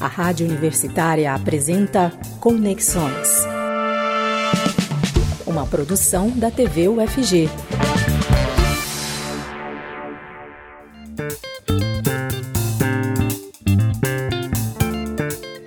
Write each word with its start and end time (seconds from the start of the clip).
A 0.00 0.06
Rádio 0.06 0.46
Universitária 0.46 1.34
apresenta 1.34 2.10
Conexões. 2.40 3.44
Uma 5.46 5.66
produção 5.66 6.30
da 6.30 6.50
TV 6.50 6.88
UFG. 6.88 7.50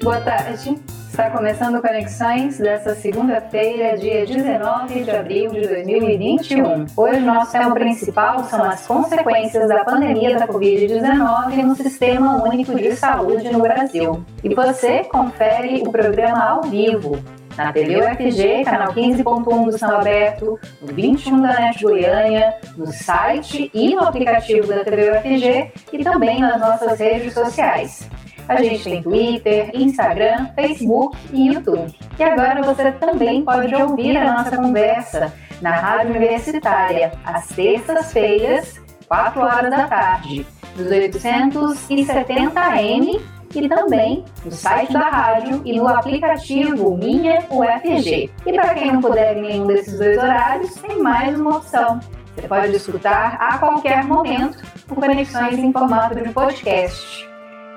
Boa 0.02 0.22
tarde. 0.22 1.01
Está 1.12 1.30
começando 1.30 1.82
Conexões 1.82 2.58
dessa 2.58 2.96
segunda-feira, 2.96 3.98
dia 3.98 4.26
19 4.26 5.04
de 5.04 5.12
abril 5.12 5.52
de 5.52 5.68
2021. 5.68 6.86
Hoje, 6.96 7.20
nosso 7.20 7.52
tema 7.52 7.74
principal 7.74 8.46
são 8.46 8.64
as 8.64 8.88
consequências 8.88 9.68
da 9.68 9.84
pandemia 9.84 10.40
da 10.40 10.48
Covid-19 10.48 11.64
no 11.64 11.76
Sistema 11.76 12.42
Único 12.42 12.74
de 12.76 12.96
Saúde 12.96 13.52
no 13.52 13.60
Brasil. 13.60 14.26
E 14.42 14.56
você 14.56 15.04
confere 15.04 15.84
o 15.86 15.92
programa 15.92 16.46
ao 16.46 16.62
vivo 16.62 17.22
na 17.58 17.74
TV 17.74 17.98
UFG, 17.98 18.64
canal 18.64 18.94
15.1 18.94 19.66
do 19.66 19.78
São 19.78 19.92
Aberto, 19.92 20.58
no 20.82 20.94
21 20.94 21.42
da 21.42 21.60
NET 21.60 21.84
Goiânia, 21.84 22.56
no 22.78 22.88
site 22.88 23.70
e 23.74 23.94
no 23.94 24.04
aplicativo 24.04 24.68
da 24.68 24.86
TV 24.86 25.12
UFG 25.12 25.72
e 25.92 26.04
também 26.06 26.40
nas 26.40 26.58
nossas 26.58 26.98
redes 26.98 27.34
sociais. 27.34 28.10
A 28.52 28.62
gente 28.62 28.84
tem 28.84 29.02
Twitter, 29.02 29.72
Instagram, 29.74 30.50
Facebook 30.54 31.18
e 31.32 31.48
YouTube. 31.54 31.96
E 32.20 32.22
agora 32.24 32.62
você 32.62 32.92
também 32.92 33.46
pode 33.46 33.74
ouvir 33.74 34.18
a 34.18 34.34
nossa 34.34 34.58
conversa 34.58 35.34
na 35.62 35.72
Rádio 35.72 36.16
Universitária, 36.18 37.14
às 37.24 37.48
terças-feiras, 37.48 38.82
4 39.08 39.42
horas 39.42 39.72
da 39.72 39.88
tarde, 39.88 40.46
nos 40.76 40.92
870 40.92 42.60
AM 42.60 43.22
e 43.56 43.70
também 43.70 44.26
no 44.44 44.52
site 44.52 44.92
da 44.92 45.10
rádio 45.10 45.62
e 45.64 45.78
no 45.78 45.88
aplicativo 45.88 46.98
Minha 46.98 47.46
UFG. 47.50 48.30
E 48.46 48.54
para 48.54 48.74
quem 48.74 48.92
não 48.92 49.00
puder 49.00 49.38
em 49.38 49.42
nenhum 49.44 49.68
desses 49.68 49.98
dois 49.98 50.18
horários, 50.18 50.76
tem 50.76 51.02
mais 51.02 51.40
uma 51.40 51.56
opção. 51.56 52.02
Você 52.36 52.50
pode 52.50 52.76
escutar 52.76 53.38
a 53.40 53.58
qualquer 53.58 54.04
momento 54.04 54.58
por 54.88 54.96
conexões 54.96 55.58
em 55.58 55.72
formato 55.72 56.16
de 56.16 56.30
podcast 56.34 57.31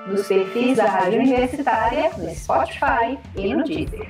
nos 0.07 0.27
perfis 0.27 0.77
da 0.77 0.85
Rádio 0.85 1.19
Universitária, 1.19 2.11
no 2.17 2.29
Spotify 2.29 3.17
e 3.35 3.53
no 3.53 3.63
Deezer. 3.63 4.07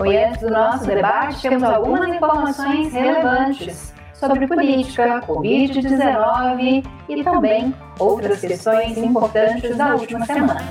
Oi, 0.00 0.24
antes 0.24 0.40
do 0.40 0.50
nosso 0.50 0.86
debate, 0.86 1.42
temos 1.42 1.62
algumas 1.62 2.08
informações 2.08 2.92
relevantes 2.92 3.92
sobre 4.14 4.46
política, 4.46 5.20
Covid-19 5.26 6.86
e 7.08 7.22
também 7.22 7.74
outras 7.98 8.40
questões 8.40 8.96
importantes 8.96 9.76
da 9.76 9.94
última 9.94 10.24
semana. 10.24 10.70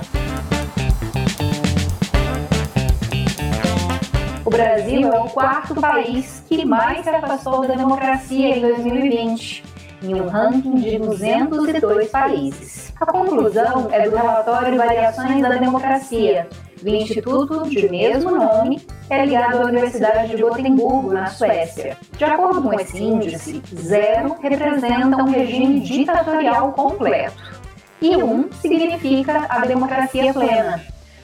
O 4.44 4.50
Brasil 4.50 5.12
é 5.12 5.20
o 5.20 5.28
quarto 5.30 5.74
país 5.76 6.44
que 6.48 6.64
mais 6.64 7.04
se 7.04 7.10
afastou 7.10 7.66
da 7.66 7.74
democracia 7.74 8.56
em 8.56 8.60
2020 8.60 9.71
em 10.02 10.20
um 10.20 10.28
ranking 10.28 10.76
de 10.76 10.98
202 10.98 12.10
países. 12.10 12.92
A 13.00 13.06
conclusão 13.06 13.88
é 13.90 14.08
do 14.08 14.16
relatório 14.16 14.76
Variações 14.76 15.40
da 15.40 15.50
Democracia, 15.50 16.48
do 16.82 16.88
Instituto 16.88 17.68
de 17.68 17.88
mesmo 17.88 18.30
nome, 18.30 18.80
que 19.06 19.14
é 19.14 19.24
ligado 19.24 19.62
à 19.62 19.66
Universidade 19.66 20.34
de 20.34 20.42
Gotemburgo, 20.42 21.12
na 21.12 21.26
Suécia. 21.26 21.96
De 22.16 22.24
acordo 22.24 22.62
com 22.62 22.72
esse 22.74 23.02
índice, 23.02 23.62
zero 23.74 24.36
representa 24.40 25.16
um 25.16 25.30
regime 25.30 25.80
ditatorial 25.80 26.72
completo 26.72 27.62
e 28.00 28.16
um 28.16 28.50
significa 28.52 29.46
a 29.48 29.64
democracia 29.64 30.32
plena, 30.32 30.80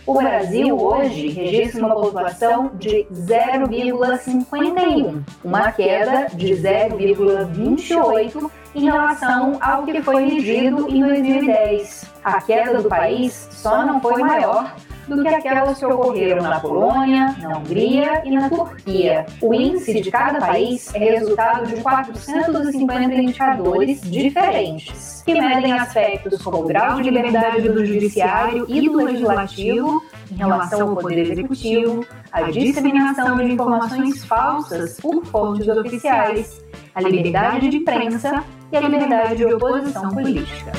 o 0.08 0.14
Brasil 0.14 0.74
hoje 0.74 1.28
registra 1.28 1.84
uma 1.84 1.94
pontuação 1.94 2.70
de 2.76 3.06
0,51, 3.12 5.22
uma 5.44 5.70
queda 5.70 6.28
de 6.34 6.54
0,28 6.54 8.50
em 8.74 8.84
relação 8.84 9.58
ao 9.60 9.84
que 9.84 10.02
foi 10.02 10.26
medido 10.26 10.88
em 10.88 11.02
2010. 11.02 12.06
A 12.22 12.40
queda 12.40 12.82
do 12.82 12.88
país 12.88 13.48
só 13.50 13.84
não 13.84 14.00
foi 14.00 14.22
maior 14.22 14.74
do 15.08 15.22
que 15.22 15.28
aquelas 15.28 15.78
que 15.78 15.86
ocorreram 15.86 16.42
na 16.42 16.60
Polônia, 16.60 17.34
na 17.40 17.58
Hungria 17.58 18.22
e 18.24 18.30
na 18.30 18.48
Turquia. 18.48 19.26
O 19.40 19.54
índice 19.54 20.00
de 20.00 20.10
cada 20.10 20.38
país 20.38 20.94
é 20.94 20.98
resultado 20.98 21.66
de 21.66 21.80
450 21.80 23.14
indicadores 23.14 24.02
diferentes, 24.02 25.22
que 25.24 25.32
medem 25.32 25.72
aspectos 25.72 26.42
como 26.42 26.58
o 26.58 26.66
grau 26.66 27.00
de 27.00 27.10
liberdade 27.10 27.68
do 27.68 27.84
judiciário 27.84 28.66
e 28.68 28.82
do 28.82 28.96
legislativo 28.96 30.02
em 30.30 30.36
relação 30.36 30.90
ao 30.90 30.96
poder 30.96 31.30
executivo, 31.30 32.04
a 32.30 32.42
disseminação 32.42 33.36
de 33.38 33.44
informações 33.44 34.24
falsas 34.24 35.00
por 35.00 35.24
fontes 35.24 35.66
oficiais, 35.68 36.62
a 36.94 37.00
liberdade 37.00 37.70
de 37.70 37.78
imprensa 37.78 38.44
e 38.70 38.76
a 38.76 38.80
liberdade 38.80 39.36
de 39.36 39.46
oposição 39.46 40.10
política. 40.10 40.72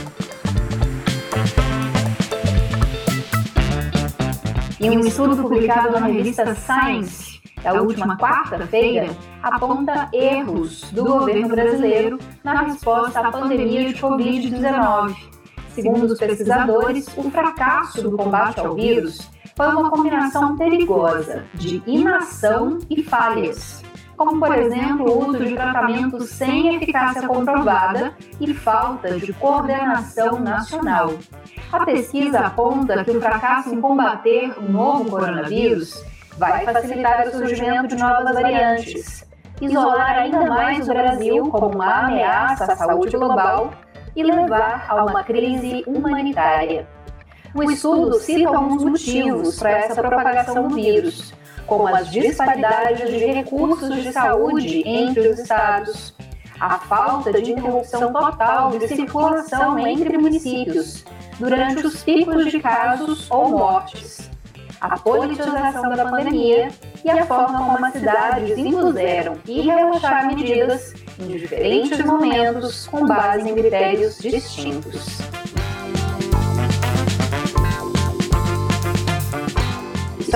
Em 4.80 4.98
um 4.98 5.02
estudo 5.02 5.36
publicado 5.36 6.00
na 6.00 6.08
revista 6.08 6.56
Science, 6.56 7.42
da 7.62 7.82
última 7.82 8.18
quarta-feira, 8.18 9.10
aponta 9.44 10.10
erros 10.14 10.84
do 10.92 11.04
governo 11.04 11.50
brasileiro 11.50 12.18
na 12.44 12.62
resposta 12.62 13.20
à 13.20 13.32
pandemia 13.32 13.92
de 13.92 14.00
Covid-19. 14.00 15.16
Segundo 15.70 16.12
os 16.12 16.20
pesquisadores, 16.20 17.08
o 17.18 17.30
fracasso 17.30 18.02
do 18.02 18.16
combate 18.16 18.60
ao 18.60 18.76
vírus 18.76 19.30
foi 19.56 19.68
uma 19.68 19.90
combinação 19.90 20.56
perigosa 20.56 21.44
de 21.54 21.84
inação 21.86 22.80
e 22.90 23.04
falhas, 23.04 23.84
como, 24.20 24.38
por 24.38 24.54
exemplo, 24.54 25.10
o 25.10 25.30
uso 25.30 25.46
de 25.46 25.56
tratamentos 25.56 26.30
sem 26.32 26.76
eficácia 26.76 27.26
comprovada 27.26 28.14
e 28.38 28.54
falta 28.54 29.18
de 29.18 29.32
coordenação 29.32 30.42
nacional. 30.42 31.14
A 31.72 31.86
pesquisa 31.86 32.42
aponta 32.42 33.02
que 33.06 33.12
o 33.12 33.22
fracasso 33.22 33.74
em 33.74 33.80
combater 33.80 34.54
o 34.58 34.70
novo 34.70 35.10
coronavírus 35.10 36.04
vai 36.38 36.66
facilitar 36.66 37.30
o 37.30 37.32
surgimento 37.32 37.88
de 37.88 37.96
novas 37.96 38.34
variantes, 38.36 39.26
isolar 39.62 40.20
ainda 40.20 40.46
mais 40.48 40.90
o 40.90 40.94
Brasil 40.94 41.50
como 41.50 41.68
uma 41.74 42.08
ameaça 42.08 42.66
à 42.66 42.76
saúde 42.76 43.16
global 43.16 43.72
e 44.18 44.22
levar 44.22 44.86
a 44.90 45.06
uma 45.06 45.24
crise 45.24 45.82
humanitária. 45.88 46.86
O 47.56 47.64
estudo 47.64 48.16
cita 48.16 48.50
alguns 48.50 48.84
motivos 48.84 49.58
para 49.58 49.72
essa 49.72 50.02
propagação 50.02 50.68
do 50.68 50.76
vírus, 50.76 51.34
como 51.70 51.88
as 51.88 52.10
disparidades 52.10 53.08
de 53.08 53.26
recursos 53.28 54.04
de 54.04 54.12
saúde 54.12 54.82
entre 54.86 55.30
os 55.30 55.40
estados, 55.40 56.16
a 56.60 56.80
falta 56.80 57.32
de 57.32 57.52
interrupção 57.52 58.12
total 58.12 58.72
de 58.72 58.88
circulação 58.88 59.78
entre 59.78 60.18
municípios 60.18 61.06
durante 61.38 61.86
os 61.86 62.04
picos 62.04 62.52
de 62.52 62.60
casos 62.60 63.30
ou 63.30 63.50
mortes, 63.50 64.30
a 64.82 64.98
politização 64.98 65.92
da 65.92 66.10
pandemia 66.10 66.70
e 67.06 67.10
a 67.10 67.24
forma 67.26 67.60
como 67.64 67.86
as 67.86 67.94
cidades 67.94 68.58
impuseram 68.58 69.38
e 69.46 69.62
relaxaram 69.62 70.28
medidas 70.36 70.94
em 71.20 71.28
diferentes 71.28 72.04
momentos 72.04 72.88
com 72.88 73.06
base 73.06 73.48
em 73.48 73.54
critérios 73.54 74.18
distintos. 74.18 75.39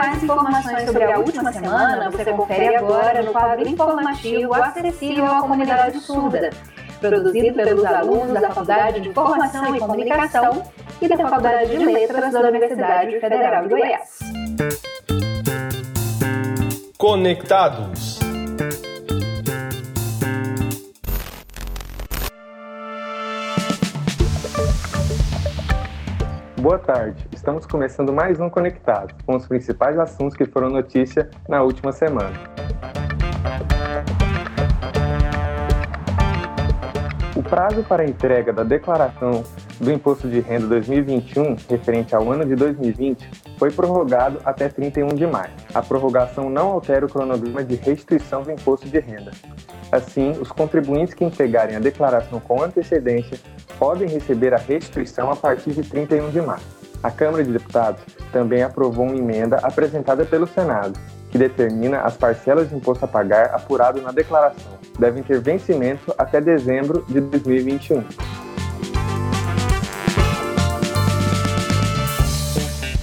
mais 0.06 0.22
informações 0.22 0.84
sobre 0.84 1.04
a 1.04 1.18
última 1.18 1.52
semana, 1.52 2.10
você 2.10 2.32
confere 2.32 2.76
agora 2.76 3.22
no 3.22 3.32
quadro 3.32 3.68
informativo 3.68 4.54
acessível 4.54 5.26
à 5.26 5.40
comunidade 5.40 5.98
surda, 5.98 6.50
produzido 7.00 7.56
pelos 7.56 7.84
alunos 7.84 8.32
da 8.32 8.48
Faculdade 8.48 9.00
de 9.00 9.12
Formação 9.12 9.74
e 9.74 9.80
Comunicação 9.80 10.62
e 11.00 11.08
da 11.08 11.16
Faculdade 11.16 11.76
de 11.76 11.84
Letras 11.84 12.32
da 12.32 12.40
Universidade 12.40 13.20
Federal 13.20 13.62
de 13.64 13.68
Goiás. 13.68 14.18
Conectados. 16.96 18.20
Boa 26.56 26.78
tarde. 26.78 27.35
Estamos 27.46 27.64
começando 27.64 28.12
mais 28.12 28.40
um 28.40 28.50
Conectado, 28.50 29.14
com 29.24 29.36
os 29.36 29.46
principais 29.46 29.96
assuntos 30.00 30.36
que 30.36 30.44
foram 30.46 30.68
notícia 30.68 31.30
na 31.48 31.62
última 31.62 31.92
semana. 31.92 32.32
O 37.36 37.42
prazo 37.44 37.84
para 37.84 38.02
a 38.02 38.04
entrega 38.04 38.52
da 38.52 38.64
declaração 38.64 39.44
do 39.78 39.92
Imposto 39.92 40.28
de 40.28 40.40
Renda 40.40 40.66
2021, 40.66 41.54
referente 41.70 42.16
ao 42.16 42.32
ano 42.32 42.44
de 42.44 42.56
2020, 42.56 43.30
foi 43.56 43.70
prorrogado 43.70 44.40
até 44.44 44.68
31 44.68 45.06
de 45.14 45.28
maio. 45.28 45.52
A 45.72 45.80
prorrogação 45.80 46.50
não 46.50 46.72
altera 46.72 47.06
o 47.06 47.08
cronograma 47.08 47.62
de 47.62 47.76
restituição 47.76 48.42
do 48.42 48.50
imposto 48.50 48.88
de 48.88 48.98
renda. 48.98 49.30
Assim, 49.92 50.32
os 50.32 50.50
contribuintes 50.50 51.14
que 51.14 51.24
entregarem 51.24 51.76
a 51.76 51.78
declaração 51.78 52.40
com 52.40 52.60
antecedência 52.60 53.38
podem 53.78 54.08
receber 54.08 54.52
a 54.52 54.58
restituição 54.58 55.30
a 55.30 55.36
partir 55.36 55.70
de 55.70 55.88
31 55.88 56.30
de 56.30 56.40
maio. 56.40 56.85
A 57.06 57.10
Câmara 57.12 57.44
de 57.44 57.52
Deputados 57.52 58.02
também 58.32 58.64
aprovou 58.64 59.06
uma 59.06 59.14
emenda 59.14 59.58
apresentada 59.62 60.24
pelo 60.24 60.44
Senado, 60.44 60.98
que 61.30 61.38
determina 61.38 62.00
as 62.00 62.16
parcelas 62.16 62.68
de 62.68 62.74
imposto 62.74 63.04
a 63.04 63.08
pagar 63.08 63.54
apurado 63.54 64.02
na 64.02 64.10
declaração. 64.10 64.72
Devem 64.98 65.22
ter 65.22 65.38
vencimento 65.38 66.12
até 66.18 66.40
dezembro 66.40 67.04
de 67.08 67.20
2021. 67.20 68.02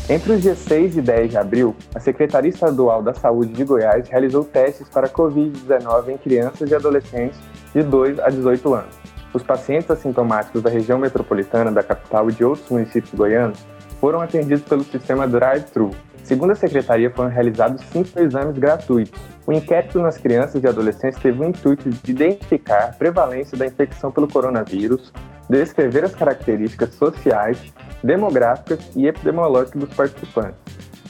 Entre 0.10 0.34
os 0.34 0.42
dias 0.42 0.58
6 0.58 0.98
e 0.98 1.02
10 1.02 1.32
de 1.32 1.38
abril, 1.38 1.74
a 1.96 2.00
Secretaria 2.02 2.50
Estadual 2.50 3.02
da 3.02 3.14
Saúde 3.14 3.54
de 3.54 3.64
Goiás 3.64 4.10
realizou 4.10 4.44
testes 4.44 4.90
para 4.90 5.08
Covid-19 5.08 6.10
em 6.10 6.18
crianças 6.18 6.70
e 6.70 6.76
adolescentes 6.76 7.40
de 7.74 7.82
2 7.82 8.20
a 8.20 8.28
18 8.28 8.74
anos. 8.74 8.96
Os 9.34 9.42
pacientes 9.42 9.90
assintomáticos 9.90 10.62
da 10.62 10.70
região 10.70 11.00
metropolitana 11.00 11.72
da 11.72 11.82
capital 11.82 12.30
e 12.30 12.34
de 12.34 12.44
outros 12.44 12.70
municípios 12.70 13.14
goianos 13.14 13.73
foram 14.04 14.20
atendidos 14.20 14.66
pelo 14.66 14.84
sistema 14.84 15.26
Drive-Thru. 15.26 15.92
Segundo 16.26 16.52
a 16.52 16.56
secretaria, 16.56 17.10
foram 17.10 17.30
realizados 17.30 17.82
cinco 17.86 18.20
exames 18.20 18.58
gratuitos. 18.58 19.18
O 19.48 19.54
inquérito 19.54 19.98
nas 20.00 20.18
crianças 20.18 20.62
e 20.62 20.68
adolescentes 20.68 21.18
teve 21.22 21.40
o 21.40 21.46
intuito 21.46 21.90
de 21.90 22.12
identificar 22.12 22.84
a 22.84 22.88
prevalência 22.90 23.58
da 23.58 23.66
infecção 23.66 24.12
pelo 24.12 24.28
coronavírus, 24.28 25.14
descrever 25.50 26.04
as 26.04 26.14
características 26.14 26.96
sociais, 26.96 27.58
demográficas 28.04 28.92
e 28.94 29.08
epidemiológicas 29.08 29.82
dos 29.82 29.96
participantes, 29.96 30.60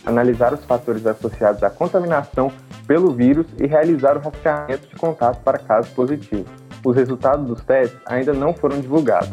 analisar 0.06 0.54
os 0.54 0.64
fatores 0.64 1.08
associados 1.08 1.64
à 1.64 1.72
contaminação 1.72 2.52
pelo 2.86 3.12
vírus 3.12 3.48
e 3.60 3.66
realizar 3.66 4.18
o 4.18 4.20
rastreamento 4.20 4.88
de 4.88 4.96
contato 4.98 5.42
para 5.42 5.58
casos 5.58 5.92
positivos. 5.94 6.52
Os 6.86 6.96
resultados 6.96 7.48
dos 7.48 7.64
testes 7.64 8.00
ainda 8.06 8.34
não 8.34 8.54
foram 8.54 8.80
divulgados. 8.80 9.32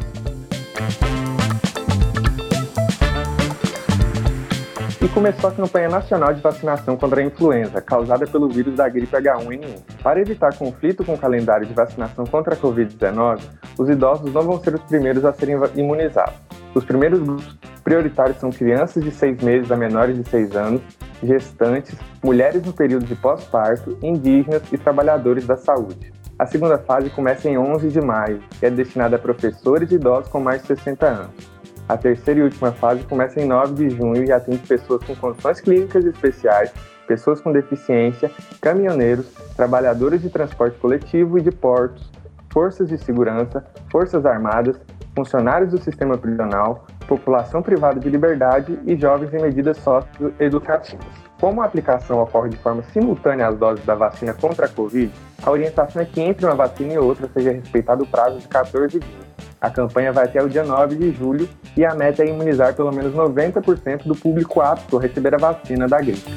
E 5.03 5.09
começou 5.09 5.49
a 5.49 5.53
campanha 5.53 5.89
nacional 5.89 6.31
de 6.31 6.41
vacinação 6.41 6.95
contra 6.95 7.21
a 7.21 7.23
influenza, 7.23 7.81
causada 7.81 8.27
pelo 8.27 8.47
vírus 8.47 8.75
da 8.75 8.87
gripe 8.87 9.11
H1N1. 9.11 9.81
Para 10.03 10.21
evitar 10.21 10.55
conflito 10.55 11.03
com 11.03 11.15
o 11.15 11.17
calendário 11.17 11.65
de 11.65 11.73
vacinação 11.73 12.23
contra 12.23 12.53
a 12.53 12.57
Covid-19, 12.57 13.41
os 13.79 13.89
idosos 13.89 14.31
não 14.31 14.43
vão 14.43 14.61
ser 14.61 14.75
os 14.75 14.83
primeiros 14.83 15.25
a 15.25 15.33
serem 15.33 15.55
imunizados. 15.75 16.35
Os 16.75 16.85
primeiros 16.85 17.19
grupos 17.19 17.57
prioritários 17.83 18.37
são 18.37 18.51
crianças 18.51 19.03
de 19.03 19.09
6 19.09 19.41
meses 19.41 19.71
a 19.71 19.75
menores 19.75 20.15
de 20.15 20.29
6 20.29 20.55
anos, 20.55 20.81
gestantes, 21.23 21.95
mulheres 22.23 22.63
no 22.63 22.71
período 22.71 23.05
de 23.05 23.15
pós-parto, 23.15 23.97
indígenas 24.03 24.61
e 24.71 24.77
trabalhadores 24.77 25.47
da 25.47 25.57
saúde. 25.57 26.13
A 26.37 26.45
segunda 26.45 26.77
fase 26.77 27.09
começa 27.09 27.49
em 27.49 27.57
11 27.57 27.89
de 27.89 28.01
maio 28.01 28.39
e 28.61 28.67
é 28.67 28.69
destinada 28.69 29.15
a 29.15 29.19
professores 29.19 29.91
e 29.91 29.95
idosos 29.95 30.29
com 30.29 30.39
mais 30.39 30.61
de 30.61 30.67
60 30.67 31.07
anos. 31.07 31.60
A 31.87 31.97
terceira 31.97 32.39
e 32.39 32.43
última 32.43 32.71
fase 32.71 33.03
começa 33.03 33.41
em 33.41 33.45
9 33.45 33.73
de 33.73 33.95
junho 33.95 34.23
e 34.23 34.31
atende 34.31 34.59
pessoas 34.59 35.03
com 35.03 35.15
condições 35.15 35.59
clínicas 35.59 36.05
especiais, 36.05 36.71
pessoas 37.07 37.41
com 37.41 37.51
deficiência, 37.51 38.31
caminhoneiros, 38.61 39.27
trabalhadores 39.55 40.21
de 40.21 40.29
transporte 40.29 40.77
coletivo 40.77 41.37
e 41.37 41.41
de 41.41 41.51
portos, 41.51 42.09
forças 42.51 42.87
de 42.87 42.97
segurança, 42.97 43.65
forças 43.91 44.25
armadas, 44.25 44.79
funcionários 45.15 45.71
do 45.71 45.81
sistema 45.81 46.17
prisional, 46.17 46.85
população 47.07 47.61
privada 47.61 47.99
de 47.99 48.09
liberdade 48.09 48.79
e 48.85 48.95
jovens 48.95 49.33
em 49.33 49.41
medidas 49.41 49.77
socioeducativas. 49.77 51.30
Como 51.41 51.59
a 51.59 51.65
aplicação 51.65 52.21
ocorre 52.21 52.49
de 52.49 52.57
forma 52.57 52.83
simultânea 52.93 53.47
às 53.47 53.57
doses 53.57 53.83
da 53.83 53.95
vacina 53.95 54.31
contra 54.31 54.67
a 54.67 54.69
Covid, 54.69 55.11
a 55.41 55.49
orientação 55.49 55.99
é 55.99 56.05
que 56.05 56.21
entre 56.21 56.45
uma 56.45 56.53
vacina 56.53 56.93
e 56.93 56.99
outra 56.99 57.27
seja 57.33 57.51
respeitado 57.51 58.03
o 58.03 58.07
prazo 58.07 58.37
de 58.37 58.47
14 58.47 58.99
dias. 58.99 59.25
A 59.59 59.67
campanha 59.67 60.13
vai 60.13 60.25
até 60.25 60.43
o 60.43 60.47
dia 60.47 60.63
9 60.63 60.95
de 60.95 61.11
julho 61.11 61.49
e 61.75 61.83
a 61.83 61.95
meta 61.95 62.23
é 62.23 62.27
imunizar 62.27 62.75
pelo 62.75 62.91
menos 62.91 63.15
90% 63.15 64.03
do 64.03 64.15
público 64.15 64.61
apto 64.61 64.99
a 64.99 65.01
receber 65.01 65.33
a 65.33 65.39
vacina 65.39 65.87
da 65.87 65.99
gripe. 65.99 66.29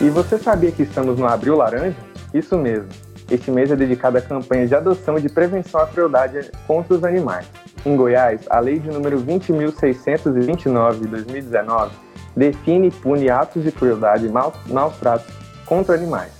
E 0.00 0.10
você 0.10 0.36
sabia 0.36 0.72
que 0.72 0.82
estamos 0.82 1.16
no 1.16 1.28
Abril 1.28 1.56
Laranja? 1.56 1.96
Isso 2.34 2.58
mesmo. 2.58 2.88
Este 3.30 3.52
mês 3.52 3.70
é 3.70 3.76
dedicado 3.76 4.18
à 4.18 4.20
campanha 4.20 4.66
de 4.66 4.74
adoção 4.74 5.16
e 5.16 5.22
de 5.22 5.28
prevenção 5.28 5.80
à 5.80 5.86
crueldade 5.86 6.50
contra 6.66 6.94
os 6.94 7.04
animais. 7.04 7.46
Em 7.86 7.96
Goiás, 7.96 8.40
a 8.50 8.58
lei 8.58 8.78
de 8.80 8.90
número 8.90 9.20
20.629 9.20 11.00
de 11.00 11.06
2019 11.06 11.94
define 12.36 12.88
e 12.88 12.90
pune 12.90 13.30
atos 13.30 13.62
de 13.62 13.70
crueldade 13.70 14.26
e 14.26 14.28
maus 14.28 14.96
tratos 14.98 15.32
contra 15.64 15.94
animais. 15.94 16.32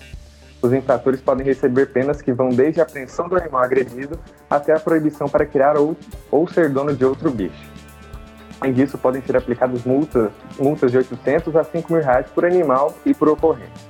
Os 0.60 0.72
infratores 0.72 1.20
podem 1.20 1.46
receber 1.46 1.86
penas 1.86 2.20
que 2.20 2.32
vão 2.32 2.48
desde 2.48 2.80
a 2.80 2.82
apreensão 2.82 3.28
do 3.28 3.36
animal 3.36 3.62
agredido 3.62 4.18
até 4.50 4.74
a 4.74 4.80
proibição 4.80 5.28
para 5.28 5.46
criar 5.46 5.76
ou, 5.76 5.96
ou 6.30 6.48
ser 6.48 6.68
dono 6.68 6.94
de 6.94 7.04
outro 7.04 7.30
bicho. 7.30 7.70
Além 8.60 8.74
disso, 8.74 8.98
podem 8.98 9.22
ser 9.22 9.36
aplicadas 9.36 9.84
multas, 9.84 10.32
multas 10.58 10.90
de 10.90 10.98
800 10.98 11.54
a 11.54 11.62
5 11.62 11.92
mil 11.92 12.02
reais 12.02 12.26
por 12.34 12.44
animal 12.44 12.92
e 13.06 13.14
por 13.14 13.28
ocorrência. 13.28 13.88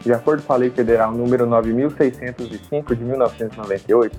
De 0.00 0.12
acordo 0.12 0.42
com 0.42 0.52
a 0.54 0.56
Lei 0.56 0.70
Federal 0.70 1.12
número 1.12 1.46
9.605 1.46 2.94
de 2.94 3.04
1998, 3.04 4.18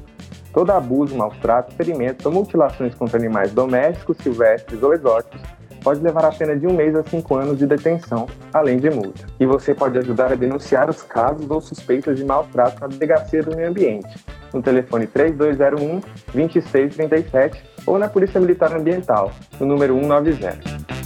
todo 0.60 0.72
abuso, 0.72 1.16
maus 1.16 1.38
tratos, 1.38 1.74
ferimentos 1.76 2.26
ou 2.26 2.34
mutilações 2.34 2.94
contra 2.94 3.18
animais 3.18 3.54
domésticos, 3.54 4.18
silvestres 4.18 4.84
ou 4.84 4.94
exóticos 4.94 5.40
pode 5.82 6.02
levar 6.02 6.26
a 6.26 6.32
pena 6.34 6.54
de 6.54 6.68
um 6.68 6.74
mês 6.74 6.94
a 6.94 7.04
cinco 7.04 7.38
anos 7.38 7.58
de 7.58 7.66
detenção, 7.66 8.28
além 8.54 8.78
de 8.78 8.90
multa. 8.90 9.26
E 9.40 9.46
você 9.46 9.74
pode 9.74 9.98
ajudar 9.98 10.34
a 10.34 10.36
denunciar 10.36 10.90
os 10.90 11.02
casos 11.02 11.50
ou 11.50 11.62
suspeitas 11.62 12.18
de 12.18 12.26
maus 12.26 12.46
tratos 12.48 12.78
na 12.82 12.88
Delegacia 12.88 13.42
do 13.42 13.56
Meio 13.56 13.70
Ambiente, 13.70 14.10
no 14.54 14.62
telefone 14.62 15.08
3201 15.08 16.01
2637 16.34 17.63
ou 17.86 17.98
na 17.98 18.10
Polícia 18.10 18.42
Militar 18.42 18.75
Ambiental, 18.75 19.32
no 19.62 19.66
número 19.66 19.98
190. 19.98 20.99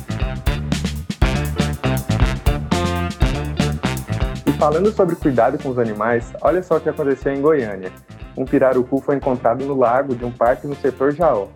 Falando 4.63 4.93
sobre 4.93 5.13
cuidado 5.17 5.61
com 5.61 5.67
os 5.67 5.77
animais, 5.77 6.31
olha 6.39 6.63
só 6.63 6.77
o 6.77 6.79
que 6.79 6.87
aconteceu 6.87 7.33
em 7.33 7.41
Goiânia. 7.41 7.91
Um 8.37 8.45
pirarucu 8.45 9.01
foi 9.01 9.17
encontrado 9.17 9.65
no 9.65 9.77
lago 9.77 10.15
de 10.15 10.23
um 10.23 10.31
parque 10.31 10.65
no 10.65 10.73
setor 10.73 11.11
Jaó. 11.11 11.49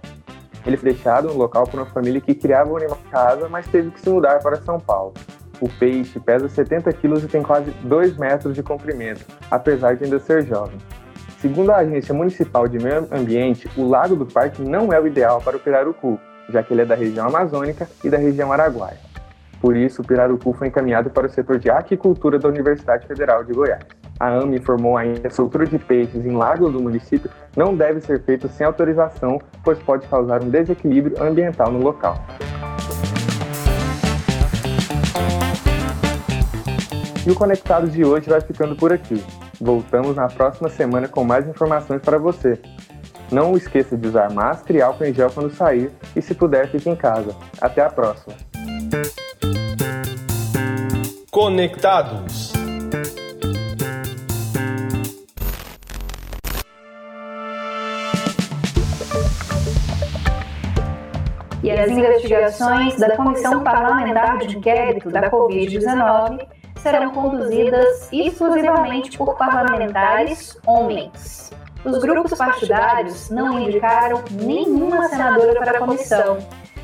Ele 0.66 0.76
foi 0.76 0.92
deixado 0.92 1.30
no 1.30 1.36
local 1.36 1.66
por 1.66 1.80
uma 1.80 1.86
família 1.86 2.20
que 2.20 2.36
criava 2.36 2.70
o 2.70 2.76
animal 2.76 3.00
em 3.08 3.10
casa, 3.10 3.48
mas 3.48 3.66
teve 3.68 3.92
que 3.92 4.02
se 4.02 4.10
mudar 4.10 4.40
para 4.40 4.58
São 4.58 4.78
Paulo. 4.78 5.14
O 5.62 5.70
peixe 5.70 6.20
pesa 6.20 6.50
70 6.50 6.92
quilos 6.92 7.24
e 7.24 7.30
tem 7.30 7.42
quase 7.42 7.72
2 7.86 8.18
metros 8.18 8.54
de 8.54 8.62
comprimento, 8.62 9.26
apesar 9.50 9.96
de 9.96 10.04
ainda 10.04 10.20
ser 10.20 10.46
jovem. 10.46 10.78
Segundo 11.40 11.72
a 11.72 11.78
Agência 11.78 12.14
Municipal 12.14 12.68
de 12.68 12.78
Meio 12.78 13.08
Ambiente, 13.10 13.72
o 13.78 13.88
lago 13.88 14.18
do 14.18 14.26
parque 14.26 14.62
não 14.62 14.92
é 14.92 15.00
o 15.00 15.08
ideal 15.08 15.40
para 15.40 15.56
o 15.56 15.60
pirarucu, 15.62 16.20
já 16.50 16.62
que 16.62 16.74
ele 16.74 16.82
é 16.82 16.86
da 16.86 16.96
região 16.96 17.26
amazônica 17.28 17.88
e 18.04 18.10
da 18.10 18.18
região 18.18 18.52
araguaia. 18.52 19.07
Por 19.60 19.76
isso, 19.76 20.04
pirarucu 20.04 20.54
foi 20.54 20.68
encaminhado 20.68 21.10
para 21.10 21.28
o 21.28 21.30
setor 21.30 21.58
de 21.58 21.70
aquicultura 21.70 22.38
da 22.38 22.48
Universidade 22.48 23.08
Federal 23.08 23.44
de 23.44 23.54
Goiás. 23.54 23.84
A 24.20 24.30
AMA 24.30 24.56
informou 24.56 24.98
ainda 24.98 25.20
que 25.20 25.28
a 25.28 25.32
soltura 25.32 25.66
de 25.66 25.78
peixes 25.78 26.26
em 26.26 26.36
lagos 26.36 26.74
do 26.74 26.82
município 26.82 27.30
não 27.56 27.76
deve 27.76 28.02
ser 28.02 28.22
feita 28.24 28.48
sem 28.48 28.66
autorização, 28.66 29.40
pois 29.64 29.78
pode 29.80 30.08
causar 30.08 30.44
um 30.44 30.50
desequilíbrio 30.50 31.22
ambiental 31.22 31.72
no 31.72 31.80
local. 31.80 32.16
E 37.26 37.32
o 37.32 37.36
Conectados 37.36 37.92
de 37.92 38.06
hoje 38.06 38.30
vai 38.30 38.42
ficando 38.42 38.76
por 38.76 38.94
aqui. 38.94 39.24
Voltamos 39.60 40.16
na 40.16 40.28
próxima 40.28 40.70
semana 40.70 41.08
com 41.08 41.24
mais 41.24 41.48
informações 41.48 42.02
para 42.02 42.18
você. 42.18 42.60
Não 43.32 43.58
esqueça 43.58 43.98
de 43.98 44.08
usar 44.08 44.32
máscara 44.32 44.80
e 44.80 44.82
álcool 44.82 45.04
em 45.04 45.14
gel 45.14 45.30
quando 45.30 45.54
sair 45.54 45.92
e, 46.16 46.22
se 46.22 46.34
puder, 46.34 46.70
fique 46.70 46.90
em 46.90 46.96
casa. 46.96 47.36
Até 47.60 47.82
a 47.82 47.90
próxima. 47.90 48.34
Conectados 51.32 52.54
e 61.68 61.72
as 61.72 61.92
investigações 61.92 62.96
da 62.96 63.16
Comissão 63.18 63.62
Parlamentar 63.62 64.38
de 64.38 64.58
Inquérito 64.58 65.10
da 65.10 65.30
Covid-19 65.30 66.48
serão 66.78 67.12
conduzidas 67.12 68.08
exclusivamente 68.12 69.18
por 69.18 69.36
parlamentares 69.36 70.58
homens. 70.66 71.52
os 71.84 71.98
grupos 72.00 72.38
partidários 72.38 73.30
não 73.30 73.60
indicaram 73.60 74.24
nenhuma 74.32 75.10
senadora 75.10 75.60
para 75.60 75.78
a 75.78 75.80
comissão, 75.80 76.38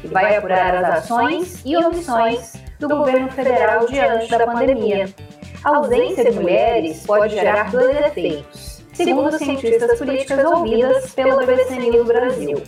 que 0.04 0.08
vai 0.10 0.36
apurar 0.36 0.76
as 0.76 0.98
ações 0.98 1.62
e 1.64 1.78
omissões 1.78 2.54
do 2.78 2.90
governo 2.90 3.32
federal 3.32 3.88
diante 3.88 4.30
da 4.30 4.46
pandemia. 4.46 5.08
A 5.64 5.78
ausência 5.78 6.30
de 6.30 6.38
mulheres 6.38 7.06
pode 7.06 7.34
gerar 7.34 7.72
dois 7.72 7.96
efeitos, 8.08 8.84
segundo 8.92 9.38
cientistas 9.38 9.98
políticas 9.98 10.44
ouvidas 10.44 11.14
pelo 11.14 11.38
BBCN 11.38 11.92
do 11.92 12.04
Brasil. 12.04 12.62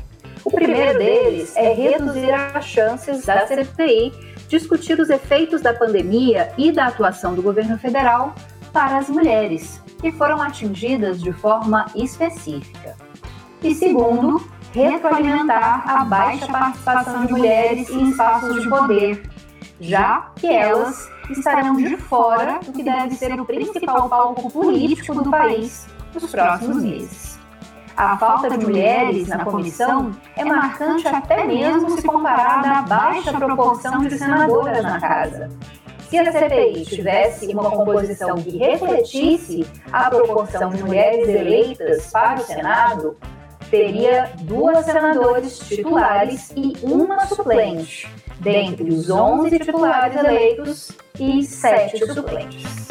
O 0.46 0.50
primeiro 0.50 0.98
deles 0.98 1.54
é 1.58 1.74
reduzir 1.74 2.32
as 2.32 2.64
chances 2.64 3.26
da 3.26 3.46
CPI 3.46 4.14
discutir 4.48 4.98
os 4.98 5.10
efeitos 5.10 5.62
da 5.62 5.74
pandemia 5.74 6.54
e 6.58 6.72
da 6.72 6.86
atuação 6.86 7.36
do 7.36 7.42
governo 7.42 7.78
federal 7.78 8.34
para 8.72 8.98
as 8.98 9.10
mulheres, 9.10 9.82
que 10.00 10.10
foram 10.14 10.42
atingidas 10.42 11.22
de 11.22 11.34
forma 11.34 11.88
específica. 11.96 12.96
E 13.62 13.74
segundo, 13.74 14.42
retroalimentar 14.76 15.90
a 15.90 16.04
baixa 16.04 16.48
participação 16.48 17.26
de 17.26 17.32
mulheres 17.32 17.90
em 17.90 18.10
espaços 18.10 18.62
de 18.62 18.70
poder, 18.70 19.24
já 19.80 20.32
que 20.36 20.48
elas 20.48 21.10
estarão 21.30 21.78
de 21.78 21.96
fora 21.96 22.60
do 22.60 22.74
que 22.74 22.84
deve 22.84 23.16
ser 23.16 23.40
o 23.40 23.46
principal 23.46 24.10
palco 24.10 24.52
político 24.52 25.16
do 25.16 25.32
país 25.32 25.88
nos 26.14 26.30
próximos 26.30 26.84
meses. 26.84 27.40
A 27.96 28.18
falta 28.18 28.50
de 28.50 28.66
mulheres 28.66 29.30
na 29.30 29.46
comissão 29.46 30.12
é 30.36 30.44
marcante 30.44 31.08
até 31.08 31.46
mesmo 31.46 31.92
se 31.92 32.04
comparada 32.06 32.70
à 32.70 32.82
baixa 32.82 33.32
proporção 33.32 34.00
de 34.00 34.18
senadoras 34.18 34.84
na 34.84 35.00
casa. 35.00 35.50
Se 36.10 36.20
a 36.20 36.32
CPI 36.32 36.86
tivesse 36.86 37.48
uma 37.48 37.72
composição 37.72 38.36
que 38.36 38.58
refletisse 38.58 39.66
a 39.92 40.10
proporção 40.10 40.70
de 40.70 40.84
mulheres 40.84 41.30
eleitas 41.30 42.12
para 42.12 42.42
o 42.42 42.44
Senado, 42.44 43.18
teria 43.70 44.32
duas 44.42 44.86
senadores 44.86 45.60
titulares 45.60 46.52
e 46.56 46.74
uma 46.84 47.26
suplente, 47.26 48.08
dentre 48.40 48.90
os 48.90 49.10
11 49.10 49.60
titulares 49.60 50.16
eleitos 50.16 50.92
e 51.20 51.44
sete 51.44 52.06
suplentes. 52.14 52.86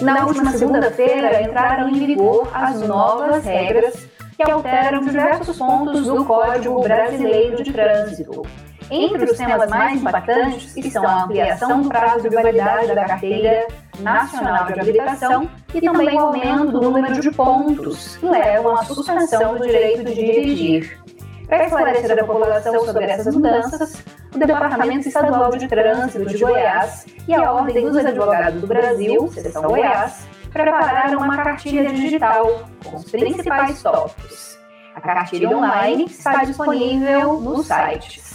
Na 0.00 0.26
última 0.26 0.50
segunda-feira 0.50 1.42
entraram 1.42 1.88
em 1.88 2.06
vigor 2.06 2.48
as 2.52 2.80
novas 2.80 3.44
regras 3.44 3.94
que 4.36 4.50
alteram 4.50 5.00
diversos 5.00 5.56
pontos 5.56 6.06
do 6.06 6.24
Código 6.24 6.80
Brasileiro 6.80 7.62
de 7.62 7.72
Trânsito. 7.72 8.42
Entre 8.90 9.24
os 9.24 9.38
temas 9.38 9.70
mais 9.70 10.00
impactantes 10.00 10.76
estão 10.76 11.06
a 11.06 11.24
ampliação 11.24 11.82
do 11.82 11.88
prazo 11.88 12.28
de 12.28 12.34
validade 12.34 12.94
da 12.94 13.04
Carteira 13.04 13.66
Nacional 14.02 14.66
de 14.66 14.80
Habilitação 14.80 15.48
e 15.72 15.80
também 15.80 16.16
o 16.16 16.20
aumento 16.20 16.72
do 16.72 16.80
número 16.80 17.20
de 17.20 17.30
pontos 17.30 18.16
que 18.16 18.26
levam 18.26 18.76
à 18.76 18.84
suspensão 18.84 19.56
do 19.56 19.66
direito 19.66 20.04
de 20.04 20.14
dirigir. 20.14 21.02
Para 21.46 21.64
esclarecer 21.64 22.18
a 22.18 22.24
população 22.24 22.84
sobre 22.84 23.04
essas 23.04 23.34
mudanças, 23.34 24.02
o 24.34 24.38
Departamento 24.38 25.08
Estadual 25.08 25.50
de 25.52 25.68
Trânsito 25.68 26.26
de 26.26 26.38
Goiás 26.38 27.06
e 27.28 27.34
a 27.34 27.52
Ordem 27.52 27.90
dos 27.90 27.96
Advogados 27.96 28.60
do 28.60 28.66
Brasil, 28.66 29.30
Seção 29.32 29.62
Goiás, 29.62 30.26
prepararam 30.52 31.18
uma 31.18 31.36
cartilha 31.36 31.92
digital 31.92 32.62
com 32.84 32.96
os 32.96 33.10
principais 33.10 33.82
tópicos. 33.82 34.58
A 34.94 35.00
cartilha 35.00 35.56
online 35.56 36.04
está 36.04 36.44
disponível 36.44 37.40
nos 37.40 37.66
sites 37.66 38.32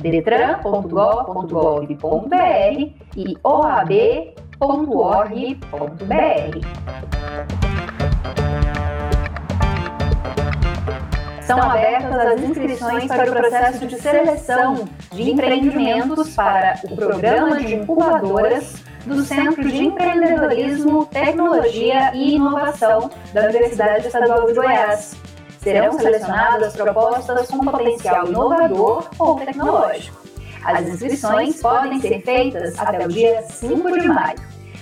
detran.gov.br 0.00 2.36
e 3.16 3.36
oab.org.br. 3.44 4.39
São 11.46 11.60
abertas 11.62 12.14
as 12.14 12.40
inscrições 12.42 13.06
para 13.06 13.30
o 13.30 13.34
processo 13.34 13.86
de 13.86 13.96
seleção 13.98 14.86
de 15.12 15.30
empreendimentos 15.30 16.34
para 16.34 16.78
o 16.84 16.94
Programa 16.94 17.56
de 17.56 17.74
Incubadoras 17.74 18.84
do 19.06 19.22
Centro 19.22 19.66
de 19.66 19.84
Empreendedorismo, 19.84 21.06
Tecnologia 21.06 22.14
e 22.14 22.34
Inovação 22.34 23.10
da 23.32 23.44
Universidade 23.44 24.08
Estadual 24.08 24.46
de 24.46 24.52
Goiás. 24.52 25.16
Serão 25.58 25.98
selecionadas 25.98 26.76
propostas 26.76 27.48
com 27.48 27.58
potencial 27.60 28.28
inovador 28.28 29.08
ou 29.18 29.36
tecnológico. 29.36 30.19
As 30.64 30.86
inscrições 30.86 31.60
podem 31.60 32.00
ser 32.00 32.22
feitas 32.22 32.78
até 32.78 33.04
o 33.04 33.08
dia 33.08 33.42
5 33.42 33.98
de 33.98 34.08
maio. 34.08 34.38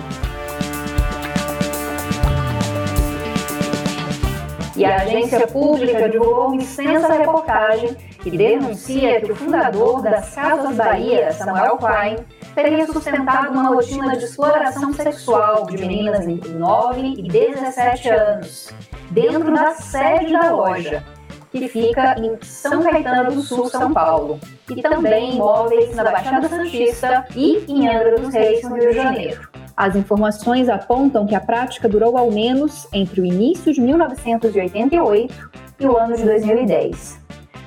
E 4.75 4.85
a 4.85 5.01
agência 5.01 5.45
pública 5.47 6.09
divulgou 6.09 6.47
uma 6.47 6.61
extensa 6.61 7.13
reportagem 7.13 7.95
que 8.21 8.31
denuncia 8.31 9.19
que 9.19 9.31
o 9.31 9.35
fundador 9.35 10.01
das 10.01 10.33
Casas 10.33 10.75
Bahia, 10.75 11.31
Samuel 11.33 11.77
Klein, 11.77 12.17
teria 12.55 12.85
sustentado 12.87 13.51
uma 13.51 13.69
rotina 13.69 14.15
de 14.15 14.25
exploração 14.25 14.93
sexual 14.93 15.65
de 15.65 15.77
meninas 15.77 16.27
entre 16.27 16.51
9 16.51 17.15
e 17.17 17.23
17 17.23 18.09
anos, 18.09 18.69
dentro 19.09 19.53
da 19.53 19.71
sede 19.71 20.31
da 20.31 20.51
loja, 20.51 21.03
que 21.51 21.67
fica 21.67 22.15
em 22.17 22.37
São 22.41 22.81
Caetano 22.81 23.31
do 23.33 23.41
Sul, 23.41 23.67
São 23.69 23.93
Paulo, 23.93 24.39
e 24.69 24.81
também 24.81 25.35
imóveis 25.35 25.93
na 25.95 26.03
Baixada 26.03 26.47
Santista 26.47 27.25
e 27.35 27.65
em 27.67 27.89
Angra 27.89 28.17
dos 28.17 28.33
Reis, 28.33 28.63
no 28.63 28.75
Rio 28.75 28.89
de 28.89 28.95
Janeiro. 28.95 29.49
As 29.81 29.95
informações 29.95 30.69
apontam 30.69 31.25
que 31.25 31.33
a 31.33 31.39
prática 31.39 31.89
durou 31.89 32.15
ao 32.15 32.29
menos 32.29 32.88
entre 32.93 33.19
o 33.19 33.25
início 33.25 33.73
de 33.73 33.81
1988 33.81 35.51
e 35.79 35.88
o 35.88 35.97
ano 35.97 36.15
de 36.15 36.23
2010. 36.23 37.19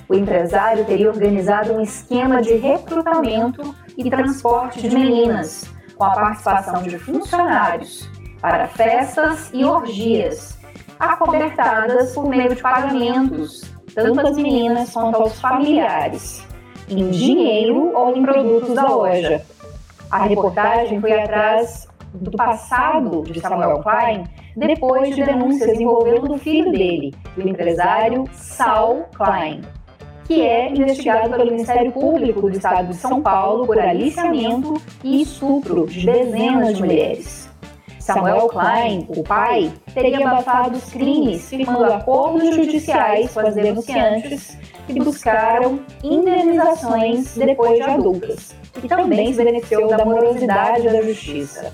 O 0.09 0.15
empresário 0.15 0.85
teria 0.85 1.09
organizado 1.09 1.73
um 1.73 1.81
esquema 1.81 2.41
de 2.41 2.55
recrutamento 2.55 3.75
e 3.99 4.09
transporte 4.09 4.89
de 4.89 4.95
meninas, 4.95 5.65
com 5.97 6.05
a 6.05 6.11
participação 6.11 6.85
de 6.85 6.97
funcionários, 7.01 8.09
para 8.41 8.69
festas 8.69 9.51
e 9.53 9.65
orgias, 9.65 10.57
acobertadas 11.01 12.15
por 12.15 12.29
meio 12.29 12.55
de 12.55 12.63
pagamentos, 12.63 13.63
tanto 13.93 14.25
às 14.25 14.37
meninas 14.37 14.93
quanto 14.93 15.17
aos 15.17 15.41
familiares, 15.41 16.47
em 16.89 17.11
dinheiro 17.11 17.93
ou 17.93 18.17
em 18.17 18.23
produtos 18.23 18.73
da 18.73 18.89
loja. 18.89 19.45
A 20.09 20.27
reportagem 20.27 21.01
foi 21.01 21.21
atrás 21.21 21.89
do 22.15 22.31
passado 22.31 23.23
de 23.23 23.41
Samuel 23.41 23.81
Klein 23.81 24.25
depois 24.57 25.15
de 25.15 25.25
denúncias 25.25 25.79
envolvendo 25.79 26.33
o 26.33 26.39
filho 26.39 26.71
dele, 26.71 27.13
o 27.37 27.41
empresário 27.41 28.25
Saul 28.33 29.05
Klein 29.15 29.63
que 30.27 30.41
é 30.41 30.71
investigado 30.71 31.31
pelo 31.31 31.51
Ministério 31.51 31.93
Público 31.93 32.43
do 32.43 32.51
Estado 32.51 32.89
de 32.89 32.97
São 32.97 33.21
Paulo 33.21 33.67
por 33.67 33.79
aliciamento 33.79 34.75
e 35.03 35.23
estupro 35.23 35.87
de 35.87 36.07
dezenas 36.07 36.77
de 36.77 36.83
mulheres. 36.83 37.51
Samuel 37.99 38.49
Klein, 38.49 39.07
o 39.09 39.23
pai, 39.23 39.73
teria 39.95 40.27
abafado 40.27 40.77
os 40.77 40.91
crimes 40.91 41.49
firmando 41.49 41.85
acordos 41.85 42.55
judiciais 42.55 43.33
com 43.33 43.41
as 43.41 43.55
denunciantes 43.55 44.59
que 44.87 45.01
buscaram 45.01 45.81
indenizações 46.03 47.35
depois 47.35 47.77
de 47.77 47.83
adultas, 47.83 48.55
e 48.83 48.89
também 48.89 49.33
se 49.33 49.43
beneficiou 49.43 49.89
da 49.89 50.05
morosidade 50.05 50.85
da 50.85 51.01
justiça. 51.01 51.73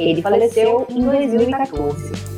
Ele 0.00 0.22
faleceu 0.22 0.86
em 0.88 1.02
2014. 1.02 2.30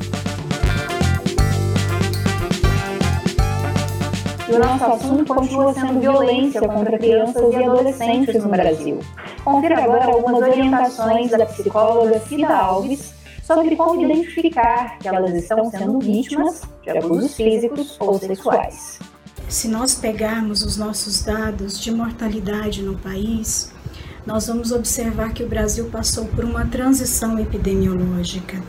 e 4.53 4.55
o 4.55 4.59
nosso 4.59 4.85
assunto 4.85 5.35
continua 5.35 5.73
sendo 5.73 5.99
violência 5.99 6.61
contra 6.61 6.99
crianças 6.99 7.55
e 7.55 7.57
adolescentes 7.57 8.35
no 8.43 8.51
Brasil. 8.51 9.01
Confira 9.43 9.83
agora 9.83 10.05
algumas 10.05 10.43
orientações 10.43 11.31
da 11.31 11.47
psicóloga 11.47 12.21
Cida 12.21 12.55
Alves 12.55 13.15
sobre 13.43 13.75
como 13.77 14.03
identificar 14.03 14.99
que 14.99 15.09
elas 15.09 15.33
estão 15.33 15.71
sendo 15.71 15.99
vítimas 16.01 16.63
de 16.83 16.91
abusos 16.91 17.35
físicos 17.35 17.97
ou 17.99 18.19
sexuais. 18.19 18.99
Se 19.49 19.69
nós 19.69 19.95
pegarmos 19.95 20.63
os 20.63 20.77
nossos 20.77 21.25
dados 21.25 21.81
de 21.81 21.91
mortalidade 21.91 22.83
no 22.83 22.99
país, 22.99 23.73
nós 24.27 24.47
vamos 24.47 24.71
observar 24.71 25.33
que 25.33 25.43
o 25.43 25.49
Brasil 25.49 25.87
passou 25.87 26.27
por 26.27 26.45
uma 26.45 26.65
transição 26.67 27.39
epidemiológica. 27.39 28.61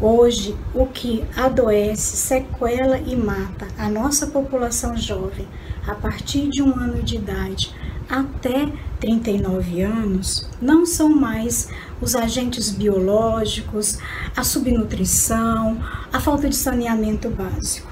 Hoje, 0.00 0.56
o 0.74 0.86
que 0.86 1.24
adoece, 1.36 2.16
sequela 2.16 2.98
e 2.98 3.14
mata 3.14 3.68
a 3.78 3.88
nossa 3.88 4.26
população 4.26 4.96
jovem 4.96 5.46
a 5.86 5.94
partir 5.94 6.48
de 6.48 6.62
um 6.62 6.74
ano 6.74 7.02
de 7.02 7.16
idade 7.16 7.72
até 8.08 8.70
39 9.00 9.82
anos 9.82 10.48
não 10.60 10.84
são 10.84 11.08
mais 11.08 11.68
os 12.00 12.14
agentes 12.14 12.70
biológicos, 12.70 13.98
a 14.36 14.44
subnutrição, 14.44 15.80
a 16.12 16.20
falta 16.20 16.48
de 16.48 16.56
saneamento 16.56 17.30
básico, 17.30 17.90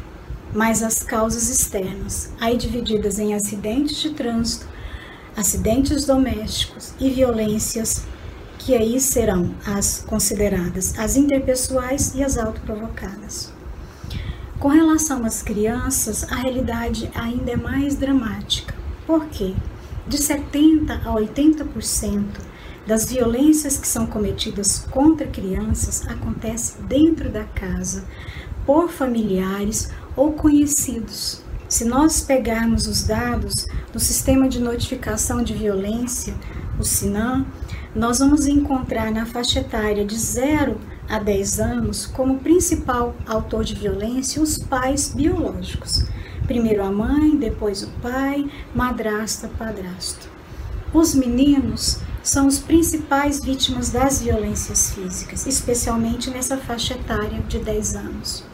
mas 0.53 0.83
as 0.83 1.03
causas 1.03 1.49
externas, 1.49 2.33
aí 2.41 2.57
divididas 2.57 3.19
em 3.19 3.35
acidentes 3.35 3.97
de 3.97 4.11
trânsito, 4.11 4.67
acidentes 5.41 6.05
domésticos 6.05 6.93
e 7.01 7.09
violências, 7.09 8.05
que 8.59 8.75
aí 8.75 9.01
serão 9.01 9.55
as 9.67 10.05
consideradas 10.07 10.99
as 10.99 11.17
interpessoais 11.17 12.13
e 12.15 12.23
as 12.23 12.37
autoprovocadas. 12.37 13.51
Com 14.59 14.69
relação 14.69 15.25
às 15.25 15.43
crianças, 15.43 16.31
a 16.31 16.35
realidade 16.35 17.11
ainda 17.15 17.53
é 17.53 17.57
mais 17.57 17.97
dramática. 17.97 18.75
Por 19.07 19.29
quê? 19.29 19.55
De 20.07 20.19
70 20.19 20.93
a 20.93 21.15
80% 21.15 22.25
das 22.87 23.11
violências 23.11 23.79
que 23.79 23.89
são 23.89 24.07
cometidas 24.07 24.81
contra 24.91 25.27
crianças 25.27 26.07
acontece 26.07 26.83
dentro 26.83 27.31
da 27.31 27.45
casa, 27.45 28.05
por 28.67 28.91
familiares 28.91 29.91
ou 30.15 30.35
conhecidos. 30.35 31.43
Se 31.71 31.85
nós 31.85 32.21
pegarmos 32.21 32.89
os 32.89 33.05
dados 33.05 33.65
do 33.93 34.01
Sistema 34.01 34.49
de 34.49 34.59
Notificação 34.59 35.41
de 35.41 35.55
Violência, 35.55 36.35
o 36.81 36.83
SINAM, 36.83 37.47
nós 37.95 38.19
vamos 38.19 38.49
encontrar 38.49 39.13
na 39.13 39.25
faixa 39.25 39.61
etária 39.61 40.05
de 40.05 40.19
0 40.19 40.81
a 41.09 41.21
10 41.21 41.61
anos 41.61 42.07
como 42.07 42.41
principal 42.41 43.15
autor 43.25 43.63
de 43.63 43.77
violência 43.77 44.43
os 44.43 44.59
pais 44.59 45.13
biológicos. 45.15 46.07
Primeiro 46.45 46.83
a 46.83 46.91
mãe, 46.91 47.37
depois 47.37 47.85
o 47.85 47.89
pai, 48.03 48.51
madrasta, 48.75 49.49
padrasto. 49.57 50.29
Os 50.93 51.15
meninos 51.15 52.01
são 52.21 52.49
os 52.49 52.59
principais 52.59 53.41
vítimas 53.45 53.91
das 53.91 54.21
violências 54.21 54.93
físicas, 54.93 55.47
especialmente 55.47 56.31
nessa 56.31 56.57
faixa 56.57 56.95
etária 56.95 57.41
de 57.49 57.61
10 57.61 57.95
anos. 57.95 58.50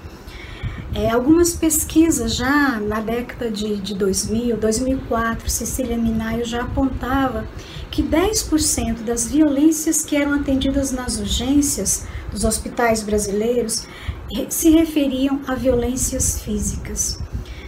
É, 0.97 1.11
algumas 1.11 1.53
pesquisas 1.53 2.35
já 2.35 2.81
na 2.81 3.01
década 3.01 3.51
de, 3.51 3.77
de 3.77 3.95
2000, 3.95 4.57
2004, 4.57 5.51
Cecília 5.51 5.95
Minayo 5.95 6.43
já 6.43 6.63
apontava 6.63 7.47
que 7.91 8.03
10% 8.03 9.05
das 9.05 9.27
violências 9.27 10.03
que 10.03 10.17
eram 10.17 10.33
atendidas 10.33 10.93
nas 10.93 11.19
urgências 11.19 12.07
dos 12.33 12.45
hospitais 12.45 13.03
brasileiros 13.03 13.87
se 14.49 14.71
referiam 14.71 15.43
a 15.47 15.55
violências 15.55 16.41
físicas, 16.41 17.19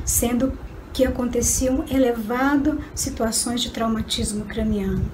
sendo 0.07 0.59
que 0.95 1.05
aconteciam 1.05 1.85
elevado 1.91 2.81
situações 2.95 3.61
de 3.61 3.71
traumatismo 3.71 4.47
craniano. 4.47 5.05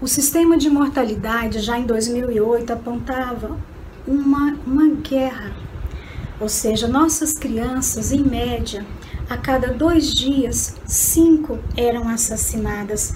O 0.00 0.08
sistema 0.08 0.58
de 0.58 0.68
mortalidade 0.68 1.60
já 1.60 1.78
em 1.78 1.86
2008 1.86 2.72
apontava 2.72 3.56
uma, 4.04 4.58
uma 4.66 4.88
guerra, 4.96 5.59
ou 6.40 6.48
seja, 6.48 6.88
nossas 6.88 7.34
crianças, 7.34 8.10
em 8.10 8.22
média, 8.24 8.84
a 9.28 9.36
cada 9.36 9.72
dois 9.72 10.12
dias, 10.12 10.74
cinco 10.86 11.58
eram 11.76 12.08
assassinadas 12.08 13.12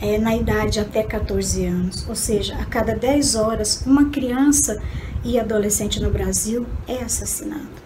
é, 0.00 0.18
na 0.18 0.36
idade 0.36 0.80
até 0.80 1.02
14 1.02 1.64
anos, 1.64 2.06
ou 2.08 2.14
seja, 2.14 2.56
a 2.56 2.64
cada 2.66 2.94
10 2.94 3.36
horas, 3.36 3.82
uma 3.86 4.10
criança 4.10 4.82
e 5.24 5.38
adolescente 5.38 6.00
no 6.00 6.10
Brasil 6.10 6.66
é 6.86 6.98
assassinada. 6.98 7.84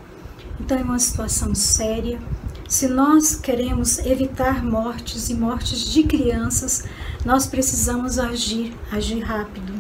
Então 0.59 0.77
é 0.77 0.83
uma 0.83 0.99
situação 0.99 1.55
séria. 1.55 2.19
Se 2.69 2.89
nós 2.89 3.37
queremos 3.37 3.99
evitar 4.01 4.65
mortes 4.65 5.29
e 5.29 5.35
mortes 5.35 5.81
de 5.81 6.03
crianças, 6.03 6.85
nós 7.25 7.47
precisamos 7.47 8.19
agir, 8.19 8.75
agir 8.91 9.21
rápido. 9.21 9.78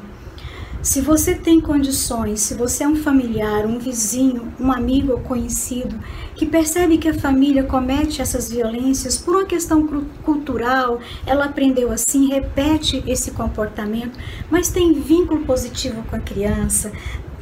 Se 0.88 1.02
você 1.02 1.34
tem 1.34 1.60
condições, 1.60 2.40
se 2.40 2.54
você 2.54 2.82
é 2.82 2.88
um 2.88 2.96
familiar, 2.96 3.66
um 3.66 3.78
vizinho, 3.78 4.50
um 4.58 4.72
amigo 4.72 5.12
ou 5.12 5.20
conhecido 5.20 6.00
que 6.34 6.46
percebe 6.46 6.96
que 6.96 7.10
a 7.10 7.12
família 7.12 7.62
comete 7.62 8.22
essas 8.22 8.50
violências 8.50 9.18
por 9.18 9.34
uma 9.34 9.44
questão 9.44 9.86
cultural, 10.24 10.98
ela 11.26 11.44
aprendeu 11.44 11.92
assim, 11.92 12.30
repete 12.30 13.04
esse 13.06 13.32
comportamento, 13.32 14.18
mas 14.50 14.70
tem 14.70 14.94
vínculo 14.94 15.44
positivo 15.44 16.02
com 16.04 16.16
a 16.16 16.20
criança, 16.20 16.90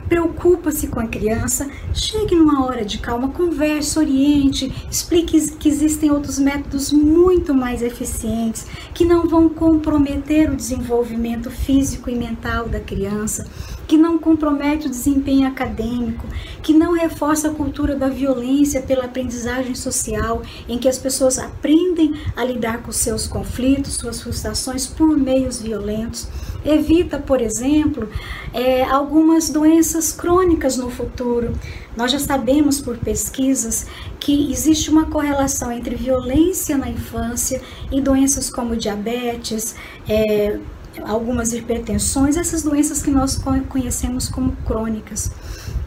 preocupa-se 0.09 0.87
com 0.89 1.01
a 1.01 1.07
criança, 1.07 1.69
chegue 1.93 2.35
numa 2.35 2.65
hora 2.65 2.85
de 2.85 2.99
calma, 2.99 3.29
converse, 3.29 3.99
oriente, 3.99 4.73
explique 4.91 5.53
que 5.57 5.69
existem 5.69 6.11
outros 6.11 6.39
métodos 6.39 6.93
muito 6.93 7.55
mais 7.55 7.83
eficientes 7.83 8.67
que 8.95 9.05
não 9.05 9.27
vão 9.27 9.49
comprometer 9.49 10.51
o 10.51 10.57
desenvolvimento 10.57 11.51
físico 11.51 12.09
e 12.09 12.15
mental 12.15 12.69
da 12.69 12.81
criança, 12.81 13.47
que 13.87 13.97
não 13.97 14.19
compromete 14.19 14.87
o 14.87 14.91
desempenho 14.91 15.47
acadêmico, 15.47 16.27
que 16.63 16.73
não 16.73 16.93
reforça 16.93 17.49
a 17.49 17.55
cultura 17.55 17.95
da 17.95 18.09
violência 18.09 18.83
pela 18.83 19.05
aprendizagem 19.05 19.75
social, 19.75 20.43
em 20.69 20.79
que 20.79 20.89
as 20.89 20.99
pessoas 20.99 21.39
aprendem 21.39 22.15
a 22.37 22.45
lidar 22.45 22.83
com 22.83 22.93
seus 22.93 23.27
conflitos, 23.27 23.95
suas 23.95 24.21
frustrações 24.21 24.87
por 24.87 25.17
meios 25.17 25.61
violentos 25.61 26.29
evita, 26.67 27.19
por 27.19 27.41
exemplo, 27.41 28.09
é, 28.53 28.83
algumas 28.85 29.49
doenças 29.49 30.13
crônicas 30.13 30.77
no 30.77 30.91
futuro. 30.91 31.53
Nós 31.97 32.11
já 32.13 32.19
sabemos 32.19 32.81
por 32.81 32.99
pesquisas 32.99 33.87
que 34.21 34.51
existe 34.51 34.91
uma 34.91 35.07
correlação 35.07 35.73
entre 35.73 35.95
violência 35.95 36.77
na 36.77 36.91
infância 36.91 37.61
e 37.91 38.01
doenças 38.01 38.51
como 38.51 38.77
diabetes, 38.77 39.75
é, 40.09 40.59
algumas 41.05 41.53
hipertensões, 41.53 42.37
essas 42.37 42.63
doenças 42.63 43.03
que 43.03 43.11
nós 43.11 43.41
conhecemos 43.69 44.29
como 44.29 44.57
crônicas. 44.65 45.31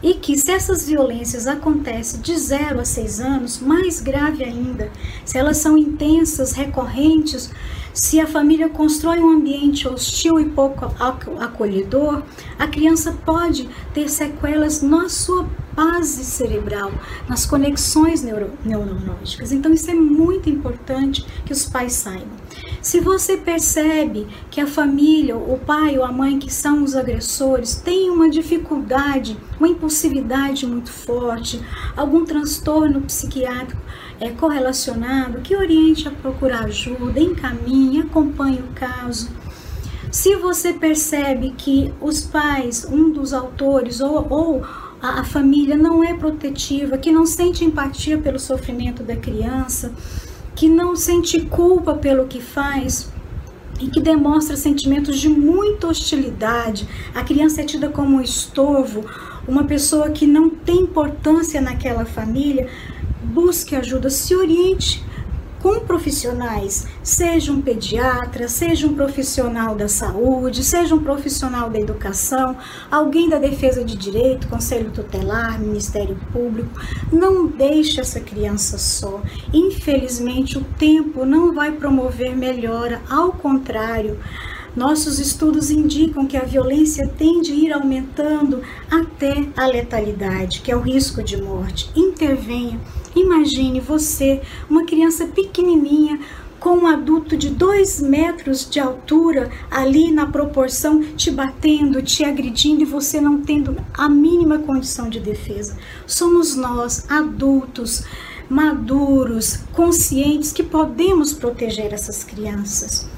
E 0.02 0.14
que 0.14 0.36
se 0.38 0.50
essas 0.50 0.86
violências 0.86 1.46
acontecem 1.46 2.20
de 2.20 2.36
0 2.36 2.80
a 2.80 2.84
6 2.84 3.20
anos, 3.20 3.60
mais 3.60 4.00
grave 4.00 4.44
ainda, 4.44 4.90
se 5.24 5.36
elas 5.36 5.58
são 5.58 5.76
intensas, 5.76 6.52
recorrentes, 6.52 7.50
se 7.92 8.20
a 8.20 8.26
família 8.26 8.68
constrói 8.68 9.20
um 9.20 9.30
ambiente 9.30 9.86
hostil 9.88 10.38
e 10.38 10.48
pouco 10.48 10.86
acolhedor, 11.38 12.22
a 12.58 12.66
criança 12.66 13.12
pode 13.24 13.68
ter 13.92 14.08
sequelas 14.08 14.80
na 14.80 15.08
sua 15.08 15.46
base 15.80 16.24
cerebral, 16.24 16.92
nas 17.26 17.46
conexões 17.46 18.22
neuro 18.22 18.50
neurológicas. 18.62 19.50
Então, 19.50 19.72
isso 19.72 19.90
é 19.90 19.94
muito 19.94 20.50
importante 20.50 21.24
que 21.46 21.54
os 21.54 21.64
pais 21.64 21.94
saibam. 21.94 22.38
Se 22.82 23.00
você 23.00 23.38
percebe 23.38 24.26
que 24.50 24.60
a 24.60 24.66
família, 24.66 25.36
o 25.36 25.58
pai 25.58 25.96
ou 25.96 26.04
a 26.04 26.12
mãe 26.12 26.38
que 26.38 26.52
são 26.52 26.84
os 26.84 26.94
agressores, 26.94 27.74
tem 27.74 28.10
uma 28.10 28.28
dificuldade, 28.28 29.38
uma 29.58 29.68
impulsividade 29.68 30.66
muito 30.66 30.92
forte, 30.92 31.62
algum 31.96 32.26
transtorno 32.26 33.00
psiquiátrico, 33.00 33.80
é, 34.20 34.28
correlacionado, 34.30 35.40
que 35.40 35.56
oriente 35.56 36.06
a 36.06 36.10
procurar 36.10 36.64
ajuda, 36.64 37.18
encaminhe, 37.18 38.00
acompanhe 38.00 38.58
o 38.58 38.74
caso. 38.74 39.30
Se 40.10 40.34
você 40.36 40.72
percebe 40.72 41.54
que 41.56 41.94
os 42.00 42.20
pais, 42.20 42.84
um 42.84 43.10
dos 43.10 43.32
autores 43.32 44.00
ou, 44.00 44.26
ou 44.28 44.62
a, 45.00 45.20
a 45.20 45.24
família 45.24 45.76
não 45.76 46.02
é 46.02 46.14
protetiva, 46.14 46.98
que 46.98 47.10
não 47.10 47.26
sente 47.26 47.64
empatia 47.64 48.18
pelo 48.18 48.38
sofrimento 48.38 49.02
da 49.02 49.16
criança, 49.16 49.92
que 50.54 50.68
não 50.68 50.94
sente 50.94 51.40
culpa 51.40 51.94
pelo 51.94 52.26
que 52.26 52.40
faz, 52.40 53.10
e 53.80 53.88
que 53.88 54.00
demonstra 54.00 54.56
sentimentos 54.56 55.18
de 55.18 55.28
muita 55.28 55.88
hostilidade. 55.88 56.86
A 57.14 57.24
criança 57.24 57.62
é 57.62 57.64
tida 57.64 57.88
como 57.88 58.18
um 58.18 58.20
estorvo, 58.20 59.04
uma 59.48 59.64
pessoa 59.64 60.10
que 60.10 60.26
não 60.26 60.50
tem 60.50 60.82
importância 60.82 61.60
naquela 61.60 62.04
família 62.04 62.68
busque 63.22 63.74
ajuda, 63.74 64.10
se 64.10 64.34
oriente 64.34 65.02
com 65.62 65.80
profissionais, 65.80 66.86
seja 67.02 67.52
um 67.52 67.60
pediatra, 67.60 68.48
seja 68.48 68.86
um 68.86 68.94
profissional 68.94 69.74
da 69.74 69.88
saúde, 69.88 70.64
seja 70.64 70.94
um 70.94 71.02
profissional 71.02 71.68
da 71.68 71.78
educação, 71.78 72.56
alguém 72.90 73.28
da 73.28 73.38
defesa 73.38 73.84
de 73.84 73.96
direito, 73.96 74.48
conselho 74.48 74.90
tutelar, 74.90 75.60
Ministério 75.60 76.18
Público. 76.32 76.70
Não 77.12 77.46
deixe 77.46 78.00
essa 78.00 78.20
criança 78.20 78.78
só. 78.78 79.20
Infelizmente, 79.52 80.56
o 80.56 80.64
tempo 80.78 81.24
não 81.24 81.54
vai 81.54 81.72
promover 81.72 82.36
melhora, 82.36 83.02
ao 83.08 83.32
contrário. 83.32 84.18
Nossos 84.74 85.18
estudos 85.18 85.68
indicam 85.70 86.26
que 86.26 86.36
a 86.36 86.44
violência 86.44 87.06
tende 87.06 87.50
a 87.52 87.54
ir 87.56 87.72
aumentando 87.72 88.62
até 88.88 89.48
a 89.56 89.66
letalidade, 89.66 90.60
que 90.60 90.70
é 90.70 90.76
o 90.76 90.80
risco 90.80 91.22
de 91.22 91.36
morte. 91.42 91.90
Intervenha 91.96 92.80
Imagine 93.14 93.80
você, 93.80 94.40
uma 94.68 94.84
criança 94.84 95.26
pequenininha, 95.26 96.20
com 96.60 96.76
um 96.76 96.86
adulto 96.86 97.36
de 97.38 97.48
dois 97.48 98.00
metros 98.00 98.68
de 98.68 98.78
altura 98.78 99.50
ali 99.70 100.12
na 100.12 100.26
proporção 100.26 101.00
te 101.16 101.30
batendo, 101.30 102.02
te 102.02 102.22
agredindo 102.22 102.82
e 102.82 102.84
você 102.84 103.18
não 103.18 103.40
tendo 103.40 103.76
a 103.94 104.08
mínima 104.08 104.58
condição 104.58 105.08
de 105.08 105.18
defesa. 105.18 105.78
Somos 106.06 106.54
nós, 106.54 107.10
adultos, 107.10 108.04
maduros, 108.48 109.60
conscientes 109.72 110.52
que 110.52 110.62
podemos 110.62 111.32
proteger 111.32 111.94
essas 111.94 112.22
crianças 112.22 113.08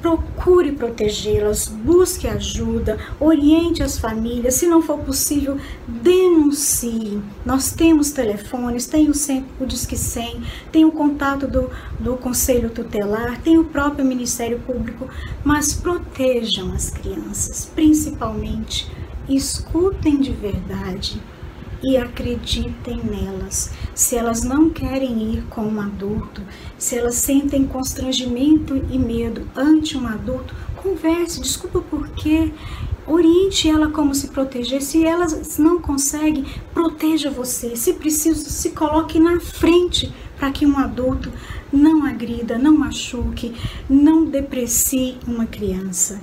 procure 0.00 0.72
protegê-las, 0.72 1.66
busque 1.66 2.28
ajuda, 2.28 2.98
oriente 3.18 3.82
as 3.82 3.98
famílias, 3.98 4.54
se 4.54 4.66
não 4.66 4.82
for 4.82 4.98
possível, 4.98 5.58
denuncie. 5.86 7.20
Nós 7.44 7.72
temos 7.72 8.10
telefones, 8.10 8.86
tem 8.86 9.08
o, 9.08 9.12
o 9.60 9.66
Disque 9.66 9.96
100, 9.96 10.42
tem 10.70 10.84
o 10.84 10.92
contato 10.92 11.46
do, 11.46 11.70
do 11.98 12.16
Conselho 12.16 12.70
Tutelar, 12.70 13.40
tem 13.40 13.58
o 13.58 13.64
próprio 13.64 14.04
Ministério 14.04 14.60
Público, 14.60 15.08
mas 15.44 15.72
protejam 15.72 16.72
as 16.72 16.90
crianças, 16.90 17.70
principalmente 17.74 18.90
escutem 19.28 20.20
de 20.20 20.32
verdade 20.32 21.20
e 21.82 21.96
acreditem 21.96 23.00
nelas. 23.04 23.72
Se 23.96 24.14
elas 24.14 24.42
não 24.42 24.68
querem 24.68 25.32
ir 25.32 25.44
com 25.48 25.62
um 25.62 25.80
adulto, 25.80 26.42
se 26.76 26.98
elas 26.98 27.14
sentem 27.14 27.66
constrangimento 27.66 28.76
e 28.90 28.98
medo 28.98 29.48
ante 29.56 29.96
um 29.96 30.06
adulto, 30.06 30.54
converse, 30.76 31.40
desculpa 31.40 31.80
por 31.80 32.06
quê. 32.10 32.52
Oriente 33.06 33.70
ela 33.70 33.90
como 33.90 34.14
se 34.14 34.28
proteger. 34.28 34.82
Se 34.82 35.02
elas 35.02 35.56
não 35.56 35.80
conseguem, 35.80 36.44
proteja 36.74 37.30
você. 37.30 37.74
Se 37.74 37.94
preciso, 37.94 38.50
se 38.50 38.72
coloque 38.72 39.18
na 39.18 39.40
frente 39.40 40.12
para 40.36 40.50
que 40.50 40.66
um 40.66 40.78
adulto 40.78 41.32
não 41.72 42.04
agrida, 42.04 42.58
não 42.58 42.76
machuque, 42.76 43.54
não 43.88 44.26
deprecie 44.26 45.16
uma 45.26 45.46
criança. 45.46 46.20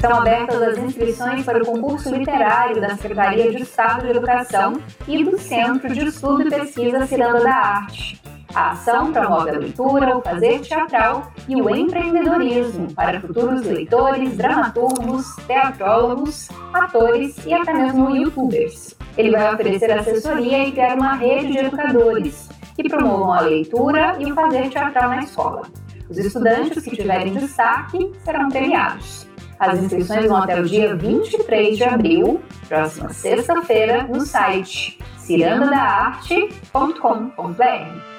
Estão 0.03 0.19
abertas 0.19 0.61
as 0.61 0.77
inscrições 0.79 1.45
para 1.45 1.63
o 1.63 1.65
concurso 1.65 2.13
literário 2.13 2.81
da 2.81 2.89
Secretaria 2.97 3.49
de 3.49 3.63
Estado 3.63 4.01
de 4.01 4.09
Educação 4.09 4.73
e 5.07 5.23
do 5.23 5.37
Centro 5.37 5.93
de 5.93 6.05
Estudo 6.05 6.45
e 6.45 6.49
Pesquisa 6.49 7.05
Ciranda 7.05 7.41
da 7.41 7.55
Arte. 7.55 8.21
A 8.53 8.71
ação 8.71 9.13
promove 9.13 9.51
a 9.51 9.59
leitura, 9.59 10.17
o 10.17 10.21
fazer 10.21 10.59
teatral 10.59 11.31
e 11.47 11.55
o 11.55 11.69
empreendedorismo 11.73 12.93
para 12.93 13.21
futuros 13.21 13.61
leitores, 13.61 14.35
dramaturgos, 14.35 15.37
teatrólogos, 15.47 16.49
atores 16.73 17.37
e 17.45 17.53
até 17.53 17.73
mesmo 17.73 18.13
youtubers. 18.13 18.95
Ele 19.17 19.31
vai 19.31 19.53
oferecer 19.53 19.89
assessoria 19.89 20.67
e 20.67 20.73
criar 20.73 20.97
uma 20.97 21.15
rede 21.15 21.53
de 21.53 21.59
educadores 21.59 22.49
que 22.75 22.89
promovam 22.89 23.31
a 23.31 23.39
leitura 23.39 24.17
e 24.19 24.29
o 24.29 24.35
fazer 24.35 24.69
teatral 24.69 25.11
na 25.11 25.19
escola. 25.19 25.61
Os 26.09 26.17
estudantes 26.17 26.83
que 26.83 26.93
tiverem 26.93 27.31
destaque 27.35 28.11
serão 28.25 28.49
premiados. 28.49 29.31
As 29.59 29.79
inscrições 29.79 30.27
vão 30.27 30.37
até 30.37 30.59
o 30.59 30.65
dia 30.65 30.95
23 30.95 31.77
de 31.77 31.83
abril, 31.83 32.41
próxima 32.67 33.09
sexta-feira, 33.09 34.03
no 34.03 34.21
site 34.21 34.97
cirandadaarte.com.br. 35.17 38.13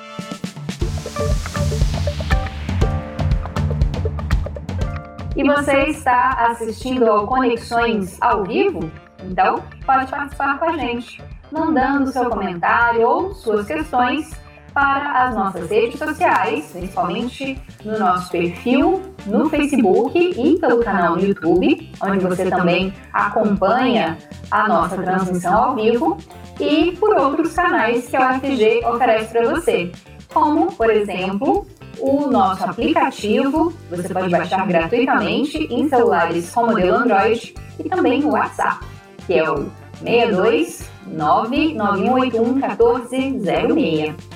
E 5.37 5.42
você 5.42 5.88
está 5.88 6.47
assistindo 6.49 7.07
ao 7.07 7.27
Conexões 7.27 8.16
ao 8.20 8.44
vivo? 8.44 8.90
Então, 9.23 9.62
pode 9.85 10.11
participar 10.11 10.59
com 10.59 10.66
a 10.66 10.77
gente, 10.77 11.23
mandando 11.51 12.12
seu 12.12 12.31
comentário 12.31 13.07
ou 13.07 13.35
suas 13.35 13.66
questões 13.66 14.31
para 14.75 15.29
as 15.29 15.35
nossas 15.35 15.71
redes 15.71 15.99
sociais, 15.99 16.69
principalmente 16.73 17.57
no 17.85 17.99
nosso 17.99 18.31
perfil 18.31 19.01
no 19.25 19.49
Facebook 19.49 20.19
e 20.19 20.59
pelo 20.59 20.83
canal 20.83 21.17
no 21.17 21.23
YouTube, 21.23 21.93
onde 22.03 22.19
você 22.19 22.51
também 22.51 22.93
acompanha 23.13 24.19
a 24.51 24.69
nossa 24.69 24.97
transmissão 24.97 25.55
ao 25.55 25.75
vivo, 25.77 26.19
e 26.61 26.93
por 26.99 27.17
outros 27.17 27.55
canais 27.55 28.09
que 28.09 28.17
a 28.17 28.33
UFG 28.33 28.85
oferece 28.85 29.33
para 29.33 29.51
você, 29.51 29.93
como, 30.33 30.73
por 30.73 30.91
exemplo, 30.91 31.67
o 32.01 32.27
nosso 32.27 32.65
aplicativo, 32.65 33.73
você 33.89 34.13
pode 34.13 34.29
baixar 34.29 34.67
gratuitamente 34.67 35.59
em 35.73 35.89
celulares 35.89 36.51
com 36.51 36.67
modelo 36.67 36.97
Android 36.97 37.55
e 37.79 37.89
também 37.89 38.25
o 38.25 38.33
WhatsApp, 38.33 38.85
que 39.27 39.35
é 39.35 39.49
o 39.49 39.71
62 40.01 40.91
99181 41.07 42.53
1406. 42.55 44.34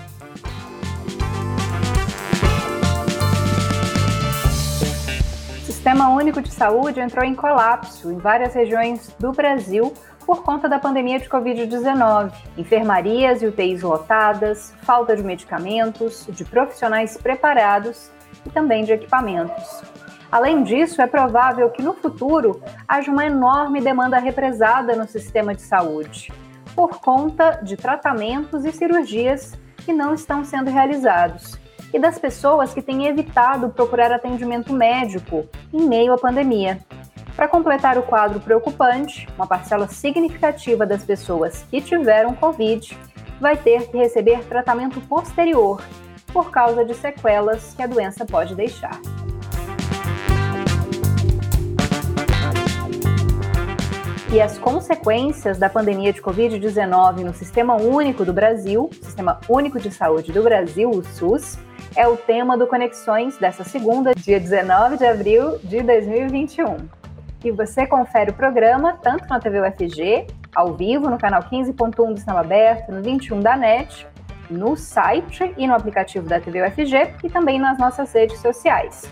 Sistema 5.88 6.10
Único 6.10 6.42
de 6.42 6.52
Saúde 6.52 7.00
entrou 7.00 7.24
em 7.24 7.34
colapso 7.34 8.12
em 8.12 8.18
várias 8.18 8.52
regiões 8.52 9.10
do 9.18 9.32
Brasil 9.32 9.90
por 10.26 10.42
conta 10.42 10.68
da 10.68 10.78
pandemia 10.78 11.18
de 11.18 11.26
Covid-19. 11.30 12.30
Enfermarias 12.58 13.40
e 13.40 13.46
UTIs 13.46 13.80
lotadas, 13.80 14.74
falta 14.82 15.16
de 15.16 15.22
medicamentos, 15.22 16.26
de 16.28 16.44
profissionais 16.44 17.16
preparados 17.16 18.10
e 18.44 18.50
também 18.50 18.84
de 18.84 18.92
equipamentos. 18.92 19.82
Além 20.30 20.62
disso, 20.62 21.00
é 21.00 21.06
provável 21.06 21.70
que 21.70 21.80
no 21.80 21.94
futuro 21.94 22.62
haja 22.86 23.10
uma 23.10 23.24
enorme 23.24 23.80
demanda 23.80 24.18
represada 24.18 24.94
no 24.94 25.08
sistema 25.08 25.54
de 25.54 25.62
saúde, 25.62 26.30
por 26.76 27.00
conta 27.00 27.62
de 27.62 27.78
tratamentos 27.78 28.66
e 28.66 28.72
cirurgias 28.72 29.58
que 29.78 29.94
não 29.94 30.12
estão 30.12 30.44
sendo 30.44 30.70
realizados 30.70 31.58
e 31.92 31.98
das 31.98 32.18
pessoas 32.18 32.74
que 32.74 32.82
têm 32.82 33.06
evitado 33.06 33.70
procurar 33.70 34.12
atendimento 34.12 34.72
médico 34.72 35.46
em 35.72 35.88
meio 35.88 36.12
à 36.12 36.18
pandemia. 36.18 36.78
Para 37.36 37.48
completar 37.48 37.96
o 37.96 38.02
quadro 38.02 38.40
preocupante, 38.40 39.28
uma 39.36 39.46
parcela 39.46 39.86
significativa 39.86 40.84
das 40.84 41.04
pessoas 41.04 41.64
que 41.70 41.80
tiveram 41.80 42.34
Covid 42.34 42.98
vai 43.40 43.56
ter 43.56 43.88
que 43.88 43.96
receber 43.96 44.44
tratamento 44.44 45.00
posterior 45.02 45.80
por 46.32 46.50
causa 46.50 46.84
de 46.84 46.94
sequelas 46.94 47.74
que 47.74 47.82
a 47.82 47.86
doença 47.86 48.26
pode 48.26 48.54
deixar. 48.54 49.00
E 54.30 54.42
as 54.42 54.58
consequências 54.58 55.56
da 55.56 55.70
pandemia 55.70 56.12
de 56.12 56.20
Covid-19 56.20 57.20
no 57.24 57.32
Sistema 57.32 57.76
Único 57.76 58.24
do 58.24 58.32
Brasil, 58.32 58.90
Sistema 59.02 59.40
Único 59.48 59.80
de 59.80 59.90
Saúde 59.90 60.32
do 60.32 60.42
Brasil, 60.42 60.90
o 60.90 61.02
SUS, 61.02 61.58
é 61.96 62.06
o 62.06 62.16
tema 62.16 62.56
do 62.56 62.66
Conexões 62.66 63.38
dessa 63.38 63.64
segunda, 63.64 64.14
dia 64.14 64.38
19 64.38 64.98
de 64.98 65.06
abril 65.06 65.58
de 65.64 65.82
2021. 65.82 66.76
E 67.42 67.50
você 67.50 67.86
confere 67.86 68.30
o 68.30 68.34
programa 68.34 68.98
tanto 69.02 69.26
na 69.28 69.40
TV 69.40 69.60
UFG, 69.60 70.26
ao 70.54 70.74
vivo, 70.74 71.08
no 71.08 71.16
canal 71.16 71.42
15.1 71.44 72.12
do 72.12 72.20
Sinal 72.20 72.38
Aberto, 72.38 72.92
no 72.92 73.02
21 73.02 73.40
da 73.40 73.56
NET, 73.56 74.06
no 74.50 74.76
site 74.76 75.54
e 75.56 75.66
no 75.66 75.74
aplicativo 75.74 76.28
da 76.28 76.38
TV 76.38 76.62
UFG 76.66 77.14
e 77.24 77.30
também 77.30 77.58
nas 77.58 77.78
nossas 77.78 78.12
redes 78.12 78.38
sociais. 78.40 79.08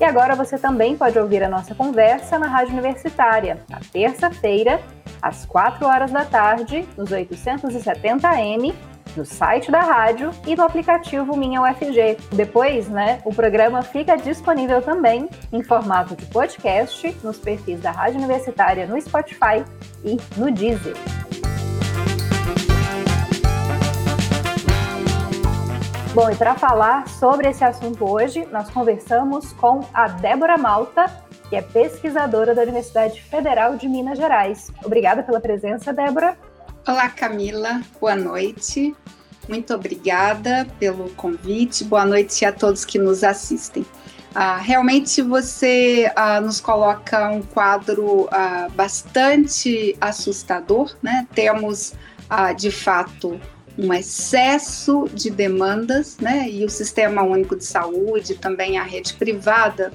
E 0.00 0.04
agora 0.04 0.36
você 0.36 0.56
também 0.56 0.96
pode 0.96 1.18
ouvir 1.18 1.42
a 1.42 1.48
nossa 1.48 1.74
conversa 1.74 2.38
na 2.38 2.46
Rádio 2.46 2.72
Universitária, 2.72 3.58
na 3.68 3.80
terça-feira, 3.92 4.80
às 5.20 5.44
4 5.44 5.84
horas 5.86 6.12
da 6.12 6.24
tarde, 6.24 6.88
nos 6.96 7.10
870 7.10 8.28
AM, 8.28 8.72
no 9.16 9.24
site 9.24 9.70
da 9.70 9.80
rádio 9.80 10.30
e 10.46 10.54
no 10.54 10.62
aplicativo 10.62 11.36
Minha 11.36 11.62
UFG. 11.62 12.16
Depois, 12.32 12.88
né, 12.88 13.20
o 13.24 13.34
programa 13.34 13.82
fica 13.82 14.16
disponível 14.16 14.80
também 14.80 15.28
em 15.52 15.62
formato 15.62 16.14
de 16.14 16.24
podcast 16.26 17.16
nos 17.24 17.38
perfis 17.38 17.80
da 17.80 17.90
Rádio 17.90 18.18
Universitária 18.18 18.86
no 18.86 19.00
Spotify 19.00 19.64
e 20.04 20.16
no 20.36 20.52
Deezer. 20.52 21.27
Bom, 26.18 26.28
e 26.28 26.34
para 26.34 26.56
falar 26.56 27.08
sobre 27.08 27.48
esse 27.48 27.62
assunto 27.62 28.04
hoje, 28.04 28.44
nós 28.50 28.68
conversamos 28.70 29.52
com 29.52 29.86
a 29.94 30.08
Débora 30.08 30.58
Malta, 30.58 31.06
que 31.48 31.54
é 31.54 31.62
pesquisadora 31.62 32.56
da 32.56 32.62
Universidade 32.62 33.22
Federal 33.22 33.76
de 33.76 33.88
Minas 33.88 34.18
Gerais. 34.18 34.72
Obrigada 34.84 35.22
pela 35.22 35.38
presença, 35.38 35.92
Débora. 35.92 36.36
Olá, 36.84 37.08
Camila. 37.08 37.80
Boa 38.00 38.16
noite. 38.16 38.96
Muito 39.48 39.72
obrigada 39.72 40.66
pelo 40.80 41.08
convite. 41.10 41.84
Boa 41.84 42.04
noite 42.04 42.44
a 42.44 42.50
todos 42.50 42.84
que 42.84 42.98
nos 42.98 43.22
assistem. 43.22 43.86
Ah, 44.34 44.56
realmente 44.56 45.22
você 45.22 46.10
ah, 46.16 46.40
nos 46.40 46.60
coloca 46.60 47.30
um 47.30 47.42
quadro 47.42 48.28
ah, 48.32 48.66
bastante 48.74 49.96
assustador, 50.00 50.96
né? 51.00 51.28
Temos, 51.32 51.94
ah, 52.28 52.52
de 52.52 52.72
fato, 52.72 53.40
um 53.78 53.94
excesso 53.94 55.08
de 55.14 55.30
demandas, 55.30 56.18
né? 56.18 56.50
E 56.50 56.64
o 56.64 56.68
Sistema 56.68 57.22
Único 57.22 57.54
de 57.54 57.64
Saúde, 57.64 58.34
também 58.34 58.76
a 58.76 58.82
rede 58.82 59.14
privada, 59.14 59.92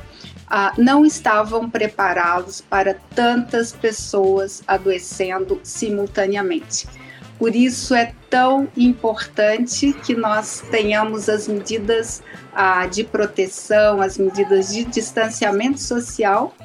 ah, 0.48 0.74
não 0.78 1.06
estavam 1.06 1.70
preparados 1.70 2.62
para 2.62 2.96
tantas 3.14 3.74
pessoas 3.74 4.64
adoecendo 4.66 5.60
simultaneamente. 5.64 6.88
Por 7.38 7.56
isso 7.56 7.94
é 7.94 8.14
tão 8.30 8.70
importante 8.78 9.92
que 9.92 10.16
nós 10.16 10.64
tenhamos 10.72 11.28
as 11.28 11.48
medidas 11.48 12.24
ah, 12.54 12.86
de 12.86 13.04
proteção, 13.04 14.02
as 14.02 14.18
medidas 14.18 14.70
de 14.74 14.86
distanciamento 14.86 15.80
social 15.80 16.56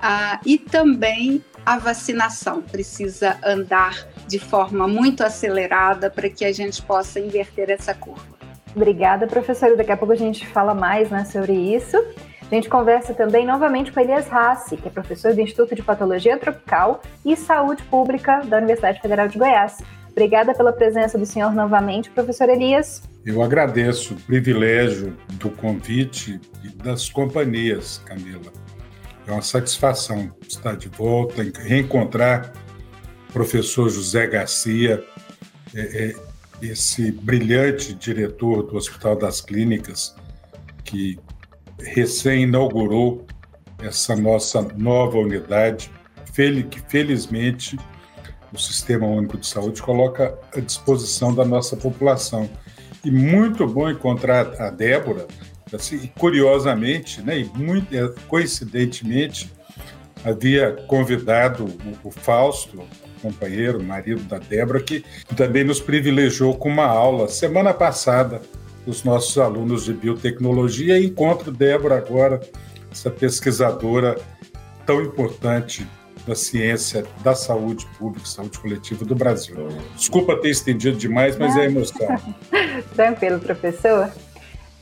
ah, 0.00 0.40
e 0.46 0.58
também 0.58 1.42
a 1.66 1.76
vacinação 1.76 2.62
precisa 2.62 3.36
andar 3.44 4.06
de 4.28 4.38
forma 4.38 4.86
muito 4.86 5.24
acelerada 5.24 6.10
para 6.10 6.28
que 6.28 6.44
a 6.44 6.52
gente 6.52 6.82
possa 6.82 7.18
inverter 7.18 7.70
essa 7.70 7.94
curva. 7.94 8.38
Obrigada, 8.76 9.26
professora. 9.26 9.76
Daqui 9.76 9.90
a 9.90 9.96
pouco 9.96 10.12
a 10.12 10.16
gente 10.16 10.46
fala 10.46 10.74
mais 10.74 11.10
né, 11.10 11.24
sobre 11.24 11.52
isso. 11.52 11.96
A 12.50 12.54
gente 12.54 12.68
conversa 12.68 13.12
também 13.12 13.44
novamente 13.44 13.90
com 13.90 14.00
Elias 14.00 14.28
Rassi, 14.28 14.76
que 14.76 14.88
é 14.88 14.90
professor 14.90 15.34
do 15.34 15.40
Instituto 15.40 15.74
de 15.74 15.82
Patologia 15.82 16.38
Tropical 16.38 17.02
e 17.24 17.36
Saúde 17.36 17.82
Pública 17.84 18.40
da 18.44 18.58
Universidade 18.58 19.00
Federal 19.00 19.28
de 19.28 19.38
Goiás. 19.38 19.78
Obrigada 20.10 20.54
pela 20.54 20.72
presença 20.72 21.18
do 21.18 21.26
senhor 21.26 21.52
novamente, 21.52 22.10
professor 22.10 22.48
Elias. 22.48 23.02
Eu 23.24 23.42
agradeço 23.42 24.14
o 24.14 24.16
privilégio 24.16 25.16
do 25.34 25.50
convite 25.50 26.40
e 26.64 26.68
das 26.70 27.08
companhias, 27.08 28.00
Camila. 28.04 28.50
É 29.26 29.30
uma 29.30 29.42
satisfação 29.42 30.32
estar 30.48 30.74
de 30.74 30.88
volta, 30.88 31.42
reencontrar 31.42 32.52
professor 33.32 33.88
José 33.88 34.26
Garcia, 34.26 35.04
é, 35.74 35.80
é, 35.80 36.14
esse 36.62 37.12
brilhante 37.12 37.94
diretor 37.94 38.62
do 38.64 38.76
Hospital 38.76 39.16
das 39.16 39.40
Clínicas, 39.40 40.14
que 40.84 41.18
recém-inaugurou 41.78 43.26
essa 43.80 44.16
nossa 44.16 44.62
nova 44.76 45.18
unidade, 45.18 45.90
que 46.70 46.80
felizmente 46.88 47.78
o 48.52 48.58
Sistema 48.58 49.06
Único 49.06 49.36
de 49.36 49.46
Saúde 49.46 49.82
coloca 49.82 50.38
à 50.56 50.60
disposição 50.60 51.34
da 51.34 51.44
nossa 51.44 51.76
população. 51.76 52.48
E 53.04 53.10
muito 53.10 53.66
bom 53.66 53.90
encontrar 53.90 54.60
a 54.60 54.70
Débora, 54.70 55.26
assim, 55.72 56.10
curiosamente, 56.18 57.20
né, 57.22 57.40
e 57.40 57.44
muito 57.56 57.94
é, 57.94 58.08
coincidentemente, 58.28 59.52
havia 60.24 60.72
convidado 60.86 61.64
o, 61.64 62.08
o 62.08 62.10
Fausto, 62.10 62.84
companheiro, 63.18 63.82
marido 63.82 64.22
da 64.22 64.38
Débora, 64.38 64.80
que 64.80 65.04
também 65.36 65.64
nos 65.64 65.80
privilegiou 65.80 66.56
com 66.56 66.68
uma 66.68 66.86
aula 66.86 67.28
semana 67.28 67.74
passada 67.74 68.40
os 68.86 69.04
nossos 69.04 69.36
alunos 69.36 69.84
de 69.84 69.92
biotecnologia. 69.92 70.98
E 70.98 71.06
encontro 71.06 71.50
Débora 71.50 71.98
agora, 71.98 72.40
essa 72.90 73.10
pesquisadora 73.10 74.16
tão 74.86 75.02
importante 75.02 75.86
da 76.26 76.34
ciência 76.34 77.04
da 77.22 77.34
saúde 77.34 77.86
pública, 77.98 78.26
saúde 78.26 78.58
coletiva 78.58 79.04
do 79.04 79.14
Brasil. 79.14 79.68
Desculpa 79.96 80.36
ter 80.36 80.50
estendido 80.50 80.96
demais, 80.96 81.36
mas 81.38 81.56
é 81.56 81.64
emoção. 81.64 82.06
Tranquilo, 82.94 83.38
professor. 83.38 84.10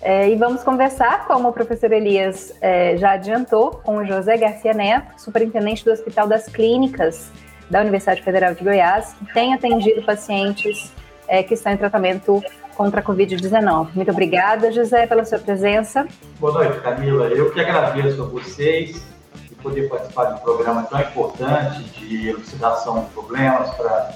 É, 0.01 0.29
e 0.29 0.37
vamos 0.37 0.63
conversar, 0.63 1.27
como 1.27 1.49
o 1.49 1.53
professor 1.53 1.93
Elias 1.93 2.53
é, 2.61 2.97
já 2.97 3.13
adiantou, 3.13 3.71
com 3.85 3.99
o 3.99 4.05
José 4.05 4.37
Garcia 4.37 4.73
Neto, 4.73 5.21
superintendente 5.21 5.85
do 5.85 5.91
Hospital 5.91 6.29
das 6.29 6.47
Clínicas 6.47 7.31
da 7.71 7.81
Universidade 7.81 8.23
Federal 8.23 8.55
de 8.55 8.63
Goiás, 8.63 9.15
que 9.15 9.33
tem 9.33 9.55
atendido 9.55 10.03
pacientes 10.03 10.93
é, 11.29 11.43
que 11.43 11.55
estão 11.55 11.73
em 11.73 11.77
tratamento 11.77 12.43
contra 12.77 13.01
a 13.01 13.03
Covid-19. 13.03 13.89
Muito 13.95 14.11
obrigada, 14.11 14.71
José, 14.71 15.07
pela 15.07 15.25
sua 15.25 15.39
presença. 15.39 16.07
Boa 16.39 16.53
noite, 16.53 16.81
Camila. 16.81 17.27
Eu 17.29 17.51
que 17.51 17.61
agradeço 17.61 18.23
a 18.23 18.27
vocês 18.27 19.03
de 19.49 19.55
poder 19.57 19.89
participar 19.89 20.27
de 20.27 20.35
um 20.35 20.39
programa 20.39 20.83
tão 20.85 21.01
importante 21.01 21.83
de 21.85 22.29
elucidação 22.29 23.05
de 23.05 23.11
problemas 23.11 23.71
para 23.71 24.11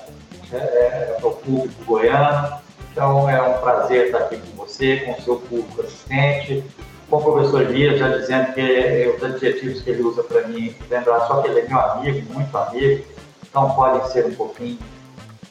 é, 0.52 0.56
é, 0.56 1.18
o 1.22 1.30
público 1.30 1.84
goiano. 1.84 2.58
Então, 2.92 3.30
é 3.30 3.40
um 3.40 3.60
prazer 3.60 4.06
estar 4.06 4.18
aqui 4.18 4.36
com 4.36 4.64
você, 4.64 4.98
com 4.98 5.12
o 5.12 5.22
seu 5.22 5.36
público 5.36 5.80
assistente, 5.80 6.64
com 7.08 7.16
o 7.16 7.22
professor 7.22 7.62
Elias, 7.62 7.98
já 7.98 8.08
dizendo 8.08 8.52
que 8.52 8.60
é, 8.60 9.14
os 9.16 9.22
adjetivos 9.22 9.80
que 9.80 9.90
ele 9.90 10.02
usa 10.02 10.22
para 10.22 10.46
mim, 10.48 10.74
lembrar 10.90 11.20
só 11.20 11.40
que 11.40 11.48
ele 11.48 11.60
é 11.60 11.68
meu 11.68 11.80
amigo, 11.80 12.34
muito 12.34 12.58
amigo, 12.58 13.04
então 13.50 13.74
podem 13.74 14.08
ser 14.10 14.26
um 14.26 14.34
pouquinho 14.34 14.78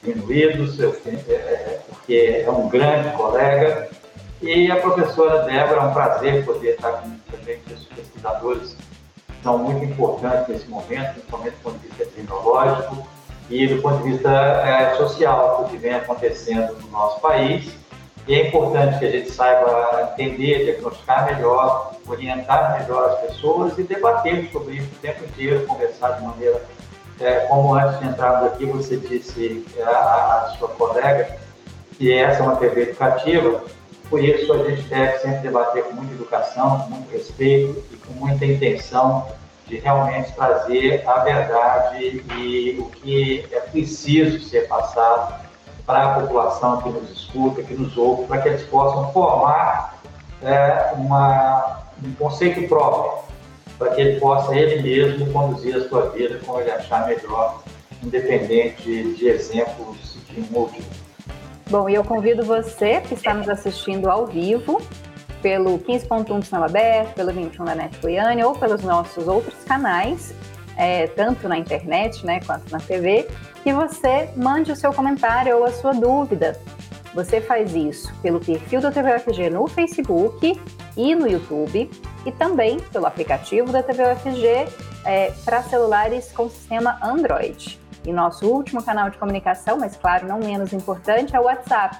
diminuídos, 0.01 0.79
é, 0.79 0.85
é, 0.85 1.79
porque 1.89 2.43
é 2.45 2.49
um 2.49 2.69
grande 2.69 3.15
colega. 3.15 3.89
E 4.41 4.71
a 4.71 4.77
professora 4.77 5.43
Débora, 5.43 5.81
é 5.81 5.83
um 5.83 5.93
prazer 5.93 6.45
poder 6.45 6.75
estar 6.75 6.93
com 6.93 7.11
também 7.29 7.59
com 7.59 7.73
esses 7.73 7.85
pesquisadores 7.87 8.75
que 9.27 9.43
são 9.43 9.57
muito 9.57 9.83
importantes 9.83 10.47
nesse 10.47 10.67
momento, 10.69 11.13
principalmente 11.13 11.55
do 11.55 11.61
ponto 11.61 11.79
de 11.79 11.87
vista 11.87 12.05
tecnológico 12.05 13.07
e 13.49 13.67
do 13.67 13.81
ponto 13.81 14.03
de 14.03 14.11
vista 14.11 14.29
é, 14.31 14.95
social, 14.95 15.63
do 15.63 15.69
que 15.69 15.77
vem 15.77 15.93
acontecendo 15.93 16.73
no 16.81 16.89
nosso 16.89 17.19
país. 17.19 17.69
E 18.27 18.35
é 18.35 18.47
importante 18.47 18.99
que 18.99 19.05
a 19.05 19.11
gente 19.11 19.31
saiba 19.31 20.13
entender, 20.13 20.65
diagnosticar 20.65 21.25
melhor, 21.25 21.95
orientar 22.07 22.79
melhor 22.79 23.09
as 23.09 23.19
pessoas 23.21 23.77
e 23.77 23.83
debater 23.83 24.49
sobre 24.51 24.75
isso 24.75 24.87
o 24.87 24.99
tempo 25.01 25.25
inteiro, 25.25 25.65
conversar 25.65 26.11
de 26.11 26.23
maneira 26.23 26.61
é, 27.21 27.41
como 27.47 27.73
antes 27.73 27.99
de 27.99 28.07
entrarmos 28.07 28.51
aqui, 28.51 28.65
você 28.65 28.97
disse 28.97 29.65
é, 29.77 29.83
a, 29.83 29.87
a 29.87 30.55
sua 30.57 30.69
colega 30.69 31.37
que 31.97 32.13
essa 32.13 32.39
é 32.39 32.43
uma 32.43 32.55
TV 32.55 32.83
educativa, 32.83 33.63
por 34.09 34.23
isso 34.23 34.51
a 34.53 34.69
gente 34.69 34.83
deve 34.83 35.19
sempre 35.19 35.39
debater 35.39 35.83
com 35.83 35.93
muita 35.93 36.13
educação, 36.13 36.79
com 36.79 36.89
muito 36.91 37.11
respeito 37.11 37.83
e 37.91 37.97
com 37.97 38.13
muita 38.13 38.45
intenção 38.45 39.27
de 39.67 39.77
realmente 39.77 40.31
trazer 40.33 41.07
a 41.07 41.19
verdade 41.19 42.23
e 42.37 42.77
o 42.79 42.85
que 42.85 43.45
é 43.51 43.59
preciso 43.59 44.39
ser 44.39 44.67
passado 44.67 45.45
para 45.85 46.05
a 46.05 46.19
população 46.21 46.81
que 46.81 46.89
nos 46.89 47.09
escuta, 47.11 47.61
que 47.61 47.73
nos 47.73 47.95
ouve, 47.97 48.25
para 48.25 48.41
que 48.41 48.49
eles 48.49 48.63
possam 48.63 49.11
formar 49.11 49.99
é, 50.41 50.93
uma, 50.95 51.81
um 52.03 52.13
conceito 52.13 52.67
próprio 52.67 53.28
para 53.79 53.95
que 53.95 54.01
ele 54.01 54.19
possa 54.19 54.55
ele 54.55 54.83
mesmo 54.83 55.31
conduzir 55.33 55.75
a 55.75 55.89
sua 55.89 56.09
vida 56.09 56.39
como 56.45 56.59
ele 56.59 56.69
achar 56.69 57.07
melhor, 57.07 57.63
independente 58.03 59.13
de 59.13 59.27
exemplos 59.27 60.17
de 60.29 60.41
um 60.41 60.59
ou 60.59 60.69
de 60.69 60.77
outro. 60.77 61.09
Bom, 61.69 61.89
e 61.89 61.95
eu 61.95 62.03
convido 62.03 62.43
você 62.43 63.01
que 63.01 63.15
está 63.15 63.33
nos 63.33 63.49
assistindo 63.49 64.09
ao 64.09 64.27
vivo 64.27 64.81
pelo 65.41 65.79
15.1 65.79 66.39
do 66.39 66.45
Sinal 66.45 66.65
Aberto, 66.65 67.15
pelo 67.15 67.31
21 67.31 67.65
da 67.65 67.75
NET 67.75 67.97
Goiânia 68.01 68.47
ou 68.47 68.53
pelos 68.53 68.83
nossos 68.83 69.27
outros 69.27 69.63
canais 69.63 70.35
é, 70.79 71.07
tanto 71.07 71.49
na 71.49 71.57
internet 71.57 72.25
né, 72.25 72.39
quanto 72.39 72.71
na 72.71 72.79
TV, 72.79 73.27
que 73.61 73.73
você 73.73 74.29
mande 74.37 74.71
o 74.71 74.75
seu 74.77 74.93
comentário 74.93 75.57
ou 75.57 75.65
a 75.65 75.71
sua 75.71 75.91
dúvida. 75.93 76.57
Você 77.13 77.41
faz 77.41 77.75
isso 77.75 78.13
pelo 78.21 78.39
perfil 78.39 78.79
da 78.81 78.91
TVUFG 78.91 79.49
no 79.49 79.67
Facebook 79.67 80.61
e 80.95 81.15
no 81.15 81.27
YouTube, 81.27 81.89
e 82.25 82.31
também 82.31 82.79
pelo 82.79 83.05
aplicativo 83.05 83.71
da 83.71 83.81
TVUFG 83.81 84.67
é, 85.05 85.31
para 85.43 85.63
celulares 85.63 86.31
com 86.31 86.47
sistema 86.49 86.99
Android. 87.01 87.79
E 88.05 88.13
nosso 88.13 88.47
último 88.47 88.83
canal 88.83 89.09
de 89.09 89.17
comunicação, 89.17 89.77
mas 89.77 89.97
claro, 89.97 90.27
não 90.27 90.39
menos 90.39 90.71
importante, 90.71 91.35
é 91.35 91.39
o 91.39 91.43
WhatsApp. 91.43 91.97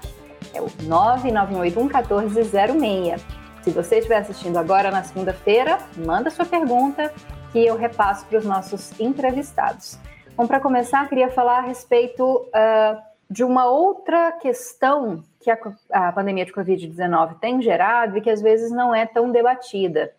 É 0.54 0.62
o 0.62 0.65
9981406. 0.65 3.19
Se 3.63 3.72
você 3.72 3.95
estiver 3.98 4.17
assistindo 4.17 4.58
agora 4.58 4.91
na 4.91 5.04
segunda-feira, 5.04 5.80
manda 5.98 6.30
sua 6.30 6.45
pergunta 6.45 7.12
que 7.52 7.65
eu 7.65 7.76
repasso 7.76 8.26
para 8.26 8.39
os 8.39 8.45
nossos 8.45 8.98
entrevistados. 9.00 9.98
Bom, 10.36 10.45
para 10.48 10.60
começar, 10.60 11.08
queria 11.10 11.30
falar 11.30 11.60
a 11.60 11.62
respeito 11.62 12.24
uh, 12.24 13.09
de 13.30 13.44
uma 13.44 13.70
outra 13.70 14.32
questão 14.34 15.24
que 15.39 15.52
a, 15.52 15.58
a 15.92 16.12
pandemia 16.12 16.46
de 16.46 16.54
Covid-19 16.54 17.39
tem 17.39 17.62
gerado 17.62 18.18
e 18.18 18.22
que 18.22 18.30
às 18.30 18.42
vezes 18.42 18.72
não 18.72 18.94
é 18.94 19.06
tão 19.06 19.32
debatida, 19.32 20.12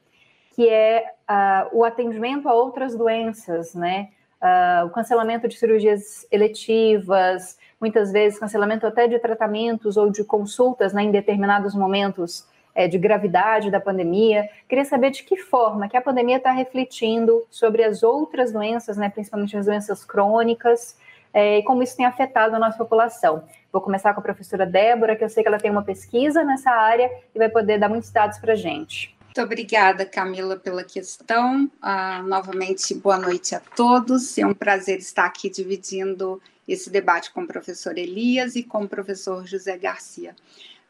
que 0.55 0.68
é 0.68 1.05
uh, 1.29 1.79
o 1.79 1.85
atendimento 1.85 2.49
a 2.49 2.55
outras 2.55 2.94
doenças, 2.96 3.75
né? 3.75 4.11
Uh, 4.40 4.87
o 4.87 4.90
cancelamento 4.90 5.46
de 5.46 5.59
cirurgias 5.59 6.27
eletivas, 6.31 7.59
muitas 7.79 8.11
vezes 8.11 8.38
cancelamento 8.38 8.87
até 8.87 9.07
de 9.07 9.18
tratamentos 9.18 9.99
ou 9.99 10.11
de 10.11 10.25
consultas 10.25 10.94
né, 10.94 11.03
em 11.03 11.11
determinados 11.11 11.75
momentos 11.75 12.49
é, 12.75 12.88
de 12.88 12.96
gravidade 12.96 13.70
da 13.70 13.81
pandemia. 13.81 14.49
Queria 14.66 14.85
saber 14.85 15.11
de 15.11 15.25
que 15.25 15.37
forma 15.37 15.88
que 15.88 15.96
a 15.96 16.01
pandemia 16.01 16.38
está 16.38 16.53
refletindo 16.53 17.44
sobre 17.51 17.85
as 17.85 18.03
outras 18.03 18.51
doenças, 18.51 18.96
né, 18.96 19.11
principalmente 19.11 19.57
as 19.57 19.66
doenças 19.66 20.05
crônicas, 20.05 20.96
é, 21.33 21.59
e 21.59 21.62
como 21.62 21.83
isso 21.83 21.97
tem 21.97 22.07
afetado 22.07 22.55
a 22.57 22.59
nossa 22.59 22.77
população. 22.77 23.45
Vou 23.73 23.81
começar 23.81 24.12
com 24.14 24.21
a 24.21 24.23
professora 24.23 24.66
Débora, 24.66 25.14
que 25.16 25.23
eu 25.23 25.29
sei 25.29 25.43
que 25.43 25.49
ela 25.49 25.59
tem 25.59 25.71
uma 25.71 25.83
pesquisa 25.83 26.43
nessa 26.43 26.71
área 26.71 27.11
e 27.35 27.38
vai 27.38 27.49
poder 27.49 27.79
dar 27.79 27.88
muitos 27.88 28.11
dados 28.11 28.38
para 28.38 28.55
a 28.55 28.57
gente. 28.57 29.16
Muito 29.31 29.43
obrigada, 29.43 30.05
Camila, 30.05 30.57
pela 30.57 30.83
questão. 30.83 31.71
Uh, 31.81 32.27
novamente, 32.27 32.93
boa 32.95 33.16
noite 33.16 33.55
a 33.55 33.61
todos. 33.61 34.37
É 34.37 34.45
um 34.45 34.53
prazer 34.53 34.99
estar 34.99 35.25
aqui 35.25 35.49
dividindo 35.49 36.43
esse 36.66 36.90
debate 36.90 37.31
com 37.31 37.43
o 37.43 37.47
professor 37.47 37.97
Elias 37.97 38.57
e 38.57 38.64
com 38.64 38.83
o 38.83 38.88
professor 38.88 39.47
José 39.47 39.79
Garcia. 39.79 40.35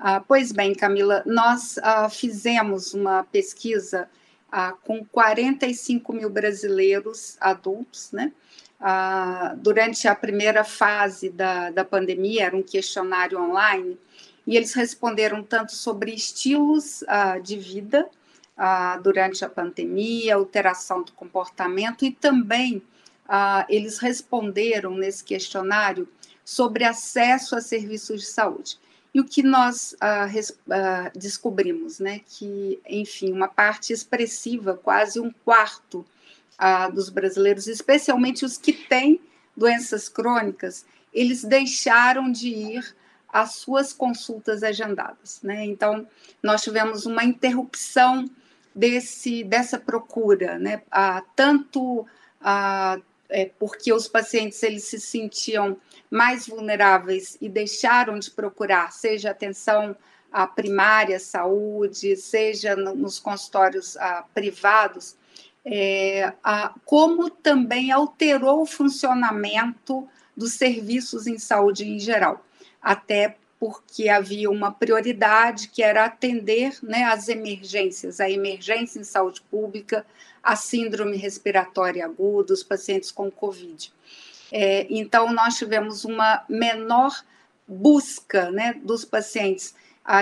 Uh, 0.01 0.25
pois 0.27 0.53
bem, 0.53 0.75
Camila, 0.75 1.23
nós 1.27 1.77
uh, 1.77 2.09
fizemos 2.09 2.95
uma 2.95 3.25
pesquisa 3.25 4.09
com 4.83 5.05
45 5.05 6.13
mil 6.13 6.29
brasileiros 6.29 7.37
adultos, 7.41 8.11
né? 8.11 8.33
Durante 9.59 10.09
a 10.09 10.15
primeira 10.15 10.65
fase 10.65 11.29
da, 11.29 11.71
da 11.71 11.85
pandemia, 11.85 12.47
era 12.47 12.57
um 12.57 12.63
questionário 12.63 13.39
online, 13.39 13.99
e 14.47 14.57
eles 14.57 14.73
responderam 14.73 15.43
tanto 15.43 15.73
sobre 15.73 16.13
estilos 16.13 17.05
de 17.43 17.59
vida, 17.59 18.09
ah, 18.63 18.99
durante 18.99 19.43
a 19.43 19.49
pandemia, 19.49 20.35
alteração 20.35 21.03
do 21.03 21.13
comportamento 21.13 22.05
e 22.05 22.11
também 22.11 22.83
ah, 23.27 23.65
eles 23.71 23.97
responderam 23.97 24.95
nesse 24.95 25.25
questionário 25.25 26.07
sobre 26.45 26.85
acesso 26.85 27.57
a 27.57 27.63
serviços 27.63 28.21
de 28.21 28.27
saúde. 28.27 28.79
E 29.15 29.21
o 29.21 29.25
que 29.25 29.43
nós 29.43 29.97
ah, 29.99 30.27
res, 30.27 30.55
ah, 30.71 31.11
descobrimos, 31.15 32.01
né, 32.01 32.21
que, 32.27 32.79
enfim, 32.87 33.33
uma 33.33 33.49
parte 33.49 33.95
expressiva, 33.95 34.75
quase 34.75 35.19
um 35.19 35.33
quarto 35.43 36.05
ah, 36.63 36.91
dos 36.91 37.09
brasileiros, 37.09 37.67
especialmente 37.67 38.45
os 38.45 38.59
que 38.59 38.75
têm 38.75 39.19
doenças 39.57 40.11
crônicas, 40.11 40.85
eles 41.11 41.43
deixaram 41.43 42.31
de 42.31 42.49
ir 42.49 42.97
às 43.33 43.55
suas 43.55 43.95
consultas 43.95 44.63
agendadas. 44.63 45.41
Né? 45.43 45.65
Então, 45.65 46.07
nós 46.43 46.63
tivemos 46.63 47.07
uma 47.07 47.25
interrupção 47.25 48.29
desse, 48.75 49.43
dessa 49.43 49.79
procura, 49.79 50.59
né? 50.59 50.83
Ah, 50.91 51.23
tanto 51.35 52.07
ah, 52.43 52.99
é, 53.31 53.47
porque 53.59 53.91
os 53.91 54.07
pacientes 54.07 54.63
eles 54.63 54.85
se 54.85 55.01
sentiam 55.01 55.79
mais 56.11 56.47
vulneráveis 56.47 57.39
e 57.41 57.49
deixaram 57.49 58.19
de 58.19 58.31
procurar, 58.31 58.93
seja 58.93 59.31
atenção 59.31 59.97
à 60.31 60.47
primária 60.47 61.19
saúde, 61.19 62.17
seja 62.17 62.77
no, 62.77 62.95
nos 62.95 63.19
consultórios 63.19 63.97
ah, 63.97 64.25
privados, 64.35 65.17
é, 65.65 66.33
como 66.85 67.31
também 67.31 67.91
alterou 67.91 68.63
o 68.63 68.67
funcionamento 68.67 70.09
dos 70.37 70.55
serviços 70.55 71.27
em 71.27 71.39
saúde 71.39 71.87
em 71.87 71.99
geral, 71.99 72.45
até 72.81 73.37
porque 73.59 74.09
havia 74.09 74.51
uma 74.51 74.73
prioridade 74.73 75.69
que 75.69 75.83
era 75.83 76.07
atender 76.07 76.79
né, 76.83 77.05
as 77.05 77.29
emergências, 77.29 78.19
a 78.19 78.31
emergência 78.31 78.99
em 78.99 79.05
saúde 79.05 79.43
pública, 79.51 80.07
a 80.43 80.57
síndrome 80.57 81.19
respiratória 81.19 82.07
aguda, 82.07 82.55
os 82.55 82.63
pacientes 82.63 83.11
com 83.11 83.31
Covid. 83.31 83.93
É, 84.51 84.87
então, 84.89 85.31
nós 85.33 85.57
tivemos 85.57 86.07
uma 86.07 86.43
menor 86.49 87.23
busca 87.69 88.51
né, 88.51 88.75
dos 88.83 89.05
pacientes 89.05 89.75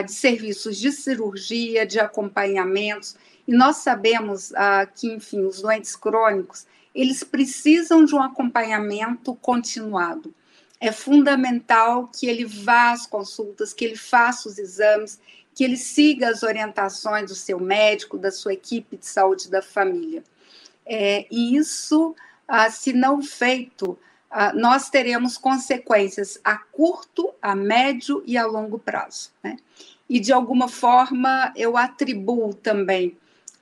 de 0.05 0.13
serviços 0.13 0.77
de 0.77 0.93
cirurgia, 0.93 1.87
de 1.87 1.99
acompanhamentos, 1.99 3.17
e 3.49 3.53
nós 3.53 3.79
sabemos 3.79 4.55
ah, 4.55 4.87
que, 4.87 5.13
enfim, 5.13 5.45
os 5.45 5.63
doentes 5.63 5.97
crônicos, 5.97 6.69
eles 6.95 7.25
precisam 7.25 8.05
de 8.05 8.15
um 8.15 8.23
acompanhamento 8.23 9.35
continuado 9.35 10.33
é 10.81 10.93
fundamental 10.93 12.09
que 12.09 12.27
ele 12.27 12.45
vá 12.45 12.93
às 12.93 13.07
consultas, 13.07 13.73
que 13.73 13.85
ele 13.85 13.97
faça 13.97 14.49
os 14.49 14.59
exames, 14.59 15.21
que 15.55 15.65
ele 15.65 15.77
siga 15.77 16.29
as 16.29 16.43
orientações 16.43 17.29
do 17.29 17.35
seu 17.35 17.59
médico, 17.59 18.17
da 18.17 18.31
sua 18.31 18.53
equipe 18.53 18.97
de 18.97 19.07
saúde 19.07 19.51
da 19.51 19.61
família. 19.61 20.23
É, 20.87 21.27
e 21.31 21.57
isso, 21.57 22.15
ah, 22.47 22.71
se 22.71 22.93
não 22.93 23.21
feito, 23.21 23.99
ah, 24.31 24.53
nós 24.53 24.89
teremos 24.89 25.37
consequências 25.37 26.39
a 26.45 26.57
curto, 26.57 27.35
a 27.43 27.57
médio 27.57 28.23
e 28.25 28.39
a 28.39 28.47
longo 28.47 28.79
prazo. 28.79 29.33
Né? 29.43 29.57
E, 30.09 30.21
de 30.21 30.33
alguma 30.33 30.69
forma, 30.69 31.53
eu 31.57 31.77
atribuo 31.77 32.55
também 32.55 33.17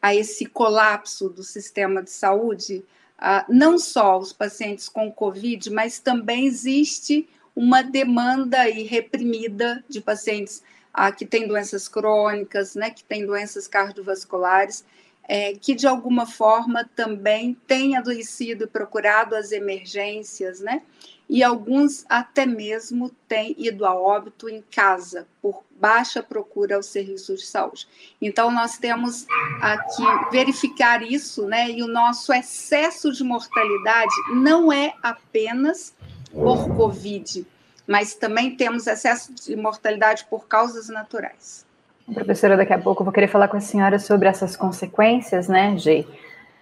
a 0.07 0.15
esse 0.15 0.47
colapso 0.47 1.29
do 1.29 1.43
sistema 1.43 2.01
de 2.01 2.13
saúde 2.13 2.85
ah, 3.19 3.45
não 3.49 3.77
só 3.77 4.17
os 4.17 4.33
pacientes 4.33 4.89
com 4.89 5.11
Covid, 5.11 5.69
mas 5.71 5.99
também 5.99 6.47
existe 6.47 7.29
uma 7.57 7.83
demanda 7.83 8.61
aí 8.61 8.85
reprimida 8.85 9.85
de 9.89 10.01
pacientes 10.01 10.63
ah, 10.95 11.11
que 11.11 11.27
têm 11.27 11.49
doenças 11.49 11.89
crônicas, 11.89 12.77
né, 12.77 12.91
que 12.91 13.03
têm 13.03 13.27
doenças 13.27 13.67
cardiovasculares, 13.67 14.85
é, 15.29 15.55
que 15.55 15.75
de 15.75 15.89
alguma 15.89 16.25
forma 16.25 16.89
também 16.95 17.57
têm 17.67 17.97
adoecido 17.97 18.63
e 18.63 18.69
procurado 18.69 19.35
as 19.35 19.51
emergências, 19.51 20.61
né? 20.61 20.83
E 21.29 21.43
alguns 21.43 22.05
até 22.09 22.47
mesmo 22.47 23.11
têm 23.29 23.55
ido 23.59 23.85
a 23.85 23.95
óbito 23.95 24.49
em 24.49 24.63
casa 24.71 25.27
por 25.43 25.65
baixa 25.79 26.23
procura 26.23 26.77
aos 26.77 26.87
serviços 26.87 27.41
de 27.41 27.47
saúde. 27.47 27.87
Então, 28.23 28.51
nós 28.51 28.79
temos 28.79 29.27
aqui 29.61 30.03
verificar 30.31 31.03
isso, 31.03 31.47
né? 31.47 31.71
E 31.71 31.83
o 31.83 31.89
nosso 31.89 32.33
excesso 32.33 33.13
de 33.13 33.25
mortalidade 33.25 34.15
não 34.35 34.73
é 34.73 34.95
apenas 35.03 35.95
por 36.33 36.69
Covid, 36.77 37.47
mas 37.87 38.15
também 38.15 38.57
temos 38.57 38.87
excesso 38.87 39.35
de 39.35 39.57
mortalidade 39.57 40.27
por 40.31 40.47
causas 40.47 40.89
naturais. 40.89 41.67
Professora, 42.13 42.57
daqui 42.57 42.73
a 42.73 42.79
pouco 42.79 43.03
eu 43.03 43.05
vou 43.05 43.13
querer 43.13 43.29
falar 43.29 43.49
com 43.49 43.57
a 43.57 43.61
senhora 43.61 43.99
sobre 43.99 44.29
essas 44.29 44.55
consequências, 44.55 45.49
né, 45.49 45.75
de 45.75 46.07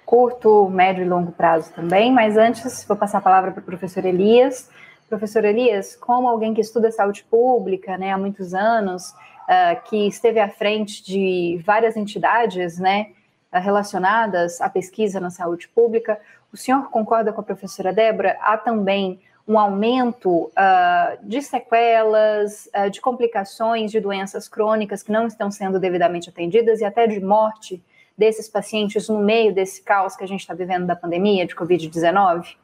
curto, 0.05 0.69
médio 0.69 1.05
e 1.05 1.09
longo 1.09 1.33
prazo 1.33 1.73
também, 1.73 2.12
mas 2.12 2.37
antes 2.37 2.85
vou 2.85 2.97
passar 2.97 3.19
a 3.19 3.23
palavra 3.23 3.51
para 3.51 3.61
o 3.61 3.64
professor 3.64 4.05
Elias. 4.05 4.71
Professor 5.09 5.45
Elias, 5.45 5.97
como 5.97 6.29
alguém 6.29 6.55
que 6.55 6.61
estuda 6.61 6.90
saúde 6.90 7.25
pública 7.25 7.97
né, 7.97 8.12
há 8.12 8.19
muitos 8.19 8.55
anos, 8.55 9.11
uh, 9.11 9.83
que 9.85 10.07
esteve 10.07 10.40
à 10.40 10.49
frente 10.49 11.05
de 11.05 11.61
várias 11.64 11.97
entidades 11.97 12.79
né, 12.79 13.09
relacionadas 13.53 14.61
à 14.61 14.69
pesquisa 14.69 15.21
na 15.21 15.31
saúde 15.31 15.69
pública, 15.69 16.21
o 16.53 16.57
senhor 16.57 16.90
concorda 16.90 17.33
com 17.33 17.40
a 17.40 17.45
professora 17.45 17.93
Débora? 17.93 18.37
Há 18.40 18.57
também 18.57 19.21
um 19.47 19.59
aumento 19.59 20.44
uh, 20.44 21.19
de 21.23 21.42
sequelas, 21.42 22.69
uh, 22.75 22.90
de 22.90 23.00
complicações 23.00 23.90
de 23.90 24.00
doenças 24.00 24.48
crônicas 24.48 25.02
que 25.02 25.13
não 25.13 25.27
estão 25.27 25.50
sendo 25.50 25.79
devidamente 25.79 26.31
atendidas 26.31 26.81
e 26.81 26.85
até 26.85 27.07
de 27.07 27.21
morte 27.21 27.83
desses 28.17 28.48
pacientes 28.48 29.08
no 29.08 29.21
meio 29.21 29.54
desse 29.54 29.83
caos 29.83 30.17
que 30.17 30.25
a 30.25 30.27
gente 30.27 30.40
está 30.40 30.54
vivendo 30.54 30.87
da 30.87 30.96
pandemia 30.96 31.46
de 31.46 31.54
Covid-19? 31.54 32.56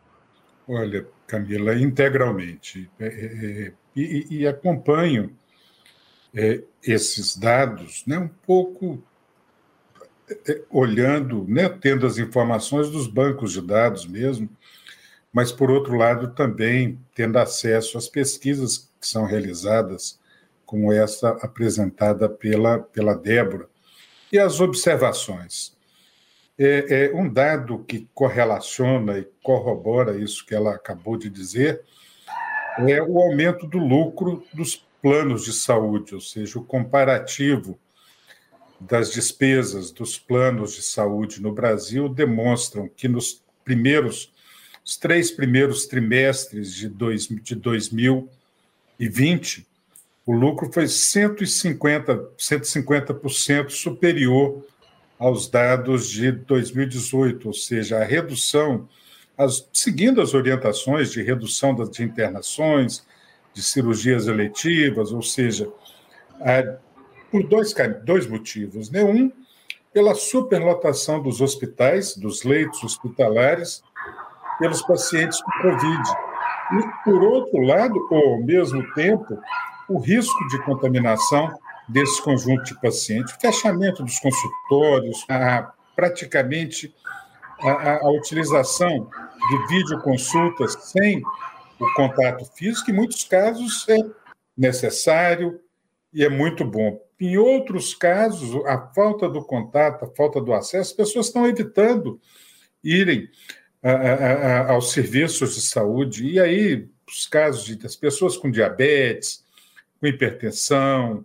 Olha, 0.69 1.07
Camila, 1.27 1.75
integralmente. 1.75 2.89
É, 2.99 3.07
é, 3.07 3.67
é 3.67 3.73
e, 3.95 4.27
e, 4.31 4.47
acompanho 4.47 5.37
é, 6.33 6.63
esses 6.87 7.37
dados 7.37 8.05
né, 8.07 8.19
um 8.19 8.29
pouco 8.29 9.03
é, 10.47 10.63
olhando, 10.71 11.45
né, 11.49 11.69
tendo 11.69 12.07
as 12.07 12.19
informações 12.19 12.89
dos 12.89 13.09
bancos 13.09 13.53
de 13.53 13.61
dados 13.61 14.07
mesmo, 14.07 14.49
mas, 15.33 15.53
por 15.53 15.71
outro 15.71 15.97
lado, 15.97 16.35
também 16.35 16.99
tendo 17.15 17.39
acesso 17.39 17.97
às 17.97 18.09
pesquisas 18.09 18.91
que 19.01 19.07
são 19.07 19.25
realizadas, 19.25 20.19
como 20.67 20.93
essa 20.93 21.31
apresentada 21.43 22.29
pela, 22.29 22.79
pela 22.79 23.15
Débora, 23.15 23.69
e 24.33 24.39
as 24.39 24.61
observações. 24.61 25.77
É, 26.59 27.07
é, 27.07 27.15
um 27.15 27.33
dado 27.33 27.85
que 27.85 28.09
correlaciona 28.13 29.19
e 29.19 29.27
corrobora 29.43 30.19
isso 30.19 30.45
que 30.45 30.55
ela 30.55 30.75
acabou 30.75 31.17
de 31.17 31.31
dizer 31.31 31.83
é 32.79 33.03
o 33.03 33.19
aumento 33.19 33.67
do 33.67 33.79
lucro 33.79 34.45
dos 34.53 34.87
planos 35.01 35.45
de 35.45 35.53
saúde, 35.53 36.15
ou 36.15 36.21
seja, 36.21 36.59
o 36.59 36.65
comparativo 36.65 37.79
das 38.79 39.11
despesas 39.11 39.91
dos 39.91 40.19
planos 40.19 40.75
de 40.75 40.83
saúde 40.83 41.43
no 41.43 41.53
Brasil 41.53 42.09
demonstram 42.09 42.89
que 42.89 43.09
nos 43.09 43.43
primeiros 43.65 44.33
os 44.85 44.97
três 44.97 45.31
primeiros 45.31 45.87
trimestres 45.87 46.75
de, 46.75 46.89
dois, 46.89 47.29
de 47.29 47.55
2020, 47.55 49.67
o 50.31 50.33
lucro 50.33 50.73
foi 50.73 50.85
150%, 50.85 52.29
150% 52.39 53.71
superior 53.71 54.65
aos 55.19 55.49
dados 55.49 56.09
de 56.09 56.31
2018, 56.31 57.49
ou 57.49 57.53
seja, 57.53 57.99
a 57.99 58.05
redução, 58.05 58.89
as, 59.37 59.69
seguindo 59.73 60.23
as 60.23 60.33
orientações 60.33 61.11
de 61.11 61.21
redução 61.21 61.75
das, 61.75 61.91
de 61.91 62.05
internações, 62.05 63.05
de 63.53 63.61
cirurgias 63.61 64.29
eletivas, 64.29 65.11
ou 65.11 65.21
seja, 65.21 65.69
a, 66.41 66.77
por 67.29 67.43
dois, 67.43 67.75
dois 68.05 68.25
motivos. 68.29 68.89
Né? 68.89 69.03
Um, 69.03 69.33
pela 69.93 70.15
superlotação 70.15 71.21
dos 71.21 71.41
hospitais, 71.41 72.17
dos 72.17 72.45
leitos 72.45 72.85
hospitalares, 72.85 73.83
pelos 74.61 74.81
pacientes 74.83 75.43
com 75.43 75.51
Covid. 75.61 76.03
E, 76.73 77.05
por 77.05 77.21
outro 77.21 77.61
lado, 77.63 77.99
ou 78.13 78.35
ao 78.35 78.43
mesmo 78.45 78.81
tempo, 78.95 79.37
o 79.91 79.99
risco 79.99 80.47
de 80.49 80.63
contaminação 80.63 81.53
desse 81.89 82.23
conjunto 82.23 82.63
de 82.63 82.81
pacientes, 82.81 83.35
fechamento 83.41 84.05
dos 84.05 84.19
consultórios, 84.21 85.25
a, 85.29 85.73
praticamente 85.97 86.95
a, 87.61 88.07
a, 88.07 88.11
utilização 88.11 89.11
de 89.51 89.67
videoconsultas 89.69 90.75
sem 90.93 91.21
o 91.79 91.95
contato 91.95 92.45
físico, 92.55 92.91
em 92.91 92.95
muitos 92.95 93.25
casos 93.25 93.87
é 93.89 93.99
necessário 94.57 95.61
e 96.13 96.25
é 96.25 96.29
muito 96.29 96.65
bom. 96.65 97.01
Em 97.19 97.37
outros 97.37 97.95
casos, 97.95 98.65
a 98.67 98.79
falta 98.95 99.29
do 99.29 99.45
contato, 99.45 100.05
a 100.05 100.15
falta 100.15 100.41
do 100.41 100.53
acesso, 100.53 100.91
as 100.91 100.97
pessoas 100.97 101.27
estão 101.27 101.47
evitando 101.47 102.21
irem 102.83 103.29
a, 103.83 103.91
a, 103.91 104.73
aos 104.73 104.93
serviços 104.93 105.55
de 105.55 105.63
saúde. 105.63 106.27
E 106.27 106.39
aí, 106.39 106.89
os 107.09 107.27
casos 107.27 107.65
de, 107.65 107.77
das 107.77 107.97
pessoas 107.97 108.37
com 108.37 108.51
diabetes, 108.51 109.45
com 110.01 110.07
hipertensão, 110.07 111.25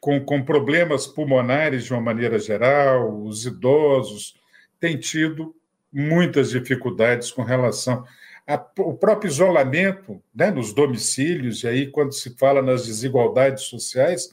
com, 0.00 0.20
com 0.24 0.42
problemas 0.44 1.06
pulmonares 1.06 1.84
de 1.84 1.92
uma 1.92 2.00
maneira 2.00 2.38
geral, 2.38 3.22
os 3.22 3.44
idosos 3.44 4.34
têm 4.78 4.98
tido 4.98 5.54
muitas 5.92 6.50
dificuldades 6.50 7.30
com 7.30 7.42
relação 7.42 8.04
ao 8.46 8.94
próprio 8.94 9.28
isolamento 9.28 10.22
né, 10.32 10.50
nos 10.50 10.72
domicílios, 10.72 11.64
e 11.64 11.68
aí, 11.68 11.86
quando 11.88 12.12
se 12.12 12.36
fala 12.36 12.62
nas 12.62 12.86
desigualdades 12.86 13.64
sociais, 13.64 14.32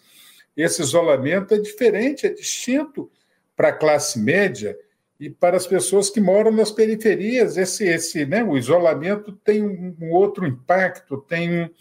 esse 0.55 0.81
isolamento 0.83 1.55
é 1.55 1.57
diferente, 1.57 2.27
é 2.27 2.29
distinto 2.29 3.09
para 3.55 3.69
a 3.69 3.73
classe 3.73 4.19
média 4.19 4.77
e 5.19 5.29
para 5.29 5.57
as 5.57 5.65
pessoas 5.65 6.09
que 6.09 6.21
moram 6.21 6.51
nas 6.51 6.71
periferias. 6.71 7.57
Esse, 7.57 7.85
esse, 7.87 8.25
né, 8.25 8.43
o 8.43 8.55
isolamento 8.55 9.31
tem 9.31 9.63
um, 9.63 10.11
outro 10.11 10.45
impacto, 10.45 11.17
tem 11.17 11.71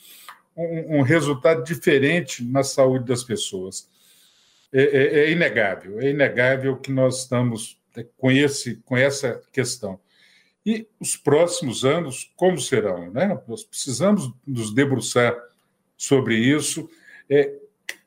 um, 0.56 0.98
um, 0.98 1.02
resultado 1.02 1.62
diferente 1.64 2.44
na 2.44 2.62
saúde 2.62 3.06
das 3.06 3.24
pessoas. 3.24 3.88
É, 4.72 4.82
é, 4.82 5.20
é, 5.20 5.30
inegável, 5.30 6.00
é 6.00 6.10
inegável 6.10 6.76
que 6.78 6.90
nós 6.90 7.20
estamos 7.20 7.78
com, 8.16 8.30
esse, 8.30 8.76
com 8.84 8.96
essa 8.96 9.40
questão. 9.52 10.00
E 10.64 10.86
os 10.98 11.16
próximos 11.16 11.84
anos, 11.84 12.32
como 12.36 12.58
serão? 12.58 13.10
Né? 13.10 13.38
Nós 13.46 13.64
precisamos 13.64 14.32
nos 14.46 14.74
debruçar 14.74 15.36
sobre 15.96 16.36
isso, 16.36 16.88
é, 17.28 17.52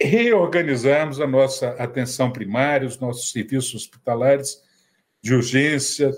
reorganizarmos 0.02 1.20
a 1.20 1.28
nossa 1.28 1.70
atenção 1.72 2.32
primária, 2.32 2.88
os 2.88 3.00
nossos 3.00 3.32
serviços 3.32 3.76
hospitalares, 3.76 4.64
de 5.22 5.34
urgência 5.34 6.12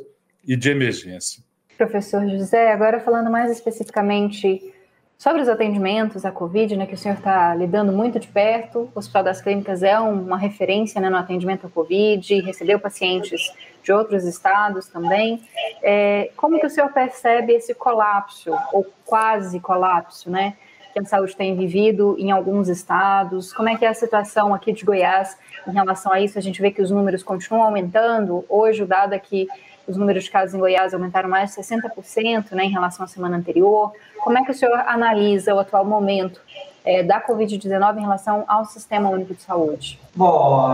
e 0.45 0.55
de 0.55 0.69
emergência. 0.69 1.43
Professor 1.78 2.28
José, 2.28 2.71
agora 2.71 2.99
falando 2.99 3.30
mais 3.30 3.51
especificamente 3.51 4.73
sobre 5.18 5.41
os 5.41 5.49
atendimentos 5.49 6.26
à 6.26 6.32
Covid, 6.32 6.78
né, 6.78 6.86
que 6.86 6.93
o 6.93 6.97
senhor 6.97 7.15
está 7.15 7.55
lidando 7.55 7.91
muito 7.91 8.20
de 8.20 8.28
perto, 8.28 8.89
o 8.93 8.99
Hospital 8.99 9.24
das 9.24 9.41
Clínicas 9.41 9.82
é 9.82 9.99
uma 9.99 10.38
referência 10.38 11.01
né, 11.01 11.09
no 11.09 11.18
atendimento 11.18 11.65
à 11.65 11.70
Covid, 11.70 12.41
recebeu 12.41 12.80
pacientes 12.80 13.51
de 13.84 13.91
outros 13.91 14.26
estados 14.26 14.88
também. 14.88 15.41
É, 15.82 16.30
como 16.38 16.59
que 16.59 16.65
o 16.68 16.70
senhor 16.70 16.91
percebe 16.91 17.53
esse 17.53 17.74
colapso, 17.74 18.51
ou 18.72 18.86
quase 19.05 19.59
colapso, 19.59 20.30
né, 20.30 20.55
que 20.93 20.99
a 20.99 21.05
saúde 21.05 21.36
tem 21.36 21.55
vivido 21.55 22.15
em 22.20 22.30
alguns 22.30 22.70
estados? 22.70 23.51
Como 23.53 23.70
é 23.70 23.76
que 23.76 23.86
é 23.86 23.88
a 23.88 23.93
situação 23.95 24.53
aqui 24.53 24.72
de 24.72 24.86
Goiás 24.86 25.36
em 25.68 25.72
relação 25.72 26.13
a 26.13 26.20
isso? 26.20 26.38
A 26.38 26.41
gente 26.41 26.61
vê 26.61 26.70
que 26.70 26.82
os 26.82 26.91
números 26.91 27.24
continuam 27.24 27.63
aumentando. 27.63 28.45
Hoje, 28.47 28.84
o 28.84 28.88
dado 28.88 29.13
é 29.13 29.20
que 29.20 29.47
os 29.88 29.96
números 29.96 30.26
de 30.26 30.32
casos 30.32 30.54
em 30.54 30.60
Goiás 30.60 30.94
aumentaram 30.94 31.30
mais 31.30 31.52
de 31.52 31.62
60% 31.62 32.52
né, 32.52 32.66
em 32.66 32.72
relação 32.72 33.06
à 33.06 33.08
semana 33.08 33.38
anterior. 33.38 33.94
Como 34.20 34.38
é 34.38 34.44
que 34.44 34.52
o 34.52 34.54
senhor 34.54 34.78
analisa 34.80 35.56
o 35.56 35.60
atual 35.60 35.86
momento 35.86 36.42
é, 36.84 37.02
da 37.04 37.22
Covid-19 37.22 37.98
em 37.98 38.02
relação 38.02 38.44
ao 38.48 38.66
Sistema 38.66 39.10
Único 39.10 39.34
de 39.34 39.42
Saúde? 39.42 40.00
Bom, 40.14 40.70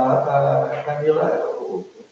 Camila, 0.86 1.45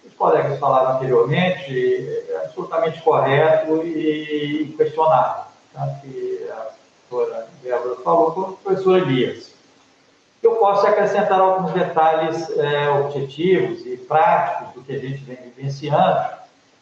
os 0.06 0.14
colegas 0.16 0.60
falaram 0.60 0.98
anteriormente, 0.98 2.26
é 2.30 2.44
absolutamente 2.46 3.02
correto 3.02 3.84
e 3.84 4.74
questionável. 4.78 5.44
Tá? 5.74 5.88
Que 6.02 6.48
a 6.52 6.68
professora 7.10 7.48
Débora 7.64 7.96
falou 8.04 8.32
com 8.32 8.42
o 8.42 8.54
professor 8.58 9.00
Elias. 9.00 9.52
Eu 10.44 10.56
posso 10.56 10.86
acrescentar 10.88 11.40
alguns 11.40 11.72
detalhes 11.72 12.50
é, 12.58 12.90
objetivos 12.90 13.86
e 13.86 13.98
práticos 13.98 14.74
do 14.74 14.82
que 14.82 14.94
a 14.94 14.98
gente 14.98 15.24
vem 15.24 15.38
vivenciando 15.56 16.41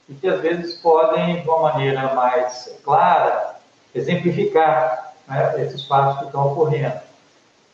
e 0.10 0.16
que 0.16 0.28
às 0.28 0.41
vezes 0.41 0.74
podem, 0.76 1.41
de 1.41 1.47
uma 1.47 1.72
maneira 1.72 2.14
mais 2.16 2.76
clara, 2.84 3.55
exemplificar 3.93 5.14
né, 5.28 5.62
esses 5.62 5.86
fatos 5.86 6.20
que 6.20 6.26
estão 6.26 6.51
ocorrendo. 6.51 6.99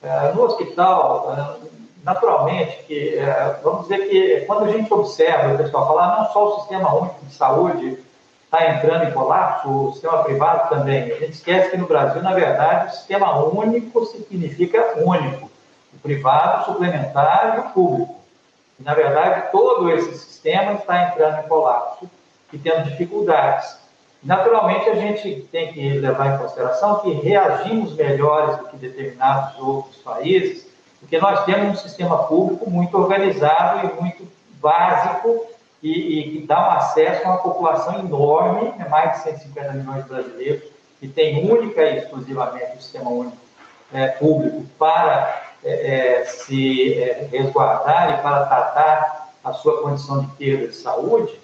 É, 0.04 0.34
no 0.34 0.44
hospital, 0.44 1.34
é, 1.34 1.68
naturalmente, 2.04 2.84
que, 2.84 3.18
é, 3.18 3.60
vamos 3.64 3.84
dizer 3.84 4.10
que 4.10 4.42
quando 4.46 4.66
a 4.66 4.72
gente 4.72 4.94
observa 4.94 5.54
o 5.54 5.58
pessoal 5.58 5.88
falar 5.88 6.18
não 6.18 6.32
só 6.32 6.48
o 6.48 6.60
sistema 6.60 6.94
único 6.94 7.26
de 7.26 7.34
saúde 7.34 8.04
está 8.44 8.70
entrando 8.70 9.06
em 9.06 9.12
colapso, 9.12 9.70
o 9.70 9.92
sistema 9.94 10.24
privado 10.24 10.70
também. 10.70 11.12
A 11.12 11.20
gente 11.20 11.32
esquece 11.32 11.72
que 11.72 11.78
no 11.78 11.88
Brasil, 11.88 12.22
na 12.22 12.34
verdade, 12.34 12.88
o 12.88 12.96
sistema 12.96 13.44
único 13.44 14.06
significa 14.06 14.94
único. 14.98 15.50
O 15.94 15.98
privado, 16.02 16.66
suplementar 16.66 17.56
e 17.56 17.60
o 17.62 17.64
público. 17.74 18.16
E, 18.80 18.84
na 18.84 18.94
verdade, 18.94 19.52
todo 19.52 19.90
esse 19.90 20.14
sistema 20.18 20.74
está 20.74 21.08
entrando 21.08 21.40
em 21.40 21.48
colapso 21.48 22.10
e 22.52 22.58
tendo 22.58 22.84
dificuldades. 22.84 23.78
Naturalmente, 24.24 24.90
a 24.90 24.96
gente 24.96 25.48
tem 25.52 25.72
que 25.72 26.00
levar 26.00 26.34
em 26.34 26.38
consideração 26.38 27.00
que 27.02 27.12
reagimos 27.12 27.96
melhores 27.96 28.58
do 28.58 28.66
que 28.70 28.78
determinados 28.78 29.60
outros 29.60 29.98
países, 29.98 30.68
porque 31.00 31.20
nós 31.20 31.46
temos 31.46 31.74
um 31.74 31.82
sistema 31.82 32.24
público 32.24 32.70
muito 32.70 32.98
organizado 32.98 33.88
e 33.88 34.02
muito 34.02 34.28
básico 34.60 35.46
e, 35.84 36.20
e 36.20 36.32
que 36.32 36.48
dá 36.48 36.60
um 36.60 36.72
acesso 36.72 37.28
a 37.28 37.32
uma 37.32 37.38
população 37.38 38.00
enorme, 38.00 38.74
né, 38.78 38.88
mais 38.90 39.18
de 39.18 39.24
150 39.24 39.74
milhões 39.74 40.04
de 40.04 40.10
brasileiros, 40.10 40.64
que 41.00 41.08
tem 41.08 41.48
única 41.48 41.84
e 41.84 42.00
exclusivamente 42.00 42.78
o 42.78 42.82
sistema 42.82 43.12
único 43.12 43.38
é, 43.94 44.08
público 44.08 44.66
para 44.80 45.44
é, 45.64 46.22
é, 46.22 46.26
se 46.26 46.94
é, 46.94 47.28
resguardar 47.32 48.18
e 48.18 48.22
para 48.22 48.46
tratar 48.46 49.30
a 49.44 49.54
sua 49.54 49.82
condição 49.82 50.22
de 50.22 50.28
perda 50.36 50.68
de 50.68 50.76
saúde. 50.76 51.40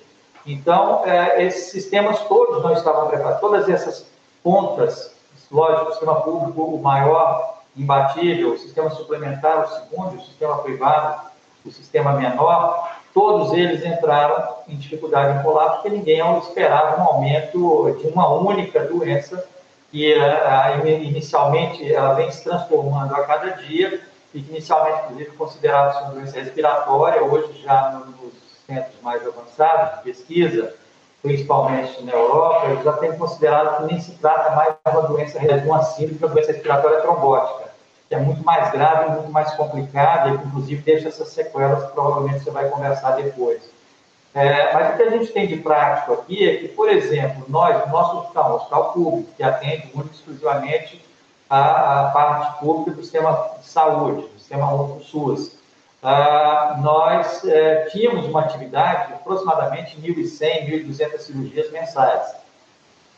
Então, 0.46 1.04
é, 1.06 1.44
esses 1.44 1.72
sistemas 1.72 2.20
todos 2.22 2.64
não 2.64 2.74
estavam 2.74 3.08
preparados, 3.08 3.40
todas 3.40 3.70
essas 3.70 4.06
pontas, 4.44 5.14
lógico, 5.52 5.90
o 5.90 5.92
sistema 5.92 6.22
público, 6.22 6.64
o 6.64 6.82
maior, 6.82 7.62
imbatível, 7.76 8.54
o 8.54 8.58
sistema 8.58 8.90
suplementar, 8.90 9.64
o 9.64 9.68
segundo, 9.68 10.18
o 10.18 10.22
sistema 10.22 10.58
privado, 10.58 11.22
o 11.66 11.72
sistema 11.72 12.14
menor, 12.14 12.92
todos 13.14 13.54
eles 13.54 13.86
entraram 13.86 14.56
em 14.68 14.76
dificuldade 14.78 15.38
em 15.38 15.44
colapso, 15.44 15.82
porque 15.82 15.90
ninguém 15.90 16.22
esperava 16.40 17.02
um 17.02 17.06
aumento 17.06 17.98
de 18.00 18.08
uma 18.08 18.30
única 18.30 18.82
doença, 18.86 19.46
que 19.92 20.16
inicialmente 21.02 21.94
ela 21.94 22.14
vem 22.14 22.32
se 22.32 22.44
transformando 22.44 23.14
a 23.14 23.24
cada 23.24 23.50
dia, 23.52 24.02
e 24.34 24.42
que 24.42 24.50
inicialmente, 24.50 25.04
inclusive, 25.04 25.32
considerava 25.36 26.00
uma 26.00 26.12
doença 26.12 26.40
respiratória, 26.40 27.22
hoje 27.22 27.62
já 27.62 27.92
nos 27.92 28.32
centros 28.66 28.96
mais 29.02 29.26
avançados 29.26 29.98
de 29.98 30.04
pesquisa, 30.04 30.74
principalmente 31.22 32.04
na 32.04 32.14
Europa, 32.14 32.68
eles 32.68 32.84
já 32.84 32.94
têm 32.94 33.18
considerado 33.18 33.78
que 33.78 33.94
nem 33.94 34.02
se 34.02 34.12
trata 34.14 34.56
mais 34.56 34.74
de 34.74 34.92
uma 34.92 35.08
doença 35.08 35.40
de 35.40 35.68
uma 35.68 35.84
síndrome, 35.84 36.18
uma 36.20 36.30
doença 36.30 36.52
respiratória 36.52 37.02
trombótica, 37.02 37.72
que 38.10 38.16
é 38.16 38.20
muito 38.20 38.44
mais 38.44 38.72
grave, 38.72 39.12
muito 39.12 39.32
mais 39.32 39.54
complicada 39.54 40.30
e, 40.30 40.34
inclusive, 40.34 40.82
deixa 40.82 41.10
essas 41.10 41.30
sequelas 41.30 41.86
que 41.86 41.92
provavelmente 41.94 42.44
você 42.44 42.52
vai 42.52 42.70
conversar 42.70 43.12
depois. 43.12 43.62
É, 44.34 44.74
mas 44.74 44.94
o 44.94 44.98
que 44.98 45.04
a 45.04 45.10
gente 45.10 45.32
tem 45.34 45.46
de 45.46 45.58
prático 45.58 46.14
aqui 46.14 46.48
é 46.48 46.58
que, 46.58 46.70
por 46.70 46.90
exemplo, 46.90 47.44
nós, 47.50 47.86
no 47.86 47.92
nosso 47.92 48.18
hospital, 48.20 48.50
no 48.50 48.56
hospital 48.56 48.94
público, 48.94 49.30
que 49.36 49.44
atende 49.44 49.92
muito 49.94 50.14
exclusivamente 50.14 51.04
a, 51.50 52.08
a 52.08 52.12
parte 52.12 52.60
pública 52.60 52.92
do 52.92 53.04
sistema 53.04 53.52
de 53.60 53.68
saúde, 53.68 54.22
do 54.22 54.40
sistema 54.40 54.74
único 54.74 55.04
SUS, 55.04 55.58
ah, 56.04 56.80
nós 56.82 57.46
é, 57.46 57.86
tínhamos 57.92 58.26
uma 58.26 58.42
atividade 58.42 59.08
de 59.08 59.14
aproximadamente 59.14 59.98
1.100, 60.02 60.86
1.200 60.88 61.20
cirurgias 61.20 61.72
mensais. 61.72 62.36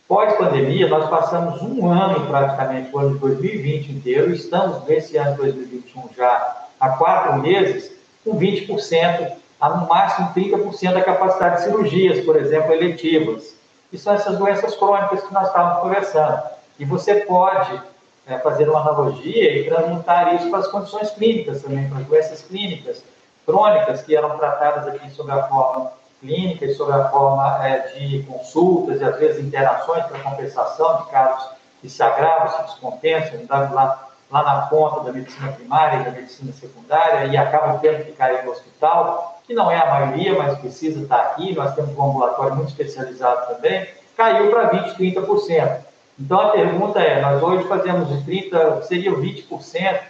Pós-pandemia, 0.06 0.90
nós 0.90 1.10
passamos 1.10 1.62
um 1.62 1.90
ano, 1.90 2.28
praticamente, 2.28 2.94
o 2.94 3.00
ano 3.00 3.14
de 3.14 3.20
2020 3.20 3.92
inteiro, 3.94 4.34
estamos 4.34 4.86
nesse 4.86 5.16
ano 5.16 5.32
de 5.32 5.38
2021 5.38 6.10
já 6.16 6.68
há 6.78 6.90
quatro 6.90 7.40
meses, 7.40 7.92
com 8.24 8.38
20%, 8.38 9.32
a 9.62 9.70
no 9.70 9.88
máximo 9.88 10.34
30% 10.36 10.94
da 10.94 11.02
capacidade 11.02 11.58
de 11.58 11.64
cirurgias, 11.64 12.26
por 12.26 12.36
exemplo, 12.36 12.74
eletivas. 12.74 13.56
E 13.94 13.98
são 13.98 14.14
essas 14.14 14.38
doenças 14.38 14.76
crônicas 14.76 15.24
que 15.24 15.34
nós 15.34 15.48
estávamos 15.48 15.82
conversando. 15.84 16.44
E 16.78 16.84
você 16.84 17.16
pode 17.22 17.82
é, 18.26 18.38
fazer 18.40 18.70
uma 18.70 18.80
analogia 18.82 19.58
e 19.58 19.66
transmutar 19.66 20.36
isso 20.36 20.50
para 20.50 20.60
as 20.60 20.68
condições 20.68 21.12
clínicas 21.12 21.62
também, 21.62 21.90
para 21.90 22.00
as 22.00 22.06
doenças 22.06 22.42
clínicas 22.42 23.04
crônicas 23.46 24.02
que 24.02 24.16
eram 24.16 24.38
tratadas 24.38 24.88
aqui 24.88 25.10
sob 25.12 25.32
a 25.32 25.44
forma 25.44 25.92
clínica 26.22 26.66
e 26.66 26.74
sob 26.74 26.92
a 26.92 27.10
forma 27.10 27.68
é, 27.68 27.80
de 27.94 28.24
consultas 28.24 29.02
e 29.02 29.04
às 29.04 29.18
vezes 29.18 29.44
interações 29.44 30.06
para 30.06 30.20
compensação 30.20 31.04
de 31.04 31.10
casos 31.12 31.50
que 31.82 31.90
se 31.90 32.02
agravam, 32.02 32.58
se 32.58 32.64
descompensam, 32.64 33.42
lá, 33.50 34.08
lá 34.32 34.44
na 34.44 34.62
ponta 34.68 35.02
da 35.02 35.12
medicina 35.12 35.52
primária 35.52 36.00
e 36.00 36.04
da 36.06 36.12
medicina 36.12 36.54
secundária 36.54 37.26
e 37.28 37.36
acabam 37.36 37.78
tendo 37.80 38.06
que 38.06 38.14
cair 38.14 38.46
no 38.46 38.52
hospital, 38.52 39.42
que 39.46 39.54
não 39.54 39.70
é 39.70 39.78
a 39.78 39.86
maioria, 39.86 40.38
mas 40.38 40.58
precisa 40.60 41.02
estar 41.02 41.20
aqui, 41.20 41.54
nós 41.54 41.76
temos 41.76 41.96
um 41.98 42.04
ambulatório 42.04 42.56
muito 42.56 42.70
especializado 42.70 43.54
também, 43.54 43.86
caiu 44.16 44.50
para 44.50 44.72
20%, 44.72 44.96
30%. 44.96 45.78
Então 46.24 46.40
a 46.40 46.50
pergunta 46.52 47.02
é: 47.02 47.22
nós 47.22 47.44
hoje 47.44 47.68
fazemos 47.68 48.08
de 48.08 48.24
30, 48.24 48.84
seria 48.84 49.12
20%, 49.12 49.46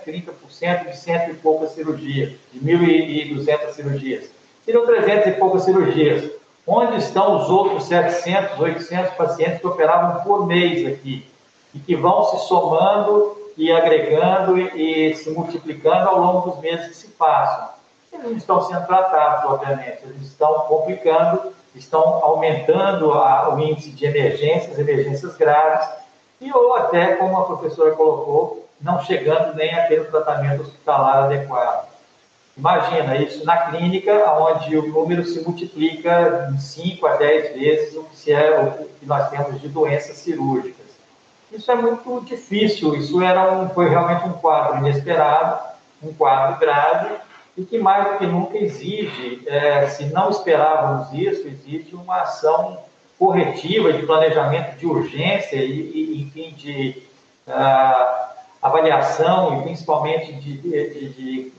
30% 0.05 0.91
de 0.91 0.95
cento 0.95 1.32
e 1.32 1.34
poucas 1.34 1.72
cirurgias, 1.72 2.34
de 2.53 2.59
1.200 2.59 3.72
cirurgias. 3.72 4.30
Seriam 4.64 4.86
300 4.86 5.28
e 5.28 5.32
poucas 5.32 5.64
cirurgias. 5.64 6.32
Onde 6.68 6.97
estão 6.97 7.41
os 7.41 7.49
outros 7.49 7.86
700, 7.86 8.59
800 8.59 9.16
pacientes 9.16 9.59
que 9.59 9.68
operavam 9.68 10.24
por 10.24 10.45
mês 10.45 10.86
aqui? 10.86 11.26
E 11.74 11.80
que 11.80 11.95
vão 11.95 12.26
se 12.26 12.47
somando 12.47 13.36
e 13.57 13.72
agregando 13.72 14.57
e 14.59 15.16
se 15.16 15.32
multiplicando 15.32 16.09
ao 16.09 16.20
longo 16.20 16.51
dos 16.51 16.61
meses 16.61 16.89
que 16.89 16.95
se 16.95 17.07
passam. 17.07 17.70
Eles 18.14 18.24
não 18.24 18.38
estão 18.38 18.61
sendo 18.61 18.86
tratados, 18.86 19.51
obviamente, 19.51 20.03
eles 20.03 20.22
estão 20.22 20.53
complicando 20.68 21.51
estão 21.76 22.01
aumentando 22.24 23.14
a, 23.14 23.53
o 23.53 23.59
índice 23.59 23.89
de 23.89 24.05
emergências, 24.05 24.78
emergências 24.78 25.36
graves, 25.36 26.03
e 26.44 26.52
ou 26.52 26.76
até, 26.76 27.16
como 27.16 27.38
a 27.38 27.46
professora 27.46 27.91
colocou, 27.91 28.68
não 28.82 29.02
chegando 29.02 29.56
nem 29.56 29.74
a 29.74 29.88
ter 29.88 30.02
o 30.02 30.12
tratamento 30.12 30.62
hospitalar 30.62 31.24
adequado. 31.24 31.88
Imagina 32.56 33.18
isso 33.18 33.44
na 33.46 33.58
clínica, 33.72 34.14
onde 34.39 34.78
o 34.78 34.88
número 34.88 35.26
se 35.26 35.41
multiplica 35.41 36.50
em 36.54 36.60
5 36.60 37.08
a 37.08 37.16
10 37.16 37.56
vezes 37.56 37.96
o 37.96 38.04
que, 38.04 38.32
é, 38.32 38.60
o 38.60 38.86
que 39.00 39.06
nós 39.06 39.30
temos 39.30 39.60
de 39.60 39.68
doenças 39.70 40.18
cirúrgicas. 40.18 40.84
Isso 41.52 41.72
é 41.72 41.76
muito 41.76 42.22
difícil, 42.26 42.96
isso 42.96 43.22
era 43.22 43.52
um, 43.54 43.70
foi 43.70 43.89
realmente 43.89 44.28
um 44.28 44.34
quadro 44.34 44.80
inesperado, 44.80 45.62
um 46.02 46.14
quadro 46.14 46.60
grave, 46.60 47.16
e 47.56 47.64
que 47.64 47.78
mais 47.80 48.12
do 48.12 48.18
que 48.18 48.26
nunca 48.26 48.58
exige, 48.58 49.44
é, 49.48 49.88
se 49.88 50.06
não 50.06 50.30
esperávamos 50.30 51.14
isso, 51.14 51.48
exige 51.48 51.96
uma 51.96 52.22
ação 52.22 52.80
corretiva 53.18 53.93
de 53.93 54.05
planejamento 54.05 54.78
de 54.78 54.86
urgência 54.86 55.57
e, 55.57 55.72
e 55.72 56.22
enfim, 56.22 56.53
de 56.57 57.03
uh, 57.47 58.34
avaliação 58.61 59.59
e 59.59 59.64
principalmente 59.64 60.34
de, 60.34 60.57
de, 60.57 61.09
de 61.09 61.53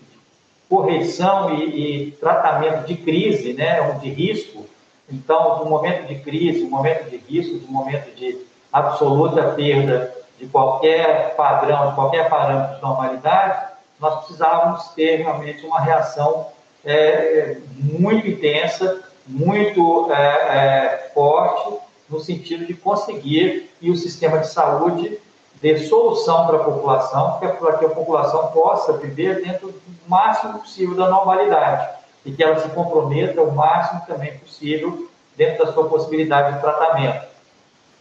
correção 0.68 1.54
e, 1.54 2.08
e, 2.08 2.10
tratamento 2.12 2.86
de 2.86 2.96
crise, 2.96 3.52
né, 3.52 3.80
de 4.00 4.08
risco. 4.10 4.66
Então, 5.10 5.62
no 5.62 5.70
momento 5.70 6.06
de 6.08 6.16
crise, 6.16 6.64
no 6.64 6.70
momento 6.70 7.10
de 7.10 7.16
risco, 7.16 7.56
no 7.66 7.72
momento 7.72 8.14
de 8.16 8.38
absoluta 8.72 9.52
perda 9.52 10.14
de 10.38 10.46
qualquer 10.46 11.36
padrão, 11.36 11.90
de 11.90 11.94
qualquer 11.94 12.28
parâmetro 12.28 12.76
de 12.76 12.82
normalidade, 12.82 13.74
nós 14.00 14.18
precisávamos 14.20 14.88
ter 14.88 15.16
realmente 15.16 15.64
uma 15.64 15.80
reação 15.80 16.48
é, 16.84 17.58
muito 17.76 18.26
intensa, 18.26 19.02
muito 19.26 20.10
é, 20.12 20.16
é, 20.16 21.10
forte, 21.14 21.78
no 22.08 22.20
sentido 22.20 22.66
de 22.66 22.74
conseguir 22.74 23.70
que 23.80 23.90
o 23.90 23.96
sistema 23.96 24.38
de 24.38 24.48
saúde 24.48 25.18
dê 25.60 25.78
solução 25.78 26.46
para 26.46 26.56
a 26.56 26.64
população, 26.64 27.38
para 27.38 27.78
que 27.78 27.86
a 27.86 27.90
população 27.90 28.48
possa 28.48 28.98
viver 28.98 29.42
dentro 29.42 29.68
do 29.68 29.80
máximo 30.06 30.58
possível 30.58 30.94
da 30.94 31.08
normalidade 31.08 31.88
e 32.24 32.32
que 32.32 32.42
ela 32.42 32.58
se 32.58 32.68
comprometa 32.70 33.42
o 33.42 33.54
máximo 33.54 34.02
também 34.06 34.36
possível 34.38 35.08
dentro 35.36 35.64
da 35.64 35.72
sua 35.72 35.88
possibilidade 35.88 36.54
de 36.54 36.60
tratamento. 36.60 37.26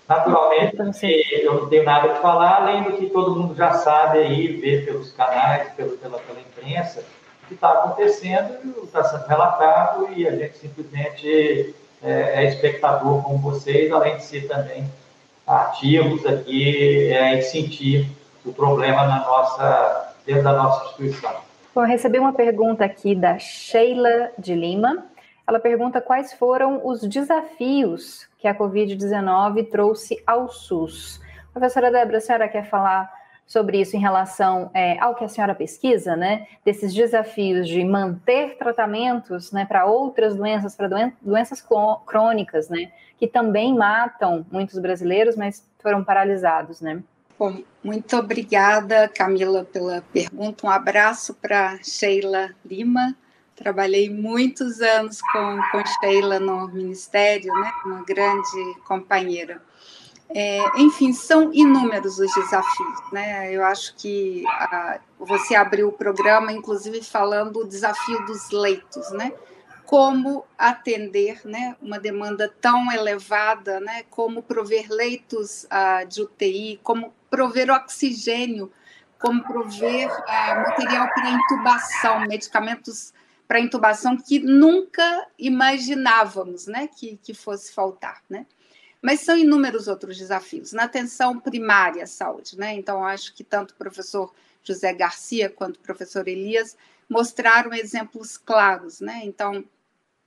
Naturalmente, 0.07 0.75
eu 1.41 1.61
não 1.61 1.69
tenho 1.69 1.85
nada 1.85 2.09
para 2.09 2.21
falar, 2.21 2.57
além 2.57 2.83
do 2.83 2.97
que 2.97 3.09
todo 3.09 3.35
mundo 3.35 3.55
já 3.55 3.73
sabe 3.73 4.19
aí, 4.19 4.47
vê 4.57 4.81
pelos 4.81 5.11
canais, 5.13 5.71
pela, 5.73 5.91
pela 5.97 6.39
imprensa, 6.41 7.03
que 7.53 7.55
está 7.55 7.71
acontecendo, 7.71 8.83
está 8.83 9.03
sendo 9.03 9.27
relatado 9.27 10.09
e 10.15 10.27
a 10.27 10.35
gente 10.35 10.57
simplesmente 10.57 11.75
é, 12.01 12.43
é, 12.43 12.49
espectador 12.49 13.23
como 13.23 13.37
vocês, 13.37 13.91
além 13.91 14.17
de 14.17 14.23
ser 14.23 14.47
também 14.47 14.85
ativos 15.45 16.25
aqui 16.25 17.11
é, 17.11 17.37
e 17.37 17.41
sentir 17.43 18.09
o 18.45 18.51
problema 18.51 19.05
na 19.05 19.19
nossa, 19.19 20.13
dentro 20.25 20.43
da 20.43 20.53
nossa 20.53 20.85
instituição. 20.85 21.33
Bom, 21.73 21.81
eu 21.81 21.87
recebi 21.87 22.19
uma 22.19 22.33
pergunta 22.33 22.83
aqui 22.83 23.15
da 23.15 23.37
Sheila 23.39 24.31
de 24.37 24.53
Lima. 24.53 25.05
Ela 25.47 25.59
pergunta 25.59 26.01
quais 26.01 26.33
foram 26.33 26.81
os 26.85 27.01
desafios 27.01 28.27
que 28.39 28.47
a 28.47 28.55
Covid-19 28.55 29.69
trouxe 29.69 30.21
ao 30.25 30.49
SUS. 30.49 31.19
Professora 31.51 31.91
Débora, 31.91 32.17
a 32.17 32.21
senhora 32.21 32.47
quer 32.47 32.69
falar 32.69 33.11
sobre 33.45 33.79
isso 33.79 33.95
em 33.95 33.99
relação 33.99 34.69
é, 34.73 34.99
ao 34.99 35.15
que 35.15 35.23
a 35.23 35.27
senhora 35.27 35.53
pesquisa, 35.53 36.15
né? 36.15 36.47
Desses 36.65 36.93
desafios 36.93 37.67
de 37.67 37.83
manter 37.83 38.57
tratamentos 38.57 39.51
né, 39.51 39.65
para 39.65 39.85
outras 39.85 40.35
doenças, 40.35 40.75
para 40.75 40.87
doen 40.87 41.11
doenças 41.21 41.63
crônicas, 42.05 42.69
né? 42.69 42.91
Que 43.17 43.27
também 43.27 43.75
matam 43.75 44.45
muitos 44.51 44.79
brasileiros, 44.79 45.35
mas 45.35 45.67
foram 45.79 46.03
paralisados, 46.03 46.81
né? 46.81 47.01
Bom, 47.37 47.57
muito 47.83 48.15
obrigada, 48.15 49.07
Camila, 49.07 49.65
pela 49.65 50.03
pergunta. 50.13 50.65
Um 50.65 50.69
abraço 50.69 51.33
para 51.33 51.77
Sheila 51.83 52.51
Lima, 52.63 53.15
Trabalhei 53.55 54.09
muitos 54.09 54.81
anos 54.81 55.21
com, 55.31 55.59
com 55.71 55.85
Sheila 55.85 56.39
no 56.39 56.67
Ministério, 56.69 57.53
né? 57.53 57.71
uma 57.85 58.03
grande 58.03 58.79
companheira. 58.85 59.61
É, 60.35 60.81
enfim, 60.81 61.13
são 61.13 61.53
inúmeros 61.53 62.17
os 62.17 62.33
desafios. 62.33 63.11
Né? 63.11 63.53
Eu 63.53 63.63
acho 63.63 63.95
que 63.95 64.43
a, 64.47 64.99
você 65.19 65.55
abriu 65.55 65.89
o 65.89 65.91
programa, 65.91 66.51
inclusive, 66.51 67.03
falando 67.03 67.59
o 67.59 67.67
desafio 67.67 68.25
dos 68.25 68.49
leitos, 68.49 69.11
né? 69.11 69.31
como 69.85 70.45
atender 70.57 71.41
né, 71.45 71.75
uma 71.79 71.99
demanda 71.99 72.51
tão 72.59 72.91
elevada, 72.91 73.79
né, 73.79 74.03
como 74.09 74.41
prover 74.41 74.87
leitos 74.89 75.65
uh, 75.65 76.07
de 76.07 76.21
UTI, 76.21 76.79
como 76.81 77.13
prover 77.29 77.69
oxigênio, 77.69 78.71
como 79.19 79.43
prover 79.43 80.09
uh, 80.09 80.55
material 80.67 81.07
para 81.13 81.29
intubação, 81.29 82.21
medicamentos 82.21 83.13
para 83.47 83.59
intubação 83.59 84.17
que 84.17 84.39
nunca 84.39 85.27
imaginávamos 85.37 86.65
né, 86.65 86.87
que, 86.87 87.19
que 87.21 87.33
fosse 87.33 87.71
faltar. 87.71 88.23
Né? 88.27 88.47
Mas 89.03 89.19
são 89.19 89.37
inúmeros 89.37 89.89
outros 89.89 90.17
desafios. 90.17 90.71
Na 90.71 90.85
atenção 90.85 91.37
primária 91.37 92.05
à 92.05 92.07
saúde, 92.07 92.57
né? 92.57 92.73
então 92.73 93.03
acho 93.03 93.35
que 93.35 93.43
tanto 93.43 93.71
o 93.71 93.75
professor 93.75 94.33
José 94.63 94.93
Garcia 94.93 95.49
quanto 95.49 95.75
o 95.75 95.81
professor 95.81 96.25
Elias 96.25 96.77
mostraram 97.09 97.73
exemplos 97.73 98.37
claros. 98.37 99.01
Né? 99.01 99.19
Então, 99.25 99.65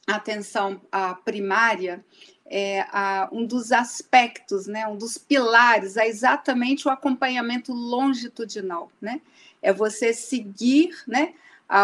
a 0.06 0.16
atenção 0.16 0.78
primária 1.24 2.04
é 2.44 2.82
a, 2.90 3.30
um 3.32 3.46
dos 3.46 3.72
aspectos, 3.72 4.66
né, 4.66 4.86
um 4.86 4.96
dos 4.96 5.18
pilares 5.18 5.96
é 5.96 6.06
exatamente 6.06 6.86
o 6.86 6.90
acompanhamento 6.90 7.72
longitudinal, 7.72 8.92
né? 9.00 9.20
É 9.60 9.72
você 9.72 10.14
seguir, 10.14 10.96
né, 11.08 11.34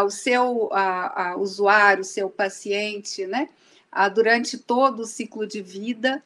o 0.05 0.11
seu 0.11 0.71
usuário, 1.39 2.03
o 2.03 2.05
seu 2.05 2.31
paciente, 2.31 3.27
né? 3.27 3.49
durante 4.15 4.57
todo 4.57 5.01
o 5.01 5.07
ciclo 5.07 5.47
de 5.47 5.61
vida. 5.61 6.23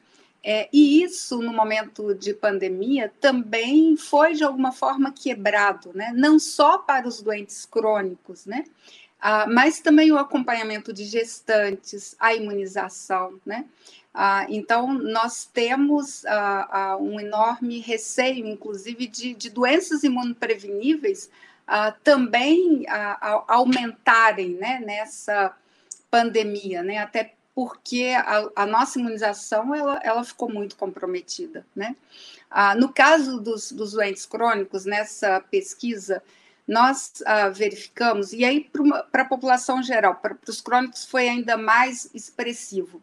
É, 0.49 0.69
e 0.71 1.03
isso, 1.03 1.41
no 1.41 1.51
momento 1.51 2.15
de 2.15 2.33
pandemia, 2.33 3.11
também 3.19 3.97
foi 3.97 4.33
de 4.33 4.45
alguma 4.45 4.71
forma 4.71 5.11
quebrado, 5.11 5.91
né? 5.93 6.13
não 6.15 6.39
só 6.39 6.77
para 6.77 7.05
os 7.05 7.21
doentes 7.21 7.65
crônicos, 7.65 8.45
né? 8.45 8.63
Ah, 9.19 9.45
mas 9.45 9.81
também 9.81 10.09
o 10.09 10.17
acompanhamento 10.17 10.93
de 10.93 11.03
gestantes, 11.03 12.15
a 12.17 12.33
imunização. 12.33 13.37
Né? 13.45 13.65
Ah, 14.13 14.45
então, 14.47 14.93
nós 14.93 15.43
temos 15.43 16.25
ah, 16.25 16.67
ah 16.71 16.97
um 16.97 17.19
enorme 17.19 17.81
receio, 17.81 18.47
inclusive, 18.47 19.05
de, 19.05 19.33
de 19.33 19.49
doenças 19.49 20.01
imunopreveníveis 20.05 21.29
ah, 21.67 21.91
também 21.91 22.85
ah, 22.87 23.43
aumentarem 23.49 24.51
né, 24.51 24.79
nessa 24.79 25.53
pandemia, 26.09 26.81
né? 26.81 26.99
até 26.99 27.33
porque 27.57 28.13
a, 28.15 28.51
a, 28.55 28.65
nossa 28.67 28.99
imunização 28.99 29.73
ela, 29.73 29.99
ela 30.03 30.23
ficou 30.23 30.47
muito 30.47 30.75
comprometida. 30.75 31.65
Né? 31.75 31.95
Ah, 32.51 32.75
no 32.75 32.93
caso 32.93 33.39
dos, 33.41 33.71
dos 33.71 33.93
doentes 33.93 34.27
crônicos, 34.27 34.85
nessa 34.85 35.39
pesquisa, 35.39 36.21
nós 36.67 37.13
ah, 37.25 37.49
verificamos, 37.49 38.31
e 38.31 38.45
aí 38.45 38.69
para 39.11 39.23
a 39.23 39.27
população 39.27 39.81
geral, 39.81 40.17
para 40.17 40.37
os 40.47 40.61
crônicos 40.61 41.05
foi 41.05 41.27
ainda 41.27 41.57
mais 41.57 42.07
expressivo, 42.13 43.01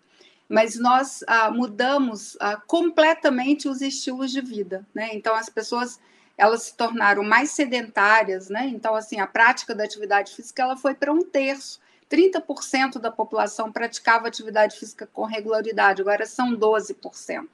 mas 0.48 0.78
nós 0.78 1.24
ah, 1.26 1.50
mudamos 1.50 2.36
ah, 2.38 2.56
completamente 2.64 3.68
os 3.68 3.80
estilos 3.80 4.30
de 4.30 4.40
vida. 4.40 4.86
Né? 4.94 5.10
Então, 5.14 5.34
as 5.34 5.48
pessoas 5.48 5.98
elas 6.38 6.62
se 6.62 6.76
tornaram 6.76 7.24
mais 7.24 7.50
sedentárias, 7.50 8.48
né? 8.48 8.66
Então, 8.68 8.94
assim, 8.94 9.18
a 9.18 9.26
prática 9.26 9.74
da 9.74 9.84
atividade 9.84 10.32
física 10.32 10.62
ela 10.62 10.76
foi 10.76 10.94
para 10.94 11.12
um 11.12 11.22
terço. 11.22 11.80
30% 12.10 12.98
da 12.98 13.10
população 13.10 13.72
praticava 13.72 14.28
atividade 14.28 14.78
física 14.78 15.08
com 15.12 15.24
regularidade, 15.24 16.02
agora 16.02 16.26
são 16.26 16.56
12%. 16.56 17.46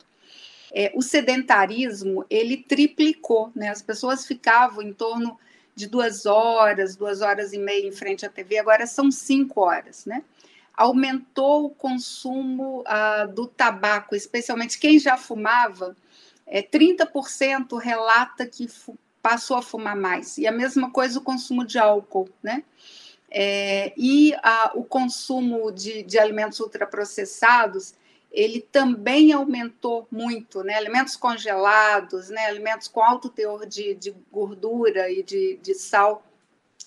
É, 0.72 0.92
o 0.94 1.02
sedentarismo, 1.02 2.24
ele 2.30 2.56
triplicou, 2.56 3.50
né? 3.54 3.68
As 3.68 3.82
pessoas 3.82 4.26
ficavam 4.26 4.82
em 4.82 4.92
torno 4.92 5.36
de 5.74 5.86
duas 5.86 6.26
horas, 6.26 6.94
duas 6.94 7.20
horas 7.20 7.52
e 7.52 7.58
meia 7.58 7.86
em 7.86 7.92
frente 7.92 8.24
à 8.24 8.28
TV, 8.28 8.58
agora 8.58 8.86
são 8.86 9.10
cinco 9.10 9.60
horas, 9.60 10.04
né? 10.04 10.22
Aumentou 10.74 11.66
o 11.66 11.70
consumo 11.70 12.82
ah, 12.86 13.26
do 13.26 13.46
tabaco, 13.46 14.14
especialmente 14.14 14.78
quem 14.78 14.98
já 14.98 15.16
fumava, 15.16 15.96
é, 16.46 16.62
30% 16.62 17.78
relata 17.78 18.46
que 18.46 18.68
passou 19.22 19.56
a 19.56 19.62
fumar 19.62 19.96
mais, 19.96 20.38
e 20.38 20.46
a 20.46 20.52
mesma 20.52 20.90
coisa 20.90 21.18
o 21.18 21.22
consumo 21.22 21.64
de 21.64 21.78
álcool, 21.78 22.28
né? 22.42 22.62
É, 23.30 23.92
e 23.96 24.34
a, 24.42 24.72
o 24.74 24.82
consumo 24.82 25.70
de, 25.70 26.02
de, 26.02 26.18
alimentos 26.18 26.58
ultraprocessados, 26.58 27.94
ele 28.32 28.60
também 28.60 29.32
aumentou 29.32 30.06
muito, 30.10 30.64
né? 30.64 30.74
Alimentos 30.74 31.16
congelados, 31.16 32.28
né? 32.28 32.46
Alimentos 32.46 32.88
com 32.88 33.02
alto 33.02 33.28
teor 33.28 33.66
de, 33.66 33.94
de 33.94 34.14
gordura 34.32 35.10
e 35.10 35.22
de, 35.22 35.58
de 35.62 35.74
sal 35.74 36.24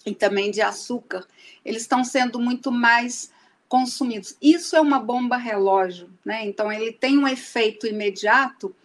e 0.06 0.14
também 0.14 0.52
de 0.52 0.62
açúcar, 0.62 1.26
eles 1.64 1.84
estão 1.84 2.04
sendo 2.04 2.40
muito 2.40 2.72
mais 2.72 3.32
consumidos. 3.70 4.36
Isso 4.42 4.76
é 4.76 4.82
uma 4.82 5.00
bomba 5.00 5.38
relógio, 5.38 6.10
né? 6.24 6.46
Então 6.46 6.72
ele 6.72 6.92
tem 6.92 7.18
um 7.18 7.28
efeito 7.28 7.88
imediato, 7.88 8.76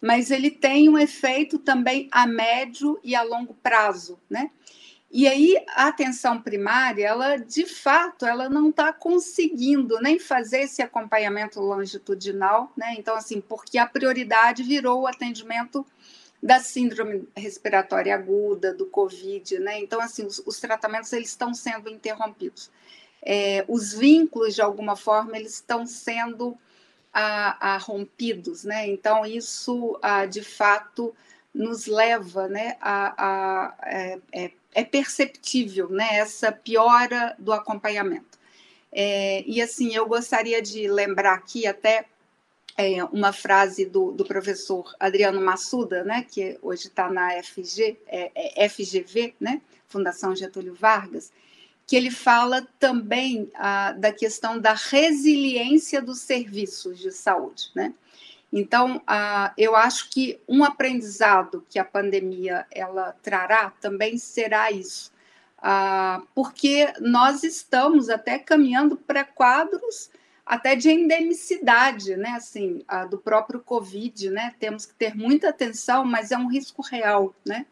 mas 0.00 0.30
ele 0.30 0.50
tem 0.50 0.88
um 0.88 0.96
efeito 0.96 1.58
também 1.58 2.08
a 2.12 2.26
médio 2.26 2.98
e 3.02 3.14
a 3.14 3.22
longo 3.22 3.54
prazo, 3.54 4.18
né? 4.30 4.50
E 5.10 5.26
aí 5.26 5.56
a 5.68 5.88
atenção 5.88 6.40
primária, 6.40 7.06
ela 7.06 7.36
de 7.36 7.64
fato, 7.64 8.26
ela 8.26 8.48
não 8.48 8.68
está 8.68 8.92
conseguindo 8.92 9.98
nem 10.00 10.18
fazer 10.18 10.60
esse 10.60 10.82
acompanhamento 10.82 11.60
longitudinal, 11.60 12.70
né? 12.76 12.94
Então, 12.98 13.16
assim, 13.16 13.40
porque 13.40 13.78
a 13.78 13.86
prioridade 13.86 14.62
virou 14.62 15.02
o 15.02 15.06
atendimento 15.06 15.86
da 16.42 16.60
síndrome 16.60 17.26
respiratória 17.34 18.14
aguda, 18.14 18.74
do 18.74 18.86
Covid, 18.86 19.58
né? 19.60 19.80
Então, 19.80 20.00
assim, 20.00 20.26
os, 20.26 20.42
os 20.46 20.60
tratamentos 20.60 21.12
eles 21.12 21.30
estão 21.30 21.54
sendo 21.54 21.88
interrompidos. 21.88 22.70
É, 23.22 23.64
os 23.66 23.94
vínculos, 23.94 24.54
de 24.54 24.62
alguma 24.62 24.94
forma, 24.94 25.36
eles 25.36 25.54
estão 25.54 25.86
sendo 25.86 26.56
a, 27.12 27.74
a 27.74 27.78
rompidos, 27.78 28.62
né? 28.62 28.86
Então, 28.86 29.24
isso, 29.24 29.98
a, 30.02 30.26
de 30.26 30.42
fato, 30.42 31.14
nos 31.52 31.86
leva 31.86 32.46
né, 32.46 32.76
a, 32.80 33.14
a 33.18 33.74
é, 33.82 34.18
é, 34.32 34.52
é 34.74 34.84
perceptível 34.84 35.88
né, 35.88 36.18
essa 36.18 36.52
piora 36.52 37.34
do 37.38 37.52
acompanhamento. 37.52 38.38
É, 38.92 39.42
e 39.46 39.60
assim, 39.60 39.94
eu 39.94 40.06
gostaria 40.06 40.62
de 40.62 40.88
lembrar 40.88 41.34
aqui 41.34 41.66
até 41.66 42.06
é, 42.76 43.02
uma 43.04 43.32
frase 43.32 43.84
do, 43.84 44.12
do, 44.12 44.24
professor 44.24 44.94
Adriano 45.00 45.40
Massuda, 45.40 46.04
né, 46.04 46.24
que 46.30 46.58
hoje 46.62 46.86
está 46.86 47.10
na 47.10 47.30
FG, 47.42 47.98
é, 48.06 48.64
é 48.64 48.68
FGV, 48.68 49.34
né, 49.40 49.60
Fundação 49.88 50.34
Getúlio 50.34 50.74
Vargas, 50.74 51.32
que 51.86 51.96
ele 51.96 52.10
fala 52.10 52.68
também 52.78 53.50
ah, 53.54 53.92
da 53.92 54.12
questão 54.12 54.60
da 54.60 54.74
resiliência 54.74 56.02
dos 56.02 56.20
serviços 56.20 56.98
de 56.98 57.10
saúde. 57.10 57.70
Né? 57.74 57.94
Então, 58.52 59.02
eu 59.56 59.76
acho 59.76 60.08
que 60.08 60.40
um 60.48 60.64
aprendizado 60.64 61.64
que 61.68 61.78
a 61.78 61.84
pandemia 61.84 62.66
ela 62.70 63.14
trará 63.22 63.70
também 63.78 64.16
será 64.16 64.70
isso, 64.72 65.12
uh, 65.58 66.26
porque 66.34 66.92
nós 67.00 67.44
estamos 67.44 68.08
até 68.08 68.38
caminhando 68.38 68.96
para 68.96 69.22
quadros 69.22 70.10
até 70.46 70.74
de 70.74 70.90
endemicidade, 70.90 72.16
né? 72.16 72.30
Assim, 72.30 72.82
do 73.10 73.18
próprio 73.18 73.60
Covid, 73.60 74.30
né? 74.30 74.54
Temos 74.58 74.86
que 74.86 74.94
ter 74.94 75.14
muita 75.14 75.50
atenção, 75.50 76.06
mas 76.06 76.32
é 76.32 76.38
um 76.38 76.48
risco 76.48 76.80
real, 76.80 77.34
né? 77.44 77.66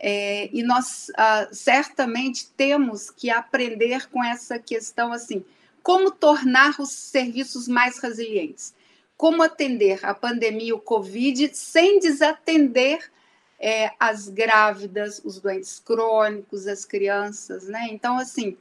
É, 0.00 0.48
e 0.52 0.62
nós 0.62 1.08
certamente 1.52 2.48
temos 2.56 3.10
que 3.10 3.30
aprender 3.30 4.08
com 4.08 4.24
essa 4.24 4.58
questão 4.58 5.12
assim, 5.12 5.44
como 5.82 6.10
tornar 6.10 6.80
os 6.80 6.90
serviços 6.92 7.68
mais 7.68 7.98
resilientes 7.98 8.72
como 9.18 9.42
atender 9.42 9.98
a 10.06 10.14
pandemia, 10.14 10.76
o 10.76 10.80
Covid, 10.80 11.50
sem 11.52 11.98
desatender 11.98 13.10
é, 13.58 13.90
as 13.98 14.28
grávidas, 14.28 15.20
os 15.24 15.40
doentes 15.40 15.80
crônicos, 15.80 16.68
as 16.68 16.84
crianças, 16.84 17.66
né? 17.66 17.88
Então, 17.90 18.16
assim, 18.16 18.56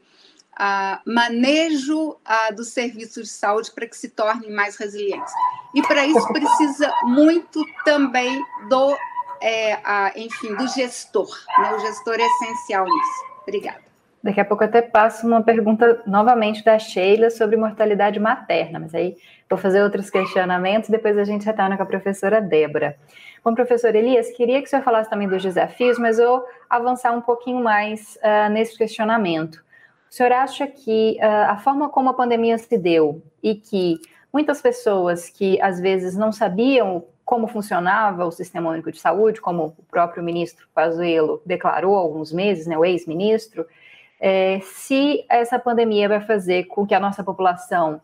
a 0.57 0.99
manejo 1.05 2.17
a, 2.25 2.49
dos 2.49 2.69
serviços 2.69 3.27
de 3.27 3.33
saúde 3.33 3.71
para 3.71 3.85
que 3.85 3.95
se 3.95 4.09
tornem 4.09 4.51
mais 4.51 4.75
resilientes. 4.75 5.31
E 5.75 5.81
para 5.83 6.07
isso 6.07 6.27
precisa 6.33 6.91
muito 7.03 7.63
também 7.85 8.43
do, 8.67 8.97
é, 9.39 9.73
a, 9.83 10.11
enfim, 10.15 10.55
do 10.55 10.67
gestor. 10.67 11.29
Né? 11.59 11.75
O 11.75 11.79
gestor 11.79 12.15
é 12.15 12.25
essencial 12.25 12.85
nisso. 12.85 13.25
Obrigada. 13.43 13.85
Daqui 14.27 14.41
a 14.41 14.45
pouco 14.45 14.61
até 14.61 14.81
passo 14.81 15.25
uma 15.25 15.41
pergunta 15.41 16.03
novamente 16.05 16.61
da 16.61 16.77
Sheila 16.77 17.29
sobre 17.29 17.55
mortalidade 17.55 18.19
materna, 18.19 18.77
mas 18.77 18.93
aí 18.93 19.15
vou 19.49 19.57
fazer 19.57 19.81
outros 19.81 20.09
questionamentos, 20.09 20.89
depois 20.89 21.17
a 21.17 21.23
gente 21.23 21.45
retorna 21.45 21.77
com 21.77 21.83
a 21.83 21.85
professora 21.85 22.41
Débora. 22.41 22.97
Bom, 23.41 23.55
professor 23.55 23.95
Elias, 23.95 24.29
queria 24.31 24.59
que 24.59 24.67
o 24.67 24.69
senhor 24.69 24.83
falasse 24.83 25.09
também 25.09 25.29
dos 25.29 25.41
desafios, 25.41 25.97
mas 25.97 26.19
eu 26.19 26.43
avançar 26.69 27.13
um 27.13 27.21
pouquinho 27.21 27.63
mais 27.63 28.17
uh, 28.17 28.51
nesse 28.51 28.77
questionamento. 28.77 29.63
O 30.11 30.13
senhor 30.13 30.33
acha 30.33 30.67
que 30.67 31.17
uh, 31.21 31.51
a 31.51 31.57
forma 31.59 31.87
como 31.87 32.09
a 32.09 32.13
pandemia 32.13 32.57
se 32.57 32.77
deu 32.77 33.21
e 33.41 33.55
que 33.55 33.95
muitas 34.33 34.61
pessoas 34.61 35.29
que 35.29 35.57
às 35.61 35.79
vezes 35.79 36.17
não 36.17 36.33
sabiam 36.33 37.05
como 37.23 37.47
funcionava 37.47 38.25
o 38.25 38.31
Sistema 38.31 38.71
Único 38.71 38.91
de 38.91 38.99
Saúde, 38.99 39.39
como 39.39 39.73
o 39.77 39.83
próprio 39.89 40.21
ministro 40.21 40.67
Pazuello 40.75 41.41
declarou 41.45 41.95
há 41.95 41.99
alguns 41.99 42.33
meses, 42.33 42.67
né, 42.67 42.77
o 42.77 42.83
ex-ministro, 42.83 43.65
é, 44.19 44.59
se 44.61 45.25
essa 45.29 45.59
pandemia 45.59 46.09
vai 46.09 46.21
fazer 46.21 46.65
com 46.65 46.85
que 46.85 46.95
a 46.95 46.99
nossa 46.99 47.23
população 47.23 48.01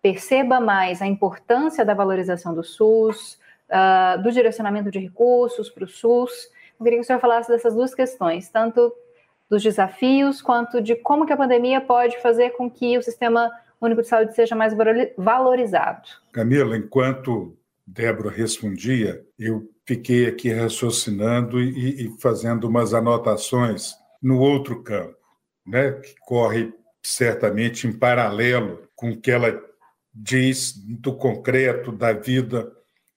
perceba 0.00 0.60
mais 0.60 1.02
a 1.02 1.06
importância 1.06 1.84
da 1.84 1.94
valorização 1.94 2.54
do 2.54 2.62
SUS, 2.62 3.38
uh, 3.68 4.22
do 4.22 4.30
direcionamento 4.30 4.90
de 4.90 5.00
recursos 5.00 5.68
para 5.68 5.84
o 5.84 5.88
SUS. 5.88 6.48
Eu 6.78 6.84
queria 6.84 6.98
que 6.98 7.04
o 7.04 7.06
senhor 7.06 7.18
falasse 7.18 7.50
dessas 7.50 7.74
duas 7.74 7.94
questões, 7.94 8.48
tanto 8.48 8.92
dos 9.50 9.62
desafios 9.62 10.40
quanto 10.40 10.80
de 10.80 10.94
como 10.94 11.26
que 11.26 11.32
a 11.32 11.36
pandemia 11.36 11.80
pode 11.80 12.20
fazer 12.20 12.50
com 12.50 12.70
que 12.70 12.96
o 12.96 13.02
sistema 13.02 13.50
único 13.80 14.02
de 14.02 14.08
saúde 14.08 14.34
seja 14.34 14.54
mais 14.54 14.72
valorizado. 15.16 16.08
Camila, 16.32 16.76
enquanto 16.76 17.56
Débora 17.84 18.30
respondia, 18.30 19.24
eu 19.38 19.68
fiquei 19.84 20.26
aqui 20.26 20.52
raciocinando 20.52 21.60
e, 21.60 22.06
e 22.06 22.20
fazendo 22.20 22.68
umas 22.68 22.94
anotações 22.94 23.94
no 24.22 24.38
outro 24.38 24.82
campo 24.82 25.15
né, 25.66 25.92
que 25.92 26.14
corre 26.20 26.72
certamente 27.02 27.86
em 27.86 27.92
paralelo 27.92 28.88
com 28.94 29.10
o 29.10 29.20
que 29.20 29.30
ela 29.30 29.60
diz 30.14 30.72
do 30.72 31.14
concreto 31.14 31.92
da 31.92 32.12
vida 32.12 32.72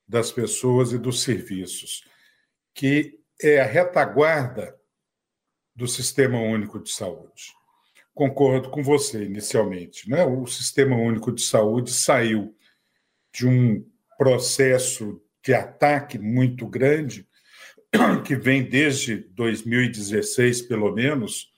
das 0.08 0.32
pessoas 0.32 0.92
e 0.92 0.98
dos 0.98 1.22
serviços, 1.22 2.04
que 2.74 3.20
é 3.42 3.62
a 3.62 3.66
retaguarda 3.66 4.76
do 5.76 5.88
Sistema 5.88 6.40
Único 6.42 6.80
de 6.80 6.92
Saúde. 6.92 7.54
concordo 8.14 8.70
com 8.70 8.84
você 8.84 9.24
inicialmente. 9.24 10.10
Né? 10.10 10.26
O 10.26 10.46
Sistema 10.46 10.98
Único 10.98 11.32
de 11.32 11.42
Saúde 11.42 11.92
saiu 11.92 12.54
de 13.34 13.48
um 13.48 13.86
processo 14.18 15.22
de 15.42 15.54
ataque 15.54 16.20
muito 16.20 16.68
grande, 16.68 17.26
que 18.26 18.36
vem 18.36 18.68
desde 18.68 19.16
2016, 19.16 20.64
pelo 20.64 20.94
menos, 20.94 21.49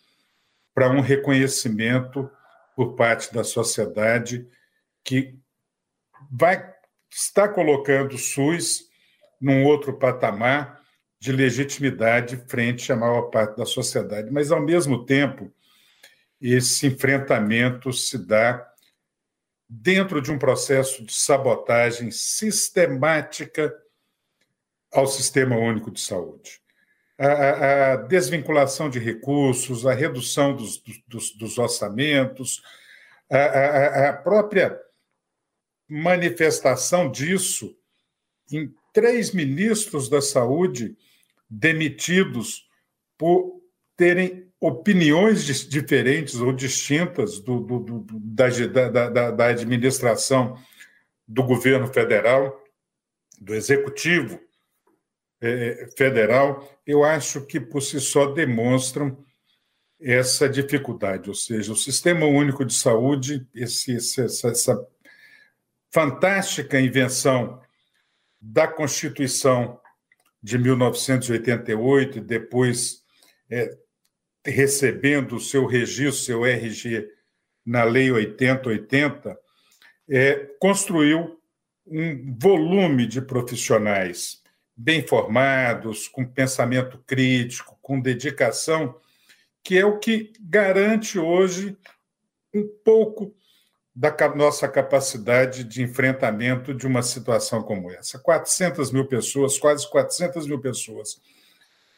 para 0.74 0.90
um 0.90 1.02
reconhecimento 1.02 2.30
por 2.76 2.96
parte 2.96 3.34
da 3.34 3.44
sociedade 3.44 4.48
que 5.04 5.36
vai 6.32 6.74
estar 7.10 7.50
colocando 7.50 8.14
o 8.14 8.18
SUS 8.18 8.90
num 9.40 9.66
outro 9.66 9.98
patamar 9.98 10.82
de 11.20 11.32
legitimidade 11.32 12.38
frente 12.48 12.92
à 12.92 12.96
maior 12.96 13.24
parte 13.24 13.58
da 13.58 13.66
sociedade. 13.66 14.32
Mas, 14.32 14.52
ao 14.52 14.62
mesmo 14.62 15.06
tempo, 15.06 15.52
esse 16.40 16.88
enfrentamento 16.88 17.92
se 17.94 18.18
dá 18.18 18.68
dentro 19.70 20.22
de 20.22 20.32
um 20.32 20.40
processo 20.40 21.06
de 21.06 21.14
sabotagem 21.14 22.12
sistemática 22.12 23.74
ao 24.92 25.08
Sistema 25.08 25.56
Único 25.56 25.92
de 25.92 26.02
Saúde. 26.02 26.61
A, 27.24 27.96
desvinculação 27.98 28.90
de 28.90 28.98
recursos, 28.98 29.86
a 29.86 29.94
redução 29.94 30.56
dos, 30.56 30.82
dos, 31.08 31.32
dos 31.36 31.58
orçamentos, 31.60 32.64
a, 33.30 33.38
a, 33.38 34.10
a 34.10 34.14
própria 34.14 34.80
manifestação 35.88 37.12
disso 37.12 37.76
em 38.52 38.74
três 38.94 39.34
ministros 39.34 40.10
da 40.10 40.22
saúde 40.22 40.96
demitidos 41.50 42.68
por 43.18 43.62
terem 43.96 44.50
opiniões 44.60 45.44
diferentes 45.68 46.36
ou 46.36 46.54
distintas 46.54 47.40
do, 47.40 47.60
do, 47.60 47.80
do, 47.80 48.06
da, 48.20 48.50
da, 49.10 49.32
da, 49.32 49.48
administração 49.48 50.58
do 51.28 51.44
governo 51.44 51.88
federal, 51.88 52.64
do 53.40 53.54
executivo 53.54 54.40
é, 55.42 55.90
federal, 55.98 56.70
eu 56.86 57.04
acho 57.04 57.42
que 57.42 57.60
por 57.60 57.82
si 57.82 58.00
só 58.00 58.28
demonstram 58.28 59.18
essa 60.00 60.48
dificuldade, 60.48 61.30
ou 61.30 61.36
seja, 61.36 61.72
o 61.72 61.76
Sistema 61.76 62.26
Único 62.26 62.66
de 62.66 62.74
Saúde, 62.74 63.48
esse, 63.54 63.96
essa, 63.96 64.50
essa 64.50 64.88
fantástica 65.92 66.80
invenção 66.80 67.62
da 68.40 68.68
Constituição 68.68 69.80
de 70.42 70.58
1988 70.58 72.18
e 72.18 72.22
depois 72.22 73.04
é, 73.50 73.78
recebendo 74.44 75.36
o 75.36 75.40
seu 75.40 75.68
registro, 75.68 76.24
seu 76.24 76.46
RG, 76.46 77.08
na 77.64 77.84
Lei 77.84 78.12
8080, 78.12 79.38
é, 80.10 80.50
construiu 80.60 81.40
um 81.86 82.36
volume 82.40 83.06
de 83.06 83.22
profissionais 83.22 84.41
bem 84.76 85.06
formados, 85.06 86.08
com 86.08 86.26
pensamento 86.26 86.98
crítico, 87.06 87.78
com 87.82 88.00
dedicação, 88.00 88.96
que 89.64 89.78
é 89.78 89.86
o 89.86 90.00
que 90.00 90.34
garante 90.40 91.20
hoje 91.20 91.78
um 92.54 92.68
pouco 92.84 93.34
da 93.94 94.14
nossa 94.36 94.68
capacidade 94.68 95.64
de 95.64 95.84
enfrentamento 95.84 96.74
de 96.74 96.88
uma 96.88 97.04
situação 97.04 97.62
como 97.62 97.92
essa. 97.92 98.18
400 98.18 98.92
mil 98.92 99.06
pessoas, 99.06 99.60
quase 99.60 99.90
400 99.90 100.48
mil 100.48 100.60
pessoas 100.60 101.22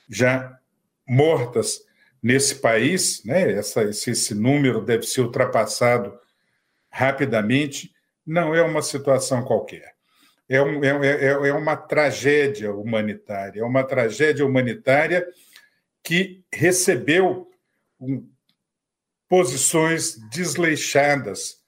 já 0.10 0.60
mortas 1.08 1.86
nesse 2.22 2.56
país, 2.56 3.24
né? 3.24 3.52
Essa, 3.52 3.84
esse, 3.84 4.12
esse 4.12 4.34
número 4.34 4.84
deve 4.84 5.04
ser 5.04 5.22
ultrapassado 5.22 6.18
rapidamente. 6.90 7.94
Não 8.26 8.56
é 8.56 8.62
uma 8.62 8.82
situação 8.82 9.44
qualquer. 9.44 9.93
É, 10.50 10.62
um, 10.62 10.84
é, 10.84 10.90
é, 10.90 11.28
é 11.50 11.54
uma 11.54 11.76
tragédia 11.76 12.74
humanitária, 12.74 13.62
é 13.62 13.64
uma 13.64 13.84
tragédia 13.84 14.46
humanitária 14.46 15.26
que 16.04 16.44
recebeu 16.54 17.50
um, 18.00 18.30
posições 19.30 20.18
desleixadas 20.30 21.62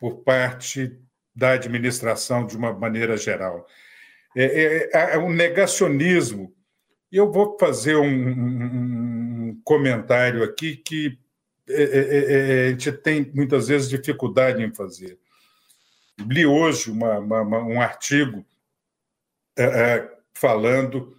por 0.00 0.22
parte 0.22 0.98
da 1.34 1.52
administração 1.52 2.46
de 2.46 2.56
uma 2.56 2.72
maneira 2.72 3.16
geral. 3.16 3.66
É, 4.36 4.44
é, 4.44 4.90
é, 4.92 5.14
é 5.14 5.18
um 5.18 5.30
negacionismo. 5.30 6.54
Eu 7.10 7.30
vou 7.30 7.58
fazer 7.58 7.96
um, 7.96 8.30
um 9.50 9.60
comentário 9.64 10.42
aqui 10.42 10.76
que 10.76 11.18
é, 11.68 11.82
é, 11.82 12.64
é, 12.64 12.66
a 12.66 12.70
gente 12.70 12.92
tem 12.92 13.30
muitas 13.34 13.68
vezes 13.68 13.88
dificuldade 13.88 14.62
em 14.62 14.72
fazer. 14.72 15.18
Li 16.28 16.46
hoje 16.46 16.90
uma, 16.90 17.18
uma, 17.18 17.58
um 17.58 17.80
artigo 17.80 18.44
falando 20.34 21.16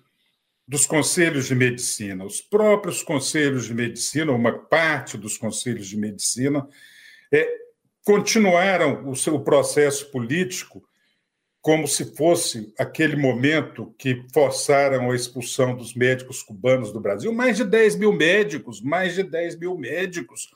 dos 0.68 0.86
conselhos 0.86 1.48
de 1.48 1.56
medicina. 1.56 2.24
Os 2.24 2.42
próprios 2.42 3.04
conselhos 3.04 3.66
de 3.66 3.74
medicina, 3.74 4.32
uma 4.32 4.58
parte 4.58 5.18
dos 5.18 5.38
conselhos 5.38 5.88
de 5.88 5.98
medicina, 5.98 6.68
é, 7.32 7.48
continuaram 8.06 9.10
o 9.10 9.16
seu 9.16 9.40
processo 9.42 10.10
político 10.12 10.84
como 11.62 11.88
se 11.88 12.16
fosse 12.16 12.74
aquele 12.80 13.16
momento 13.16 13.94
que 13.98 14.26
forçaram 14.34 15.12
a 15.12 15.16
expulsão 15.16 15.76
dos 15.76 15.94
médicos 15.94 16.42
cubanos 16.42 16.92
do 16.92 17.00
Brasil. 17.00 17.32
Mais 17.32 17.58
de 17.58 17.64
10 17.64 17.98
mil 17.98 18.12
médicos, 18.12 18.82
mais 18.82 19.14
de 19.14 19.22
10 19.22 19.60
mil 19.60 19.78
médicos 19.78 20.50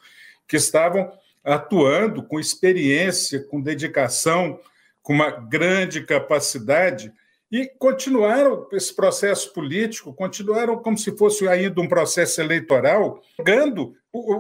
que 0.48 0.56
estavam 0.56 1.12
atuando 1.46 2.24
com 2.24 2.40
experiência, 2.40 3.44
com 3.46 3.62
dedicação, 3.62 4.60
com 5.02 5.14
uma 5.14 5.30
grande 5.30 6.04
capacidade 6.04 7.14
e 7.52 7.68
continuaram 7.78 8.68
esse 8.74 8.94
processo 8.94 9.54
político, 9.54 10.14
continuaram 10.14 10.78
como 10.80 10.98
se 10.98 11.16
fosse 11.16 11.48
ainda 11.48 11.80
um 11.80 11.88
processo 11.88 12.42
eleitoral, 12.42 13.22
pegando 13.38 13.94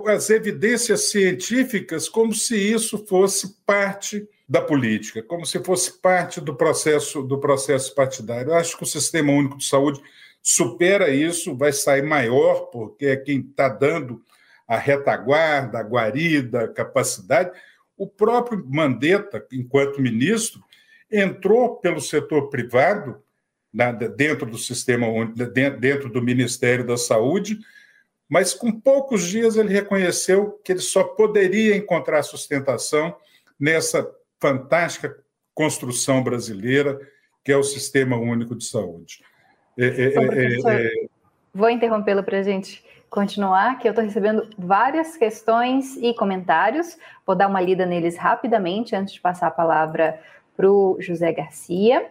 as 0.07 0.29
evidências 0.29 1.11
científicas 1.11 2.09
como 2.09 2.33
se 2.33 2.57
isso 2.57 3.05
fosse 3.05 3.57
parte 3.65 4.27
da 4.49 4.61
política, 4.61 5.21
como 5.21 5.45
se 5.45 5.59
fosse 5.63 5.99
parte 6.01 6.41
do 6.41 6.55
processo 6.55 7.21
do 7.21 7.39
processo 7.39 7.93
partidário. 7.93 8.51
Eu 8.51 8.55
acho 8.55 8.75
que 8.75 8.83
o 8.83 8.87
Sistema 8.87 9.31
Único 9.31 9.57
de 9.57 9.65
Saúde 9.65 10.01
supera 10.41 11.09
isso, 11.09 11.55
vai 11.55 11.73
sair 11.73 12.03
maior, 12.03 12.67
porque 12.71 13.05
é 13.07 13.15
quem 13.15 13.39
está 13.39 13.67
dando 13.67 14.21
a 14.67 14.77
retaguarda, 14.77 15.79
a 15.79 15.83
guarida, 15.83 16.63
a 16.63 16.67
capacidade. 16.67 17.51
O 17.97 18.07
próprio 18.07 18.65
Mandetta, 18.67 19.45
enquanto 19.51 20.01
ministro, 20.01 20.63
entrou 21.11 21.77
pelo 21.77 22.01
setor 22.01 22.49
privado, 22.49 23.23
dentro 24.15 24.45
do 24.45 24.57
sistema, 24.57 25.07
dentro 25.79 26.09
do 26.09 26.21
Ministério 26.21 26.85
da 26.85 26.95
Saúde, 26.95 27.59
mas 28.27 28.53
com 28.53 28.71
poucos 28.71 29.27
dias 29.27 29.57
ele 29.57 29.71
reconheceu 29.71 30.59
que 30.63 30.71
ele 30.71 30.79
só 30.79 31.03
poderia 31.03 31.75
encontrar 31.75 32.23
sustentação 32.23 33.15
nessa 33.59 34.09
fantástica 34.39 35.17
construção 35.53 36.23
brasileira 36.23 36.99
que 37.43 37.51
é 37.51 37.57
o 37.57 37.63
Sistema 37.63 38.17
Único 38.17 38.55
de 38.55 38.65
Saúde. 38.65 39.23
É, 39.77 39.85
é, 39.85 40.13
é, 40.15 40.87
é, 40.87 40.91
vou 41.53 41.69
interrompê-lo 41.69 42.23
para 42.23 42.39
a 42.39 42.43
gente 42.43 42.83
continuar, 43.09 43.79
que 43.79 43.87
eu 43.87 43.91
estou 43.91 44.03
recebendo 44.03 44.47
várias 44.57 45.15
questões 45.15 45.95
e 45.97 46.13
comentários. 46.13 46.97
Vou 47.25 47.35
dar 47.35 47.47
uma 47.47 47.61
lida 47.61 47.85
neles 47.85 48.17
rapidamente 48.17 48.95
antes 48.95 49.13
de 49.13 49.21
passar 49.21 49.47
a 49.47 49.51
palavra 49.51 50.19
para 50.55 50.69
o 50.69 50.97
José 50.99 51.31
Garcia. 51.31 52.05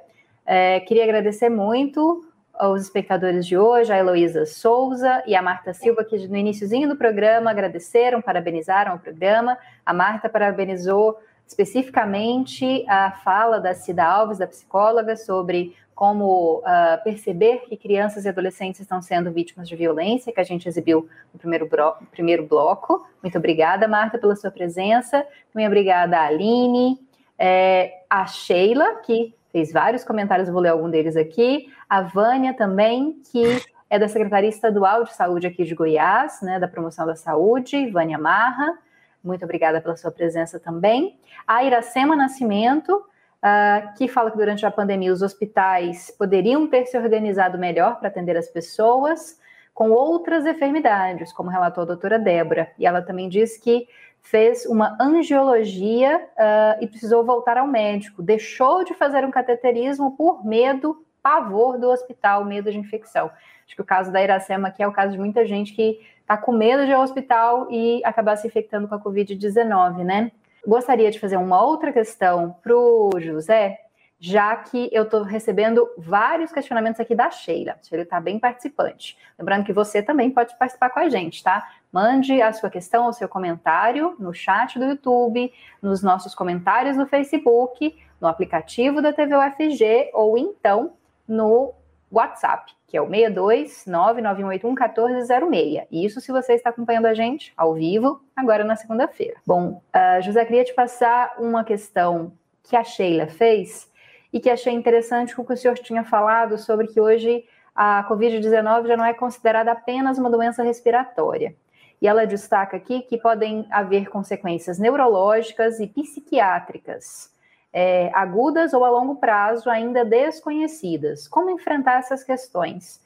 É, 0.47 0.81
queria 0.81 1.05
agradecer 1.05 1.49
muito 1.49 2.25
aos 2.53 2.83
espectadores 2.83 3.47
de 3.47 3.59
hoje, 3.59 3.93
a 3.93 3.99
Heloísa 3.99 4.47
Souza 4.47 5.23
e 5.27 5.35
a 5.35 5.43
Marta 5.43 5.75
Silva, 5.75 6.05
que 6.05 6.29
no 6.29 6.37
iníciozinho 6.37 6.89
do 6.89 6.97
programa 6.97 7.51
agradeceram, 7.51 8.23
parabenizaram 8.23 8.95
o 8.95 8.99
programa. 8.99 9.59
A 9.85 9.93
Marta 9.93 10.29
parabenizou 10.29 11.19
especificamente 11.47 12.85
a 12.89 13.11
fala 13.11 13.61
da 13.61 13.75
Cida 13.75 14.05
Alves, 14.05 14.39
da 14.39 14.47
psicóloga, 14.47 15.17
sobre 15.17 15.77
como 15.95 16.59
uh, 16.59 17.03
perceber 17.05 17.61
que 17.69 17.77
crianças 17.77 18.25
e 18.25 18.29
adolescentes 18.29 18.81
estão 18.81 19.01
sendo 19.01 19.31
vítimas 19.31 19.69
de 19.69 19.77
violência, 19.77 20.33
que 20.33 20.41
a 20.41 20.45
gente 20.45 20.69
exibiu 20.69 21.09
no 21.33 21.39
primeiro, 21.39 21.69
primeiro 22.11 22.47
bloco. 22.47 23.07
Muito 23.23 23.39
obrigada, 23.39 23.87
Marta, 23.87 24.19
pela 24.19 24.35
sua 24.35 24.51
presença. 24.51 25.25
Muito 25.55 25.67
obrigada, 25.67 26.21
Aline, 26.21 26.99
é, 27.39 28.03
a 28.11 28.27
Sheila, 28.27 28.97
que 28.97 29.35
fez 29.53 29.73
vários 29.73 30.03
comentários, 30.03 30.49
vou 30.49 30.61
ler 30.61 30.71
algum 30.71 30.91
deles 30.91 31.17
aqui, 31.17 31.73
a 31.89 32.03
Vânia 32.03 32.55
também, 32.55 33.21
que 33.31 33.63
é 33.89 33.99
da 33.99 34.09
Secretaria 34.09 34.49
Estadual 34.49 35.05
de 35.05 35.15
Saúde 35.15 35.47
aqui 35.47 35.65
de 35.65 35.77
Goiás, 35.77 36.43
né, 36.43 36.59
da 36.59 36.67
Promoção 36.67 37.07
da 37.07 37.15
Saúde, 37.15 37.89
Vânia 37.91 38.19
Marra, 38.19 38.77
muito 39.25 39.43
obrigada 39.45 39.81
pela 39.81 39.97
sua 39.97 40.11
presença 40.11 40.61
também. 40.61 41.19
A 41.47 41.65
Iracema 41.65 42.15
Nascimento, 42.15 43.03
uh, 43.45 43.95
que 43.95 44.09
fala 44.09 44.31
que 44.31 44.39
durante 44.39 44.65
a 44.65 44.71
pandemia 44.71 45.13
os 45.13 45.21
hospitais 45.21 46.11
poderiam 46.19 46.67
ter 46.67 46.87
se 46.87 46.97
organizado 46.97 47.59
melhor 47.59 47.99
para 47.99 48.09
atender 48.09 48.37
as 48.37 48.49
pessoas 48.49 49.39
com 49.75 49.91
outras 49.91 50.47
enfermidades, 50.47 51.33
como 51.33 51.51
relatou 51.51 51.83
a 51.83 51.87
doutora 51.87 52.19
Débora. 52.19 52.71
E 52.79 52.87
ela 52.87 53.03
também 53.03 53.29
diz 53.29 53.59
que 53.59 53.87
fez 54.23 54.65
uma 54.65 54.97
angiologia 54.99 56.17
uh, 56.17 56.83
e 56.83 56.87
precisou 56.87 57.25
voltar 57.25 57.59
ao 57.59 57.67
médico. 57.67 58.23
Deixou 58.23 58.85
de 58.85 58.95
fazer 58.95 59.25
um 59.25 59.31
cateterismo 59.31 60.17
por 60.17 60.47
medo, 60.47 61.05
pavor 61.23 61.79
do 61.79 61.91
hospital, 61.91 62.45
medo 62.45 62.71
de 62.71 62.79
infecção. 62.79 63.31
Acho 63.67 63.75
que 63.75 63.83
o 63.83 63.85
caso 63.85 64.13
da 64.13 64.23
Iracema 64.23 64.69
aqui 64.69 64.83
é 64.83 64.89
o 64.89 64.93
caso 64.93 65.13
de 65.13 65.19
muita 65.19 65.45
gente 65.45 65.75
que 65.75 66.01
está 66.21 66.37
com 66.37 66.53
medo 66.53 66.85
de 66.85 66.91
ir 66.91 66.95
ao 66.95 67.03
hospital 67.03 67.67
e 67.71 68.01
acabar 68.05 68.37
se 68.37 68.47
infectando 68.47 68.89
com 68.89 68.95
a 68.95 69.01
Covid-19, 69.01 70.05
né? 70.05 70.31
Gostaria 70.67 71.11
de 71.11 71.21
fazer 71.21 71.37
uma 71.37 71.63
outra 71.63 71.93
questão 71.93 72.57
para 72.63 72.75
o 72.75 73.11
José, 73.19 73.81
já 74.19 74.57
que 74.57 74.89
eu 74.91 75.03
estou 75.03 75.23
recebendo 75.23 75.87
vários 75.99 76.51
questionamentos 76.51 76.99
aqui 76.99 77.15
da 77.15 77.31
Sheila. 77.31 77.77
Sheila 77.83 78.05
está 78.05 78.19
bem 78.19 78.39
participante. 78.39 79.19
Lembrando 79.39 79.67
que 79.67 79.73
você 79.73 80.03
também 80.03 80.31
pode 80.31 80.57
participar 80.57 80.89
com 80.89 81.01
a 81.01 81.09
gente, 81.11 81.43
tá? 81.43 81.69
Mande 81.93 82.41
a 82.41 82.51
sua 82.53 82.71
questão, 82.71 83.09
o 83.09 83.13
seu 83.13 83.29
comentário 83.29 84.17
no 84.19 84.33
chat 84.33 84.79
do 84.79 84.87
YouTube, 84.87 85.53
nos 85.83 86.03
nossos 86.03 86.35
comentários 86.35 86.97
no 86.97 87.07
Facebook, 87.07 87.95
no 88.19 88.27
aplicativo 88.27 89.03
da 89.03 89.13
TV 89.13 89.37
UFG 89.37 90.11
ou 90.15 90.39
então 90.39 90.95
no 91.29 91.75
WhatsApp, 92.15 92.73
que 92.87 92.97
é 92.97 93.03
o 93.03 93.09
62 93.09 93.87
1406. 93.87 95.87
Isso 95.91 96.21
se 96.21 96.31
você 96.31 96.55
está 96.55 96.71
acompanhando 96.71 97.07
a 97.07 97.15
gente 97.15 97.53
ao 97.57 97.75
vivo, 97.75 98.23
agora 98.37 98.63
na 98.63 98.77
segunda-feira. 98.77 99.35
Bom, 99.45 99.83
uh, 99.95 100.23
José, 100.23 100.45
queria 100.45 100.65
te 100.65 100.75
passar 100.75 101.35
uma 101.39 101.65
questão 101.65 102.33
que 102.63 102.77
a 102.77 102.85
Sheila 102.85 103.27
fez 103.27 103.91
e 104.33 104.41
que 104.41 104.49
achei 104.49 104.73
interessante 104.73 105.39
o 105.41 105.45
que 105.45 105.53
o 105.53 105.57
senhor 105.57 105.77
tinha 105.79 106.05
falado 106.05 106.57
sobre 106.59 106.87
que 106.87 107.01
hoje 107.01 107.45
a 107.75 108.07
Covid-19 108.09 108.87
já 108.87 108.97
não 108.97 109.05
é 109.05 109.13
considerada 109.13 109.73
apenas 109.73 110.19
uma 110.19 110.31
doença 110.31 110.63
respiratória. 110.63 111.57
E 112.01 112.07
ela 112.07 112.27
destaca 112.27 112.77
aqui 112.77 113.03
que 113.03 113.19
podem 113.19 113.67
haver 113.71 114.09
consequências 114.09 114.79
neurológicas 114.79 115.81
e 115.81 115.87
psiquiátricas, 115.87 117.34
é, 117.75 118.09
agudas 118.15 118.73
ou 118.73 118.85
a 118.85 118.91
longo 118.91 119.17
prazo, 119.17 119.69
ainda 119.69 120.05
desconhecidas. 120.05 121.27
Como 121.27 121.51
enfrentar 121.51 121.99
essas 121.99 122.23
questões? 122.23 123.03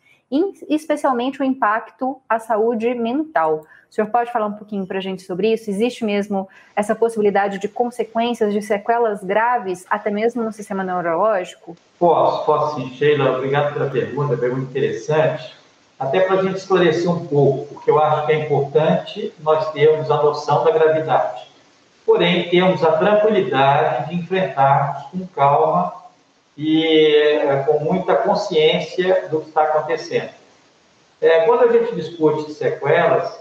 especialmente 0.69 1.41
o 1.41 1.45
impacto 1.45 2.21
à 2.29 2.39
saúde 2.39 2.93
mental. 2.95 3.65
O 3.91 3.95
senhor 3.95 4.11
pode 4.11 4.31
falar 4.31 4.45
um 4.45 4.53
pouquinho 4.53 4.87
para 4.87 4.99
a 4.99 5.01
gente 5.01 5.23
sobre 5.23 5.51
isso? 5.51 5.71
Existe 5.71 6.05
mesmo 6.05 6.47
essa 6.77 6.95
possibilidade 6.95 7.59
de 7.59 7.67
consequências, 7.67 8.53
de 8.53 8.61
sequelas 8.61 9.25
graves, 9.25 9.87
até 9.89 10.11
mesmo 10.11 10.43
no 10.43 10.53
sistema 10.53 10.85
neurológico? 10.85 11.75
Posso, 11.99 12.45
posso 12.45 12.77
sim, 12.77 12.91
Sheila. 12.91 13.39
Obrigado 13.39 13.73
pela 13.73 13.89
pergunta, 13.89 14.37
pergunta 14.37 14.69
interessante. 14.69 15.57
Até 15.99 16.21
para 16.21 16.41
a 16.41 16.43
gente 16.43 16.57
esclarecer 16.57 17.11
um 17.11 17.27
pouco, 17.27 17.75
porque 17.75 17.91
eu 17.91 17.99
acho 17.99 18.27
que 18.27 18.33
é 18.33 18.45
importante 18.45 19.33
nós 19.41 19.73
termos 19.73 20.11
a 20.11 20.23
noção 20.23 20.63
da 20.63 20.71
gravidade. 20.71 21.48
Porém, 22.09 22.49
temos 22.49 22.83
a 22.83 22.93
tranquilidade 22.93 24.09
de 24.09 24.15
enfrentarmos 24.15 25.11
com 25.11 25.27
calma 25.27 25.93
e 26.57 26.83
é, 27.13 27.65
com 27.67 27.81
muita 27.81 28.17
consciência 28.17 29.29
do 29.29 29.43
que 29.43 29.49
está 29.49 29.65
acontecendo. 29.65 30.31
É, 31.21 31.41
quando 31.41 31.65
a 31.65 31.73
gente 31.73 31.95
discute 31.95 32.51
sequelas, 32.55 33.39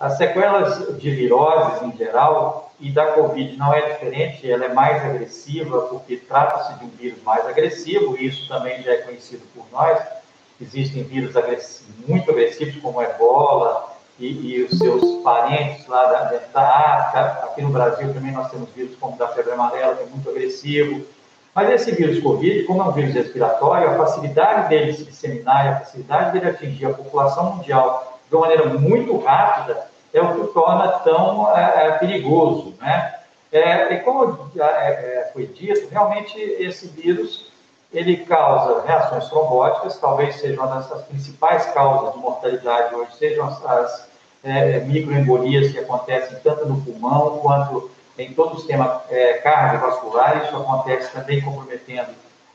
as 0.00 0.16
sequelas 0.16 0.98
de 0.98 1.08
viroses 1.08 1.82
em 1.82 1.96
geral, 1.96 2.72
e 2.80 2.90
da 2.90 3.12
Covid 3.12 3.56
não 3.56 3.72
é 3.72 3.92
diferente, 3.92 4.50
ela 4.50 4.64
é 4.64 4.74
mais 4.74 5.04
agressiva, 5.04 5.82
porque 5.82 6.16
trata-se 6.16 6.80
de 6.80 6.86
um 6.86 6.88
vírus 6.88 7.22
mais 7.22 7.46
agressivo, 7.46 8.16
e 8.18 8.26
isso 8.26 8.48
também 8.48 8.82
já 8.82 8.90
é 8.90 8.96
conhecido 8.96 9.46
por 9.54 9.64
nós. 9.70 10.02
Existem 10.60 11.04
vírus 11.04 11.36
agressivos, 11.36 11.94
muito 12.08 12.28
agressivos, 12.28 12.82
como 12.82 12.98
a 12.98 13.04
ebola 13.04 13.99
e, 14.20 14.58
e, 14.58 14.62
os 14.64 14.78
seus 14.78 15.22
parentes 15.22 15.86
lá 15.88 16.04
da, 16.04 16.40
da 16.52 16.62
África. 16.62 17.46
Aqui 17.46 17.62
no 17.62 17.70
Brasil 17.70 18.12
também 18.14 18.32
nós 18.32 18.50
temos 18.50 18.68
vírus 18.70 18.94
como 19.00 19.16
da 19.16 19.28
febre 19.28 19.52
amarela, 19.52 19.96
que 19.96 20.02
é 20.02 20.06
muito 20.06 20.28
agressivo 20.28 21.04
mas 21.54 21.68
esse 21.70 21.92
vírus 21.92 22.22
Covid, 22.22 22.62
como 22.64 22.82
é 22.82 22.86
um 22.86 22.92
vírus 22.92 23.14
respiratório, 23.14 23.90
a 23.90 23.98
facilidade 23.98 24.68
dele 24.68 24.92
se 24.92 25.04
disseminar 25.04 25.66
e 25.66 25.68
a 25.68 25.78
facilidade 25.80 26.32
dele 26.32 26.50
atingir 26.50 26.86
a 26.86 26.94
população 26.94 27.56
mundial 27.56 28.18
de 28.28 28.34
uma 28.36 28.42
maneira 28.42 28.66
muito 28.66 29.18
rápida 29.18 29.88
é 30.12 30.20
o 30.20 30.34
que 30.34 30.40
o 30.40 30.46
torna 30.48 30.88
tão 31.00 31.56
é, 31.56 31.86
é, 31.86 31.90
perigoso, 31.92 32.74
né? 32.80 33.16
É, 33.52 33.94
e 33.94 34.00
como 34.00 34.48
é, 34.56 34.62
é, 34.62 35.30
foi 35.32 35.46
dito, 35.46 35.88
realmente 35.90 36.38
esse 36.38 36.86
vírus 36.86 37.50
ele 37.92 38.18
causa 38.18 38.86
reações 38.86 39.28
trombóticas, 39.28 39.98
talvez 39.98 40.36
seja 40.36 40.60
uma 40.60 40.80
das 40.80 41.02
principais 41.06 41.66
causas 41.66 42.12
de 42.12 42.20
mortalidade 42.20 42.94
hoje, 42.94 43.16
sejam 43.16 43.46
as, 43.46 43.64
as 43.66 44.09
é, 44.42 44.80
microembolias 44.80 45.72
que 45.72 45.78
acontecem 45.78 46.38
tanto 46.42 46.66
no 46.66 46.80
pulmão 46.82 47.38
quanto 47.38 47.90
em 48.18 48.32
todo 48.32 48.54
o 48.54 48.58
sistema 48.58 49.02
é, 49.08 49.34
cardiovascular, 49.34 50.44
isso 50.44 50.56
acontece 50.56 51.12
também 51.12 51.40
comprometendo 51.40 52.10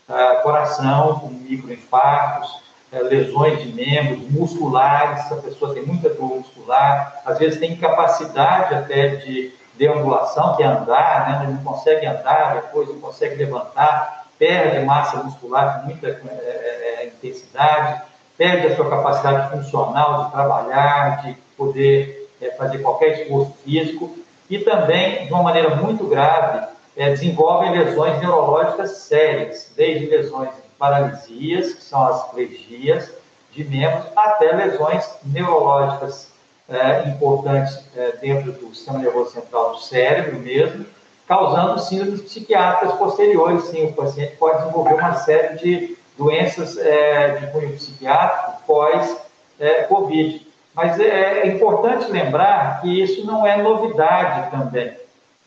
ah, 0.08 0.40
coração, 0.44 1.20
com 1.20 1.30
microinfartos, 1.30 2.62
é, 2.92 3.00
lesões 3.00 3.60
de 3.64 3.74
membros 3.74 4.30
musculares, 4.30 5.32
a 5.32 5.38
pessoa 5.38 5.74
tem 5.74 5.84
muita 5.84 6.10
dor 6.10 6.38
muscular, 6.38 7.22
às 7.26 7.40
vezes 7.40 7.60
tem 7.60 7.72
incapacidade 7.72 8.76
até 8.76 9.08
de 9.08 9.52
deambulação, 9.74 10.56
que 10.56 10.64
é 10.64 10.68
andar, 10.68 11.42
né? 11.42 11.48
não 11.50 11.64
consegue 11.64 12.06
andar, 12.06 12.56
depois 12.62 12.88
não 12.88 13.00
consegue 13.00 13.36
levantar, 13.36 14.28
perde 14.38 14.86
massa 14.86 15.24
muscular 15.24 15.80
com 15.80 15.88
muita 15.88 16.08
é, 16.08 16.20
é, 16.30 17.02
é, 17.02 17.08
intensidade, 17.08 18.02
perde 18.38 18.68
a 18.68 18.76
sua 18.76 18.90
capacidade 18.90 19.58
funcional 19.58 20.26
de 20.26 20.32
trabalhar, 20.32 21.24
de 21.24 21.36
poder 21.58 22.30
é, 22.42 22.52
fazer 22.52 22.80
qualquer 22.80 23.22
esforço 23.22 23.54
físico, 23.64 24.18
e 24.50 24.60
também, 24.60 25.26
de 25.26 25.34
uma 25.34 25.44
maneira 25.44 25.76
muito 25.76 26.06
grave, 26.06 26.68
é, 26.96 27.10
desenvolvem 27.10 27.72
lesões 27.72 28.20
neurológicas 28.20 28.92
sérias, 29.00 29.72
desde 29.76 30.06
lesões 30.06 30.50
de 30.50 30.70
paralisias, 30.78 31.74
que 31.74 31.84
são 31.84 32.06
as 32.06 32.30
plegias 32.32 33.12
de 33.52 33.64
membros, 33.64 34.06
até 34.16 34.52
lesões 34.52 35.10
neurológicas 35.24 36.32
é, 36.70 37.10
importantes 37.10 37.80
é, 37.96 38.12
dentro 38.18 38.52
do 38.52 38.74
sistema 38.74 39.00
nervoso 39.00 39.32
central 39.32 39.74
do 39.74 39.80
cérebro 39.80 40.40
mesmo, 40.40 40.86
causando 41.28 41.80
síndromes 41.80 42.22
psiquiátricas 42.22 42.98
posteriores. 42.98 43.66
Sim, 43.66 43.86
o 43.86 43.94
paciente 43.94 44.36
pode 44.38 44.60
desenvolver 44.60 44.94
uma 44.94 45.16
série 45.16 45.58
de 45.58 45.98
doenças 46.18 46.76
de 46.76 47.48
cunho 47.52 47.74
psiquiátrico 47.74 48.62
pós-Covid. 48.66 50.45
Mas 50.76 51.00
é, 51.00 51.40
é 51.40 51.48
importante 51.48 52.12
lembrar 52.12 52.82
que 52.82 53.02
isso 53.02 53.26
não 53.26 53.48
é 53.48 53.56
novidade 53.62 54.52
também. 54.52 54.94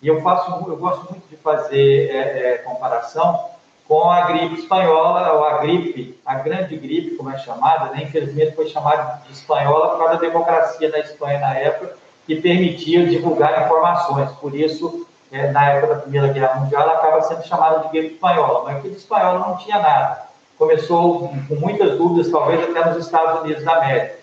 E 0.00 0.08
eu 0.08 0.22
faço, 0.22 0.50
eu 0.66 0.76
gosto 0.76 1.10
muito 1.10 1.28
de 1.28 1.36
fazer 1.36 2.10
é, 2.10 2.54
é, 2.54 2.58
comparação 2.58 3.38
com 3.86 4.10
a 4.10 4.22
gripe 4.22 4.54
espanhola, 4.54 5.32
ou 5.32 5.44
a 5.44 5.58
gripe, 5.58 6.18
a 6.24 6.36
grande 6.36 6.76
gripe, 6.76 7.16
como 7.16 7.30
é 7.30 7.38
chamada, 7.38 7.90
né? 7.90 8.02
infelizmente 8.02 8.54
foi 8.54 8.68
chamada 8.68 9.22
de 9.26 9.32
espanhola 9.32 9.90
por 9.90 9.98
causa 9.98 10.14
da 10.14 10.20
democracia 10.20 10.90
na 10.90 10.98
Espanha 10.98 11.38
na 11.40 11.54
época, 11.54 11.96
que 12.26 12.36
permitia 12.36 13.06
divulgar 13.06 13.64
informações. 13.64 14.30
Por 14.32 14.54
isso, 14.54 15.06
é, 15.32 15.50
na 15.50 15.70
época 15.70 15.94
da 15.94 16.00
Primeira 16.02 16.28
Guerra 16.28 16.60
Mundial, 16.60 16.82
ela 16.82 16.94
acaba 16.94 17.22
sendo 17.22 17.46
chamada 17.46 17.80
de 17.80 17.88
gripe 17.88 18.14
espanhola, 18.14 18.64
mas 18.64 18.76
aqui 18.76 18.90
de 18.90 18.96
espanhola 18.96 19.38
não 19.40 19.56
tinha 19.56 19.78
nada. 19.78 20.28
Começou 20.58 21.28
com 21.48 21.54
muitas 21.54 21.96
dúvidas, 21.96 22.30
talvez 22.30 22.62
até 22.62 22.90
nos 22.90 23.04
Estados 23.04 23.42
Unidos 23.42 23.64
da 23.64 23.76
América. 23.76 24.17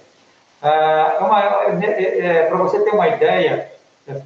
Ah, 0.68 1.70
é, 1.80 1.86
é, 1.86 2.26
é, 2.26 2.43
Para 2.47 2.57
você 2.57 2.80
ter 2.80 2.89
uma 2.89 3.07
ideia, 3.07 3.72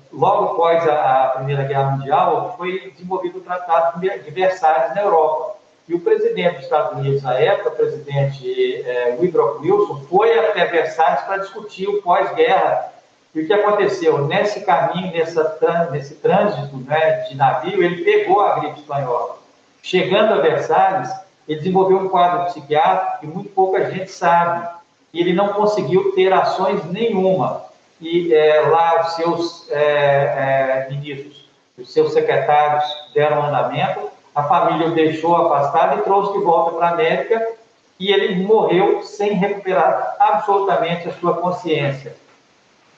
logo 0.10 0.54
após 0.54 0.88
a, 0.88 1.26
a, 1.26 1.28
Primeira 1.32 1.64
Guerra 1.64 1.92
Mundial, 1.92 2.56
foi 2.58 2.92
desenvolvido 2.92 3.40
o 3.40 3.42
Tratado 3.42 4.00
de 4.00 4.32
Versalhes 4.32 4.96
na 4.96 5.02
Europa. 5.02 5.58
E 5.90 5.96
o 5.96 6.00
presidente 6.00 6.56
dos 6.56 6.64
Estados 6.64 6.98
Unidos 6.98 7.24
na 7.24 7.34
época, 7.34 7.70
o 7.70 7.76
presidente 7.76 8.82
é, 8.86 9.18
Woodrow 9.20 9.60
Wilson, 9.60 10.02
foi 10.10 10.40
até 10.40 10.66
Versalhes 10.66 11.22
para 11.24 11.38
discutir 11.40 11.90
o 11.90 12.02
pós-guerra. 12.02 12.94
E 13.36 13.42
o 13.42 13.46
que 13.46 13.52
aconteceu? 13.52 14.26
Nesse 14.26 14.62
caminho, 14.62 15.12
nessa, 15.12 15.90
nesse 15.92 16.16
trânsito 16.16 16.78
né, 16.78 17.26
de 17.28 17.36
navio, 17.36 17.84
ele 17.84 18.06
pegou 18.06 18.40
a 18.40 18.60
gripe 18.60 18.80
espanhola. 18.80 19.40
Chegando 19.84 20.36
a 20.36 20.38
Versalhes, 20.38 21.12
ele 21.46 21.60
desenvolveu 21.60 21.98
um 21.98 22.08
quadro 22.08 22.46
psiquiátrico 22.46 23.20
que 23.20 23.28
muito 23.28 23.50
pouca 23.50 23.92
gente 23.92 24.10
sabe 24.10 24.79
e 25.14 25.20
ele 25.20 25.34
não 25.34 25.50
conseguiu 25.50 26.12
ter 26.14 26.32
ações 26.32 26.84
nenhuma. 26.86 27.64
E 28.02 28.34
é, 28.34 28.62
lá 28.62 29.02
os 29.02 29.14
seus 29.16 29.70
é, 29.72 29.78
é, 29.82 30.88
ministros, 30.90 31.50
os 31.78 31.92
seus 31.92 32.14
secretários 32.14 32.86
deram 33.14 33.46
andamento, 33.46 34.10
a 34.34 34.44
família 34.44 34.88
o 34.88 34.96
deixou 34.96 35.36
afastado 35.36 36.00
e 36.00 36.04
trouxe 36.04 36.34
de 36.34 36.44
volta 36.44 36.78
para 36.78 36.88
a 36.88 36.92
América 36.92 37.54
e 38.00 38.12
ele 38.12 38.44
morreu 38.44 39.04
sem 39.04 39.34
recuperar 39.34 40.16
absolutamente 40.20 41.10
a 41.10 41.14
sua 41.14 41.34
consciência. 41.36 42.16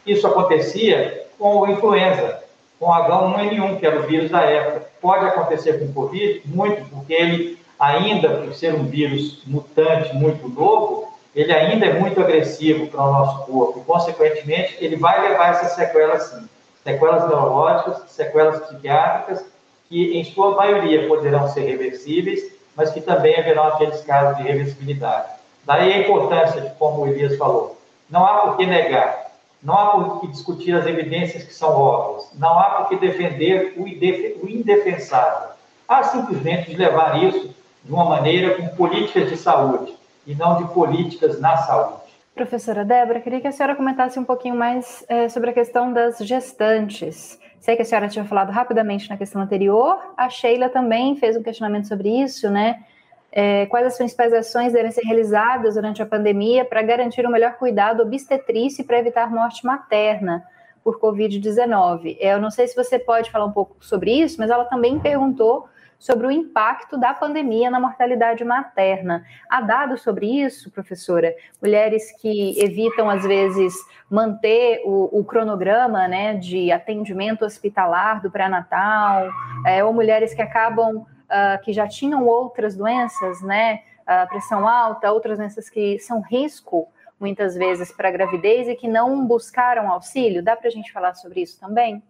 Isso 0.05 0.27
acontecia 0.27 1.27
com 1.39 1.59
o 1.59 1.67
influenza, 1.67 2.43
com 2.79 2.87
H1N1, 2.87 3.79
que 3.79 3.85
era 3.85 3.99
o 3.99 4.03
vírus 4.03 4.29
da 4.29 4.41
época. 4.41 4.87
Pode 5.01 5.25
acontecer 5.25 5.79
com 5.79 5.85
o 5.85 5.93
Covid? 5.93 6.41
Muito, 6.45 6.87
porque 6.89 7.13
ele, 7.13 7.59
ainda 7.79 8.29
por 8.29 8.53
ser 8.53 8.75
um 8.75 8.85
vírus 8.85 9.41
mutante 9.45 10.15
muito 10.15 10.47
novo, 10.47 11.10
ele 11.33 11.53
ainda 11.53 11.85
é 11.85 11.93
muito 11.93 12.19
agressivo 12.19 12.87
para 12.87 13.03
o 13.03 13.11
nosso 13.11 13.45
corpo 13.45 13.79
e, 13.79 13.83
consequentemente, 13.83 14.75
ele 14.81 14.97
vai 14.97 15.29
levar 15.29 15.51
essa 15.51 15.75
sequela 15.75 16.19
sim. 16.19 16.47
sequelas 16.83 17.27
neurológicas, 17.27 18.09
sequelas 18.09 18.59
psiquiátricas, 18.59 19.45
que 19.87 20.17
em 20.17 20.23
sua 20.25 20.55
maioria 20.55 21.07
poderão 21.07 21.47
ser 21.47 21.61
reversíveis, 21.61 22.51
mas 22.75 22.91
que 22.91 22.99
também 22.99 23.37
haverão 23.37 23.63
aqueles 23.63 24.01
casos 24.01 24.37
de 24.37 24.43
reversibilidade. 24.43 25.29
Daí 25.63 25.93
a 25.93 25.97
importância 25.99 26.61
de, 26.61 26.69
como 26.71 27.01
o 27.01 27.07
Elias 27.07 27.37
falou, 27.37 27.77
não 28.09 28.25
há 28.25 28.39
por 28.39 28.57
que 28.57 28.65
negar, 28.65 29.31
não 29.63 29.77
há 29.77 29.91
por 29.91 30.21
que 30.21 30.27
discutir 30.27 30.75
as 30.75 30.85
evidências 30.85 31.43
que 31.43 31.53
são 31.53 31.69
óbvias, 31.69 32.29
não 32.33 32.59
há 32.59 32.63
por 32.71 32.89
que 32.89 32.95
defender 32.97 33.73
o 33.77 34.49
indefensável. 34.49 35.51
Há 35.87 36.03
simplesmente 36.03 36.71
de 36.71 36.77
levar 36.77 37.23
isso 37.23 37.53
de 37.83 37.91
uma 37.91 38.05
maneira 38.05 38.55
com 38.55 38.67
políticas 38.75 39.29
de 39.29 39.37
saúde 39.37 40.00
e 40.25 40.35
não 40.35 40.57
de 40.57 40.73
políticas 40.73 41.39
na 41.39 41.57
saúde. 41.57 42.01
Professora 42.33 42.85
Débora, 42.85 43.19
queria 43.19 43.41
que 43.41 43.47
a 43.47 43.51
senhora 43.51 43.75
comentasse 43.75 44.17
um 44.17 44.23
pouquinho 44.23 44.55
mais 44.55 45.05
é, 45.09 45.27
sobre 45.27 45.49
a 45.49 45.53
questão 45.53 45.91
das 45.91 46.17
gestantes. 46.19 47.39
Sei 47.59 47.75
que 47.75 47.81
a 47.81 47.85
senhora 47.85 48.07
tinha 48.07 48.25
falado 48.25 48.49
rapidamente 48.51 49.09
na 49.09 49.17
questão 49.17 49.41
anterior, 49.41 49.99
a 50.17 50.29
Sheila 50.29 50.69
também 50.69 51.15
fez 51.15 51.35
um 51.35 51.43
questionamento 51.43 51.87
sobre 51.87 52.09
isso, 52.09 52.49
né? 52.49 52.83
É, 53.31 53.65
quais 53.67 53.85
as 53.85 53.97
principais 53.97 54.33
ações 54.33 54.73
devem 54.73 54.91
ser 54.91 55.01
realizadas 55.05 55.75
durante 55.75 56.01
a 56.01 56.05
pandemia 56.05 56.65
para 56.65 56.81
garantir 56.81 57.25
o 57.25 57.29
um 57.29 57.31
melhor 57.31 57.53
cuidado 57.53 58.01
obstetrício 58.01 58.81
e 58.81 58.85
para 58.85 58.99
evitar 58.99 59.31
morte 59.31 59.65
materna 59.65 60.43
por 60.83 60.99
Covid-19? 60.99 62.17
É, 62.19 62.33
eu 62.33 62.41
não 62.41 62.49
sei 62.49 62.67
se 62.67 62.75
você 62.75 62.97
pode 62.97 63.29
falar 63.29 63.45
um 63.45 63.51
pouco 63.51 63.75
sobre 63.79 64.11
isso, 64.11 64.37
mas 64.39 64.49
ela 64.49 64.65
também 64.65 64.99
perguntou 64.99 65.67
sobre 66.01 66.25
o 66.25 66.31
impacto 66.31 66.97
da 66.97 67.13
pandemia 67.13 67.69
na 67.69 67.79
mortalidade 67.79 68.43
materna. 68.43 69.23
Há 69.47 69.61
dados 69.61 70.01
sobre 70.01 70.25
isso, 70.25 70.71
professora? 70.71 71.31
Mulheres 71.61 72.11
que 72.19 72.59
evitam, 72.59 73.07
às 73.07 73.21
vezes, 73.23 73.75
manter 74.09 74.81
o, 74.83 75.19
o 75.19 75.23
cronograma 75.23 76.07
né, 76.07 76.33
de 76.33 76.71
atendimento 76.71 77.45
hospitalar 77.45 78.19
do 78.19 78.31
pré-natal, 78.31 79.29
é, 79.63 79.83
ou 79.83 79.93
mulheres 79.93 80.33
que 80.33 80.41
acabam, 80.41 80.97
uh, 80.97 81.61
que 81.63 81.71
já 81.71 81.87
tinham 81.87 82.25
outras 82.25 82.75
doenças, 82.75 83.39
né, 83.43 83.83
uh, 84.01 84.27
pressão 84.27 84.67
alta, 84.67 85.11
outras 85.11 85.37
doenças 85.37 85.69
que 85.69 85.99
são 85.99 86.19
risco 86.19 86.87
muitas 87.19 87.55
vezes 87.55 87.91
para 87.91 88.09
a 88.09 88.11
gravidez 88.11 88.67
e 88.67 88.73
que 88.73 88.87
não 88.87 89.23
buscaram 89.27 89.91
auxílio. 89.91 90.41
Dá 90.41 90.55
para 90.55 90.67
a 90.67 90.71
gente 90.71 90.91
falar 90.91 91.13
sobre 91.13 91.41
isso 91.41 91.59
também? 91.59 92.01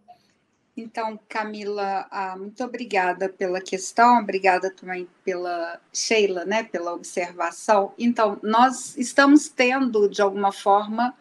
Então, 0.75 1.19
Camila, 1.27 2.07
ah, 2.09 2.35
muito 2.37 2.63
obrigada 2.63 3.27
pela 3.27 3.59
questão, 3.59 4.19
obrigada 4.19 4.71
também 4.71 5.07
pela 5.23 5.79
Sheila, 5.93 6.45
né, 6.45 6.63
pela 6.63 6.93
observação. 6.93 7.93
Então, 7.99 8.39
nós 8.41 8.97
estamos 8.97 9.49
tendo, 9.49 10.07
de 10.07 10.21
alguma 10.21 10.51
forma, 10.53 11.13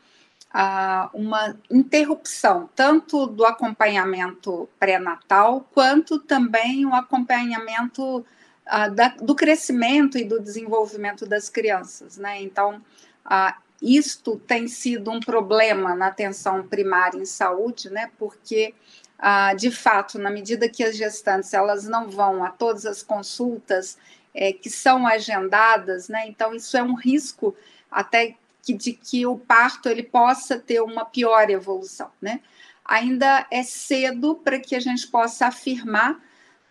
ah, 0.53 1.11
uma 1.13 1.57
interrupção, 1.69 2.71
tanto 2.77 3.27
do 3.27 3.45
acompanhamento 3.45 4.69
pré-natal, 4.79 5.69
quanto 5.73 6.21
também 6.21 6.87
o 6.87 6.95
acompanhamento 6.95 8.25
ah, 8.65 8.89
da, 8.89 9.09
do 9.09 9.35
crescimento 9.35 10.17
e 10.17 10.25
do 10.25 10.41
desenvolvimento 10.41 11.27
das 11.27 11.49
crianças, 11.49 12.17
né? 12.17 12.41
Então, 12.41 12.81
isto 13.83 14.37
tem 14.47 14.69
sido 14.69 15.11
um 15.11 15.21
problema 15.21 15.95
na 15.95 16.09
atenção 16.09 16.67
primária 16.67 17.19
em 17.19 17.25
saúde, 17.25 17.89
né? 17.91 18.11
Porque 18.19 18.75
ah, 19.23 19.53
de 19.53 19.71
fato, 19.71 20.19
na 20.19 20.31
medida 20.31 20.67
que 20.67 20.83
as 20.83 20.97
gestantes 20.97 21.53
elas 21.53 21.87
não 21.87 22.09
vão 22.09 22.43
a 22.43 22.51
todas 22.51 22.87
as 22.87 23.03
consultas 23.03 23.99
é, 24.35 24.51
que 24.51 24.71
são 24.71 25.07
agendadas, 25.07 26.09
né? 26.09 26.27
Então 26.27 26.55
isso 26.55 26.75
é 26.77 26.83
um 26.83 26.95
risco 26.95 27.55
até 27.91 28.35
que, 28.63 28.73
de 28.73 28.95
que 28.95 29.27
o 29.27 29.37
parto 29.37 29.91
ele 29.91 30.03
possa 30.03 30.59
ter 30.59 30.81
uma 30.81 31.05
pior 31.05 31.51
evolução, 31.51 32.11
né? 32.21 32.41
Ainda 32.83 33.47
é 33.51 33.63
cedo 33.63 34.37
para 34.37 34.59
que 34.59 34.75
a 34.75 34.81
gente 34.81 35.07
possa 35.09 35.49
afirmar 35.49 36.19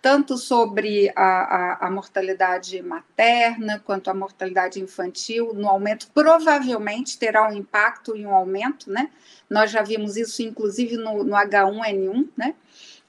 tanto 0.01 0.37
sobre 0.37 1.11
a, 1.15 1.23
a, 1.23 1.87
a, 1.87 1.91
mortalidade 1.91 2.81
materna 2.81 3.79
quanto 3.79 4.09
a 4.09 4.13
mortalidade 4.13 4.79
infantil 4.79 5.53
no 5.53 5.67
aumento, 5.67 6.09
provavelmente 6.13 7.17
terá 7.17 7.49
um 7.49 7.53
impacto 7.53 8.15
em 8.15 8.25
um 8.25 8.33
aumento, 8.33 8.89
né? 8.89 9.09
Nós 9.49 9.71
já 9.71 9.81
vimos 9.81 10.15
isso, 10.15 10.41
inclusive, 10.41 10.95
no, 10.95 11.23
no 11.23 11.35
H1N1, 11.35 12.29
né? 12.37 12.55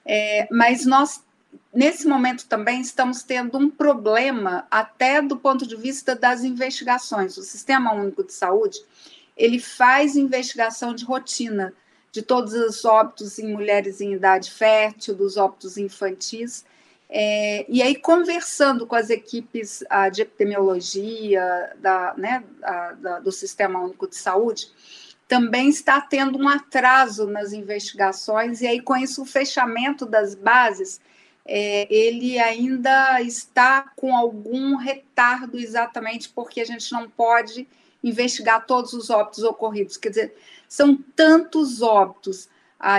É, 0.05 0.47
mas 0.51 0.85
nós, 0.85 1.23
nesse 1.73 2.05
momento 2.05 2.45
também, 2.47 2.81
estamos 2.81 3.23
tendo 3.23 3.57
um 3.57 3.69
problema, 3.69 4.67
até 4.69 5.21
do 5.21 5.37
ponto 5.37 5.65
de 5.65 5.77
vista 5.77 6.13
das 6.13 6.43
investigações. 6.43 7.37
O 7.37 7.43
Sistema 7.43 7.93
Único 7.93 8.21
de 8.21 8.33
Saúde, 8.33 8.79
ele 9.37 9.59
faz 9.59 10.17
investigação 10.17 10.93
de 10.93 11.05
rotina 11.05 11.73
de 12.11 12.21
todos 12.21 12.53
os 12.53 12.83
óbitos 12.83 13.39
em 13.39 13.53
mulheres 13.53 14.01
em 14.01 14.13
idade 14.13 14.51
fértil, 14.51 15.15
dos 15.15 15.37
óbitos 15.37 15.77
infantis, 15.77 16.65
é, 17.13 17.65
e 17.67 17.83
aí, 17.83 17.93
conversando 17.93 18.87
com 18.87 18.95
as 18.95 19.09
equipes 19.09 19.83
ah, 19.89 20.07
de 20.07 20.21
epidemiologia 20.21 21.75
da, 21.77 22.13
né, 22.15 22.41
a, 22.63 22.93
da, 22.93 23.19
do 23.19 23.33
Sistema 23.33 23.81
Único 23.81 24.07
de 24.07 24.15
Saúde, 24.15 24.71
também 25.27 25.67
está 25.67 25.99
tendo 25.99 26.39
um 26.39 26.47
atraso 26.47 27.27
nas 27.27 27.51
investigações, 27.51 28.61
e 28.61 28.67
aí, 28.67 28.79
com 28.79 28.95
isso, 28.95 29.23
o 29.23 29.25
fechamento 29.25 30.05
das 30.05 30.35
bases, 30.35 31.01
é, 31.45 31.85
ele 31.93 32.39
ainda 32.39 33.21
está 33.21 33.91
com 33.97 34.15
algum 34.15 34.77
retardo, 34.77 35.57
exatamente 35.57 36.29
porque 36.29 36.61
a 36.61 36.65
gente 36.65 36.89
não 36.93 37.09
pode 37.09 37.67
investigar 38.01 38.65
todos 38.65 38.93
os 38.93 39.09
óbitos 39.09 39.43
ocorridos. 39.43 39.97
Quer 39.97 40.09
dizer, 40.09 40.35
são 40.65 40.95
tantos 41.13 41.81
óbitos 41.81 42.47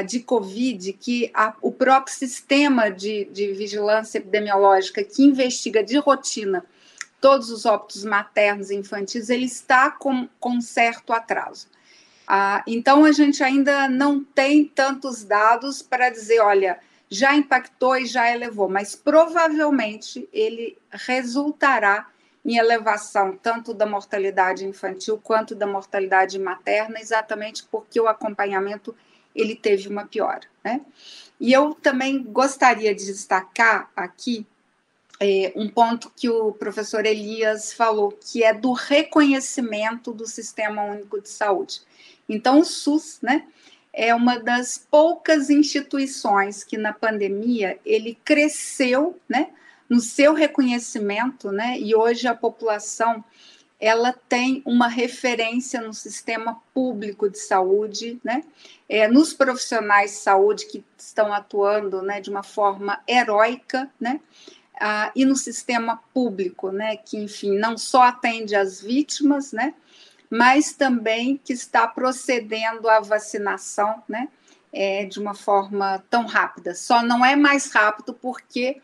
de 0.07 0.21
Covid, 0.21 0.93
que 0.93 1.31
a, 1.35 1.55
o 1.61 1.73
próprio 1.73 2.15
sistema 2.15 2.89
de, 2.91 3.25
de 3.27 3.53
vigilância 3.53 4.19
epidemiológica 4.19 5.03
que 5.03 5.25
investiga 5.25 5.83
de 5.83 5.99
rotina 5.99 6.65
todos 7.21 7.51
os 7.51 7.65
óbitos 7.65 8.05
maternos 8.05 8.71
e 8.71 8.75
infantis, 8.75 9.31
ele 9.31 9.47
está 9.47 9.91
com, 9.91 10.29
com 10.41 10.61
certo 10.61 11.13
atraso. 11.13 11.69
Ah, 12.27 12.63
então, 12.67 13.05
a 13.05 13.13
gente 13.13 13.43
ainda 13.43 13.89
não 13.89 14.23
tem 14.23 14.65
tantos 14.65 15.23
dados 15.23 15.83
para 15.83 16.11
dizer, 16.11 16.41
olha, 16.41 16.79
já 17.09 17.35
impactou 17.35 17.97
e 17.97 18.07
já 18.07 18.33
elevou, 18.33 18.69
mas 18.69 18.97
provavelmente 18.97 20.29
ele 20.33 20.79
resultará 20.91 22.09
em 22.45 22.57
elevação 22.57 23.37
tanto 23.37 23.73
da 23.73 23.87
mortalidade 23.87 24.67
infantil 24.67 25.19
quanto 25.23 25.55
da 25.55 25.67
mortalidade 25.67 26.39
materna, 26.39 26.99
exatamente 26.99 27.65
porque 27.71 28.01
o 28.01 28.09
acompanhamento 28.09 28.97
ele 29.35 29.55
teve 29.55 29.89
uma 29.89 30.07
piora. 30.07 30.47
Né? 30.65 30.81
E 31.41 31.53
eu 31.53 31.75
também 31.75 32.23
gostaria 32.23 32.95
de 32.95 33.07
destacar 33.07 33.91
aqui 33.97 34.47
é, 35.21 35.53
um 35.55 35.69
ponto 35.69 36.11
que 36.17 36.29
o 36.29 36.53
professor 36.53 37.07
Elias 37.07 37.73
falou, 37.73 38.11
que 38.11 38.43
é 38.43 38.53
do 38.53 38.73
reconhecimento 38.73 40.13
do 40.13 40.27
Sistema 40.27 40.83
Único 40.83 41.21
de 41.21 41.29
Saúde. 41.29 41.81
Então, 42.29 42.59
o 42.59 42.65
SUS, 42.65 43.19
né, 43.23 43.47
é 43.93 44.13
uma 44.15 44.39
das 44.39 44.79
poucas 44.91 45.49
instituições 45.49 46.65
que 46.65 46.77
na 46.77 46.93
pandemia 46.93 47.79
ele 47.85 48.19
cresceu, 48.25 49.17
né, 49.29 49.51
no 49.89 50.01
seu 50.01 50.33
reconhecimento, 50.33 51.53
né, 51.53 51.79
e 51.79 51.95
hoje 51.95 52.27
a 52.27 52.35
população 52.35 53.23
ela 53.83 54.13
tem 54.13 54.63
uma 54.65 54.87
referência 54.87 55.81
no 55.81 55.93
sistema 55.93 56.63
público 56.73 57.29
de 57.29 57.37
saúde, 57.37 58.21
né? 58.23 58.45
É, 58.89 59.09
nos 59.09 59.35
profissionais 59.35 60.13
de 60.13 60.17
saúde 60.19 60.67
que 60.67 60.85
estão 60.97 61.33
atuando 61.33 62.01
né, 62.01 62.21
de 62.21 62.31
uma 62.31 62.45
forma 62.45 63.03
heróica, 63.09 63.91
né? 63.99 64.21
Ah, 64.81 65.11
e 65.17 65.25
no 65.25 65.35
sistema 65.35 66.01
público, 66.15 66.71
né, 66.71 66.97
que, 66.97 67.17
enfim, 67.19 67.59
não 67.59 67.77
só 67.77 68.03
atende 68.03 68.55
as 68.55 68.81
vítimas, 68.81 69.53
né, 69.53 69.75
mas 70.31 70.73
também 70.73 71.37
que 71.37 71.53
está 71.53 71.87
procedendo 71.87 72.89
à 72.89 72.99
vacinação 73.01 74.03
né, 74.09 74.29
é, 74.73 75.05
de 75.05 75.21
uma 75.21 75.35
forma 75.35 76.03
tão 76.09 76.25
rápida. 76.25 76.75
Só 76.75 77.03
não 77.03 77.25
é 77.25 77.37
mais 77.37 77.71
rápido 77.71 78.15
porque 78.15 78.81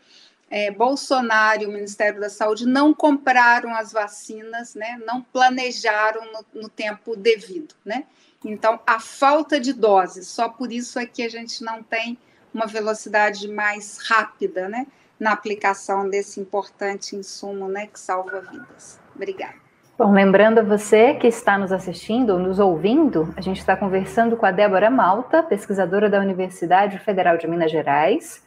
é, 0.49 0.71
Bolsonaro 0.71 1.63
e 1.63 1.65
o 1.67 1.71
Ministério 1.71 2.19
da 2.19 2.29
Saúde 2.29 2.65
não 2.65 2.93
compraram 2.93 3.75
as 3.75 3.91
vacinas, 3.91 4.73
né, 4.73 4.99
não 5.05 5.21
planejaram 5.21 6.21
no, 6.31 6.61
no, 6.63 6.69
tempo 6.69 7.15
devido. 7.15 7.75
Né? 7.85 8.05
Então, 8.43 8.79
a 8.85 8.99
falta 8.99 9.59
de 9.59 9.73
doses, 9.73 10.27
só 10.27 10.49
por 10.49 10.71
isso 10.71 10.97
é 10.99 11.05
que 11.05 11.21
a 11.21 11.29
gente 11.29 11.63
não 11.63 11.83
tem 11.83 12.17
uma 12.53 12.65
velocidade 12.65 13.47
mais 13.47 13.99
rápida 14.07 14.67
né, 14.67 14.87
na 15.19 15.31
aplicação 15.31 16.09
desse 16.09 16.39
importante 16.39 17.15
insumo 17.15 17.67
né, 17.67 17.85
que 17.85 17.99
salva 17.99 18.41
vidas. 18.41 18.99
Obrigada. 19.15 19.55
Bom, 19.95 20.13
lembrando 20.13 20.59
a 20.59 20.63
você 20.63 21.13
que 21.15 21.27
está 21.27 21.57
nos 21.57 21.73
assistindo, 21.73 22.39
nos 22.39 22.57
ouvindo, 22.57 23.33
a 23.35 23.41
gente 23.41 23.59
está 23.59 23.75
conversando 23.75 24.37
com 24.37 24.45
a 24.45 24.51
Débora 24.51 24.89
Malta, 24.89 25.43
pesquisadora 25.43 26.09
da 26.09 26.21
Universidade 26.21 26.97
Federal 26.99 27.37
de 27.37 27.45
Minas 27.45 27.69
Gerais 27.69 28.41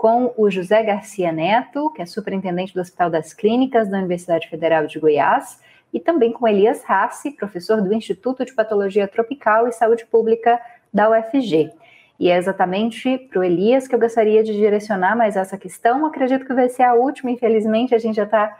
com 0.00 0.32
o 0.34 0.50
José 0.50 0.82
Garcia 0.82 1.30
Neto, 1.30 1.90
que 1.90 2.00
é 2.00 2.06
superintendente 2.06 2.72
do 2.72 2.80
Hospital 2.80 3.10
das 3.10 3.34
Clínicas 3.34 3.86
da 3.90 3.98
Universidade 3.98 4.48
Federal 4.48 4.86
de 4.86 4.98
Goiás, 4.98 5.60
e 5.92 6.00
também 6.00 6.32
com 6.32 6.48
Elias 6.48 6.82
Rassi, 6.84 7.32
professor 7.32 7.82
do 7.82 7.92
Instituto 7.92 8.42
de 8.42 8.54
Patologia 8.54 9.06
Tropical 9.06 9.68
e 9.68 9.72
Saúde 9.72 10.06
Pública 10.06 10.58
da 10.90 11.10
UFG. 11.10 11.70
E 12.18 12.30
é 12.30 12.38
exatamente 12.38 13.18
para 13.30 13.40
o 13.40 13.44
Elias 13.44 13.86
que 13.86 13.94
eu 13.94 14.00
gostaria 14.00 14.42
de 14.42 14.54
direcionar 14.54 15.14
mais 15.14 15.36
essa 15.36 15.58
questão. 15.58 16.06
Acredito 16.06 16.46
que 16.46 16.54
vai 16.54 16.70
ser 16.70 16.84
a 16.84 16.94
última, 16.94 17.30
infelizmente, 17.30 17.94
a 17.94 17.98
gente 17.98 18.16
já 18.16 18.24
está 18.24 18.56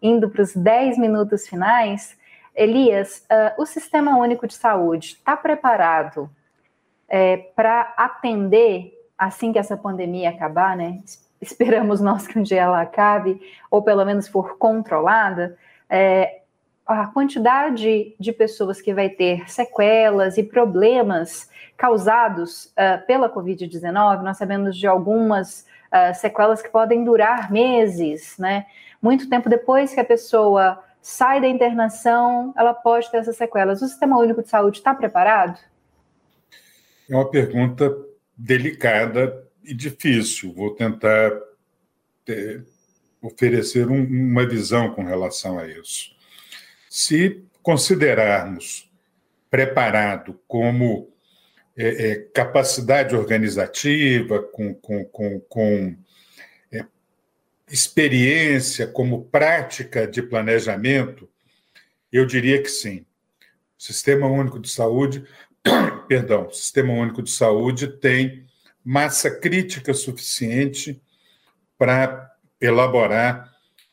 indo 0.00 0.30
para 0.30 0.40
os 0.40 0.56
10 0.56 0.96
minutos 0.96 1.46
finais. 1.46 2.16
Elias, 2.54 3.26
uh, 3.30 3.60
o 3.60 3.66
Sistema 3.66 4.16
Único 4.16 4.46
de 4.46 4.54
Saúde 4.54 5.18
está 5.18 5.36
preparado 5.36 6.30
é, 7.06 7.36
para 7.54 7.92
atender 7.94 8.97
assim 9.18 9.52
que 9.52 9.58
essa 9.58 9.76
pandemia 9.76 10.30
acabar, 10.30 10.76
né? 10.76 11.00
Esperamos 11.40 12.00
nós 12.00 12.26
que 12.26 12.38
um 12.38 12.42
dia 12.42 12.62
ela 12.62 12.80
acabe, 12.80 13.40
ou 13.70 13.82
pelo 13.82 14.04
menos 14.04 14.28
for 14.28 14.56
controlada, 14.56 15.56
é, 15.90 16.40
a 16.86 17.06
quantidade 17.06 18.16
de 18.18 18.32
pessoas 18.32 18.80
que 18.80 18.94
vai 18.94 19.10
ter 19.10 19.48
sequelas 19.50 20.38
e 20.38 20.42
problemas 20.42 21.50
causados 21.76 22.66
uh, 22.66 23.06
pela 23.06 23.28
Covid-19, 23.28 24.22
nós 24.22 24.38
sabemos 24.38 24.76
de 24.76 24.86
algumas 24.86 25.66
uh, 25.92 26.14
sequelas 26.14 26.62
que 26.62 26.70
podem 26.70 27.04
durar 27.04 27.52
meses, 27.52 28.36
né? 28.38 28.64
Muito 29.02 29.28
tempo 29.28 29.50
depois 29.50 29.92
que 29.92 30.00
a 30.00 30.04
pessoa 30.04 30.82
sai 31.00 31.40
da 31.40 31.46
internação, 31.46 32.52
ela 32.56 32.74
pode 32.74 33.10
ter 33.10 33.18
essas 33.18 33.36
sequelas. 33.36 33.82
O 33.82 33.86
Sistema 33.86 34.18
Único 34.18 34.42
de 34.42 34.48
Saúde 34.48 34.78
está 34.78 34.94
preparado? 34.94 35.58
É 37.08 37.14
uma 37.14 37.30
pergunta 37.30 37.94
delicada 38.38 39.44
e 39.64 39.74
difícil. 39.74 40.54
Vou 40.54 40.74
tentar 40.74 41.32
oferecer 43.20 43.88
um, 43.88 44.04
uma 44.04 44.46
visão 44.46 44.94
com 44.94 45.02
relação 45.02 45.58
a 45.58 45.66
isso. 45.66 46.14
Se 46.88 47.42
considerarmos 47.62 48.88
preparado 49.50 50.38
como 50.46 51.10
é, 51.76 52.10
é, 52.10 52.16
capacidade 52.34 53.14
organizativa, 53.14 54.42
com, 54.42 54.74
com, 54.74 55.04
com, 55.06 55.40
com 55.40 55.96
é, 56.72 56.84
experiência, 57.70 58.86
como 58.86 59.24
prática 59.24 60.06
de 60.06 60.22
planejamento, 60.22 61.28
eu 62.12 62.26
diria 62.26 62.62
que 62.62 62.68
sim. 62.68 63.04
O 63.78 63.82
Sistema 63.82 64.26
Único 64.26 64.58
de 64.58 64.68
Saúde, 64.68 65.24
perdão, 66.08 66.50
Sistema 66.50 66.92
Único 66.92 67.22
de 67.22 67.30
Saúde 67.30 67.88
tem 67.88 68.46
massa 68.84 69.30
crítica 69.30 69.92
suficiente 69.92 71.00
para 71.76 72.32
elaborar 72.60 73.52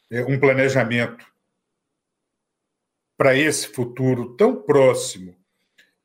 é, 0.09 0.23
um 0.23 0.39
planejamento 0.39 1.25
para 3.17 3.35
esse 3.37 3.67
futuro 3.67 4.35
tão 4.35 4.61
próximo. 4.61 5.35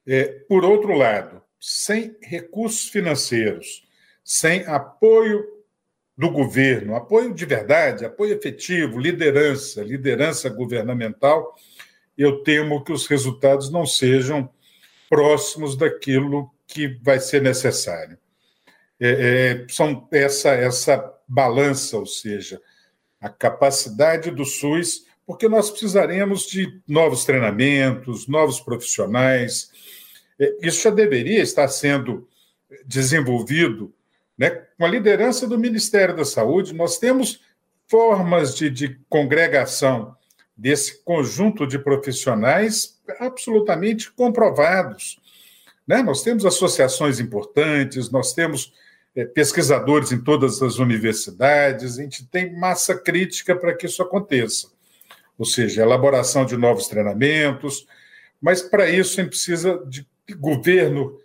É, 0.07 0.25
por 0.49 0.65
outro 0.65 0.93
lado, 0.93 1.43
sem 1.59 2.17
recursos 2.23 2.89
financeiros, 2.89 3.87
sem 4.25 4.65
apoio 4.67 5.45
do 6.17 6.31
governo, 6.31 6.95
apoio 6.95 7.35
de 7.35 7.47
verdade, 7.47 8.05
apoio 8.05 8.35
efetivo, 8.35 8.99
liderança, 8.99 9.83
liderança 9.83 10.49
governamental, 10.49 11.55
eu 12.17 12.43
temo 12.43 12.85
que 12.85 12.93
os 12.93 13.07
resultados 13.07 13.71
não 13.71 13.87
sejam 13.87 14.51
próximos 15.11 15.77
daquilo 15.77 16.51
que 16.69 16.97
vai 17.03 17.19
ser 17.19 17.43
necessário. 17.43 18.17
É, 19.01 19.09
é, 19.11 19.67
são 19.69 20.09
essa 20.13 20.51
essa 20.51 21.13
balança, 21.27 21.99
ou 21.99 22.07
seja, 22.07 22.61
a 23.21 23.29
capacidade 23.29 24.31
do 24.31 24.45
SUS, 24.45 25.05
porque 25.27 25.49
nós 25.49 25.71
precisaremos 25.71 26.47
de 26.47 26.81
novos 26.87 27.25
treinamentos, 27.25 28.29
novos 28.29 28.61
profissionais, 28.61 29.71
é, 30.39 30.57
isso 30.63 30.83
já 30.83 30.91
deveria 30.91 31.43
estar 31.43 31.67
sendo 31.69 32.29
desenvolvido 32.87 33.93
né, 34.39 34.51
com 34.51 34.85
a 34.85 34.89
liderança 34.89 35.47
do 35.47 35.59
Ministério 35.59 36.17
da 36.17 36.25
Saúde. 36.25 36.73
Nós 36.73 36.99
temos 36.99 37.41
formas 37.87 38.55
de, 38.55 38.71
de 38.71 39.01
congregação 39.09 40.17
desse 40.61 41.03
conjunto 41.03 41.67
de 41.67 41.79
profissionais 41.79 43.01
absolutamente 43.19 44.13
comprovados. 44.13 45.19
Né? 45.87 46.03
Nós 46.03 46.23
temos 46.23 46.45
associações 46.45 47.19
importantes, 47.19 48.11
nós 48.11 48.35
temos 48.35 48.75
é, 49.17 49.25
pesquisadores 49.25 50.13
em 50.13 50.21
todas 50.21 50.61
as 50.61 50.79
universidades, 50.79 51.99
a 51.99 52.03
gente 52.03 52.27
tem 52.27 52.55
massa 52.55 52.95
crítica 52.95 53.57
para 53.57 53.75
que 53.75 53.87
isso 53.87 54.03
aconteça. 54.03 54.69
Ou 55.39 55.47
seja, 55.47 55.81
elaboração 55.81 56.45
de 56.45 56.59
novos 56.59 56.89
treinamentos, 56.89 57.87
mas 58.39 58.61
para 58.61 58.87
isso 58.91 59.19
a 59.19 59.23
gente 59.23 59.31
precisa 59.31 59.83
de 59.89 60.07
governo 60.39 61.19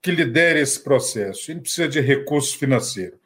que 0.00 0.10
lidere 0.10 0.58
esse 0.58 0.82
processo. 0.82 1.50
Ele 1.50 1.60
precisa 1.60 1.86
de 1.86 2.00
recursos 2.00 2.54
financeiros. 2.54 3.19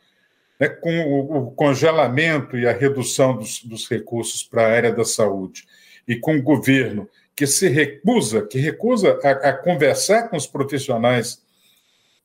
Né? 0.64 0.68
Com 0.68 1.20
o, 1.20 1.50
congelamento 1.50 2.56
e 2.56 2.66
a 2.66 2.72
redução 2.72 3.36
dos, 3.36 3.62
dos 3.62 3.88
recursos 3.88 4.42
para 4.42 4.66
a 4.66 4.70
área 4.70 4.92
da 4.92 5.04
saúde, 5.04 5.64
e 6.08 6.16
com 6.16 6.36
o 6.36 6.42
governo 6.42 7.08
que 7.36 7.46
se 7.46 7.68
recusa, 7.68 8.46
que 8.46 8.58
recusa 8.58 9.18
a, 9.22 9.50
a 9.50 9.52
conversar 9.52 10.28
com 10.28 10.36
os 10.36 10.46
profissionais 10.46 11.42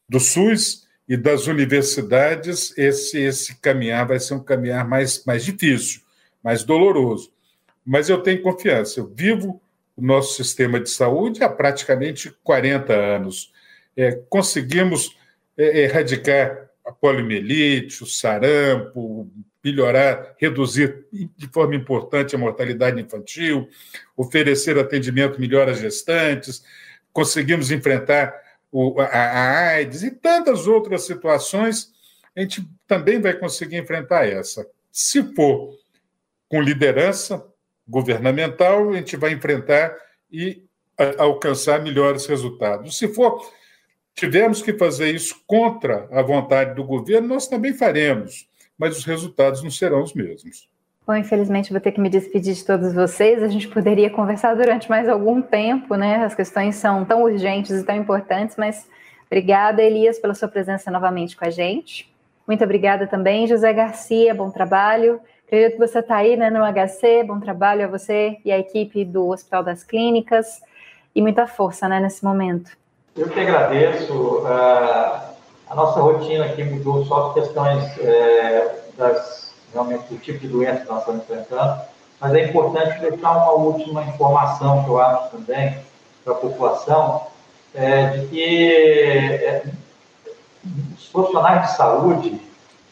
do 0.08 0.20
SUS 0.20 0.88
e 1.08 1.18
das 1.18 1.48
universidades, 1.48 2.78
esse, 2.78 3.20
esse 3.20 3.60
caminhar 3.60 4.08
vai 4.08 4.20
ser 4.20 4.36
um 4.36 4.44
caminhar 4.44 4.88
mais, 4.88 5.26
mais 5.26 5.44
difícil, 5.44 6.02
mais 6.44 6.64
doloroso. 6.64 7.34
Mas 7.84 8.08
eu 8.08 8.22
tenho 8.22 8.42
confiança, 8.42 9.00
eu 9.00 9.12
vivo 9.14 9.62
o 9.98 10.02
nosso 10.02 10.36
sistema 10.36 10.80
de 10.80 10.90
saúde 10.90 11.44
há 11.44 11.50
praticamente 11.50 12.34
40 12.44 12.94
anos. 12.94 13.52
É, 13.98 14.12
conseguimos 14.30 15.18
é, 15.58 15.84
erradicar 15.84 16.69
a 16.90 16.92
poliomielite, 16.92 18.04
o 18.04 18.08
sarampo, 18.08 19.30
melhorar, 19.64 20.36
reduzir 20.38 21.06
de 21.12 21.48
forma 21.48 21.76
importante 21.76 22.36
a 22.36 22.40
mortalidade 22.40 23.00
infantil, 23.00 23.70
oferecer 24.18 24.78
atendimento 24.78 25.40
melhor 25.40 25.70
às 25.70 25.80
gestantes, 25.80 26.64
conseguimos 27.14 27.70
enfrentar 27.70 28.34
o, 28.72 29.00
a, 29.00 29.06
a 29.06 29.68
AIDS 29.70 30.02
e 30.02 30.12
tantas 30.12 30.66
outras 30.66 31.06
situações, 31.06 31.92
a 32.36 32.42
gente 32.42 32.68
também 32.88 33.22
vai 33.22 33.34
conseguir 33.34 33.78
enfrentar 33.78 34.28
essa. 34.28 34.66
Se 34.92 35.22
for 35.36 35.78
com 36.48 36.62
liderança, 36.62 37.46
governamental, 37.88 38.90
a 38.90 38.96
gente 38.96 39.16
vai 39.16 39.32
enfrentar 39.32 39.96
e 40.32 40.64
alcançar 41.18 41.82
melhores 41.82 42.26
resultados. 42.26 42.98
Se 42.98 43.08
for 43.08 43.42
tivermos 44.20 44.62
que 44.62 44.74
fazer 44.74 45.16
isso 45.16 45.42
contra 45.48 46.08
a 46.12 46.22
vontade 46.22 46.76
do 46.76 46.84
governo, 46.84 47.28
nós 47.28 47.48
também 47.48 47.74
faremos, 47.74 48.48
mas 48.78 48.98
os 48.98 49.06
resultados 49.06 49.64
não 49.64 49.72
serão 49.72 50.04
os 50.04 50.14
mesmos. 50.14 50.70
Bom, 51.08 51.16
infelizmente 51.16 51.72
vou 51.72 51.82
ter 51.82 51.92
que 51.92 52.00
me 52.00 52.10
despedir 52.10 52.54
de 52.54 52.64
todos 52.64 52.94
vocês. 52.94 53.42
A 53.42 53.48
gente 53.48 53.68
poderia 53.68 54.10
conversar 54.10 54.56
durante 54.56 54.90
mais 54.90 55.10
algum 55.10 55.42
tempo, 55.42 55.96
né? 55.96 56.24
As 56.24 56.36
questões 56.36 56.76
são 56.76 57.04
tão 57.04 57.24
urgentes 57.24 57.72
e 57.72 57.84
tão 57.84 57.96
importantes, 57.96 58.56
mas 58.58 58.88
obrigada, 59.26 59.82
Elias, 59.82 60.20
pela 60.20 60.36
sua 60.36 60.48
presença 60.48 60.92
novamente 60.92 61.36
com 61.36 61.46
a 61.46 61.50
gente. 61.50 62.14
Muito 62.46 62.64
obrigada 62.64 63.08
também, 63.08 63.48
José 63.48 63.74
Garcia, 63.74 64.36
bom 64.36 64.52
trabalho. 64.52 65.20
Acredito 65.48 65.74
que 65.74 65.88
você 65.88 65.98
está 65.98 66.18
aí 66.18 66.38
né, 66.38 66.52
no 66.52 66.60
HC, 66.60 67.24
bom 67.24 67.40
trabalho 67.40 67.86
a 67.86 67.88
você 67.88 68.38
e 68.46 68.52
a 68.52 68.60
equipe 68.60 69.04
do 69.04 69.30
Hospital 69.30 69.64
das 69.64 69.84
Clínicas 69.84 70.62
e 71.16 71.24
muita 71.24 71.48
força 71.48 71.88
né, 71.88 72.00
nesse 72.00 72.24
momento. 72.24 72.78
Eu 73.20 73.28
que 73.28 73.38
agradeço. 73.38 74.14
Uh, 74.14 75.20
a 75.70 75.76
nossa 75.76 76.00
rotina 76.00 76.46
aqui 76.46 76.64
mudou 76.64 77.06
só 77.06 77.34
questões 77.34 77.84
é, 78.00 78.76
das, 78.98 79.54
realmente 79.74 80.06
do 80.08 80.18
tipo 80.18 80.40
de 80.40 80.48
doença 80.48 80.80
que 80.80 80.90
nós 80.90 81.00
estamos 81.00 81.24
enfrentando, 81.24 81.82
mas 82.20 82.34
é 82.34 82.46
importante 82.46 83.02
deixar 83.02 83.32
uma 83.32 83.52
última 83.52 84.04
informação 84.06 84.86
que 84.86 84.90
eu 84.90 85.00
acho 85.02 85.32
também 85.32 85.78
para 86.24 86.34
a 86.34 86.38
população, 86.38 87.28
é, 87.76 88.08
de 88.08 88.28
que 88.28 88.74
é, 88.74 89.64
os 90.98 91.10
profissionais 91.10 91.70
de 91.70 91.76
saúde 91.76 92.42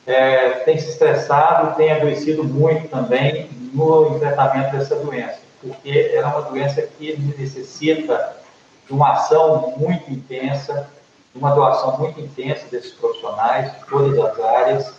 é, 0.05 0.49
tem 0.65 0.77
se 0.77 0.89
estressado, 0.89 1.77
tem 1.77 1.89
adoecido 1.93 2.43
muito 2.43 2.89
também 2.89 3.49
no 3.73 4.17
enfrentamento 4.17 4.75
dessa 4.75 4.97
doença, 4.97 5.39
porque 5.61 6.11
ela 6.13 6.27
é 6.27 6.31
uma 6.31 6.41
doença 6.49 6.81
que 6.81 7.17
necessita 7.17 8.35
de 8.87 8.93
uma 8.93 9.11
ação 9.13 9.73
muito 9.77 10.11
intensa, 10.11 10.89
de 11.33 11.39
uma 11.39 11.51
doação 11.51 11.97
muito 11.97 12.19
intensa 12.19 12.65
desses 12.71 12.93
profissionais, 12.93 13.71
de 13.73 13.85
todas 13.85 14.17
as 14.17 14.39
áreas, 14.39 14.93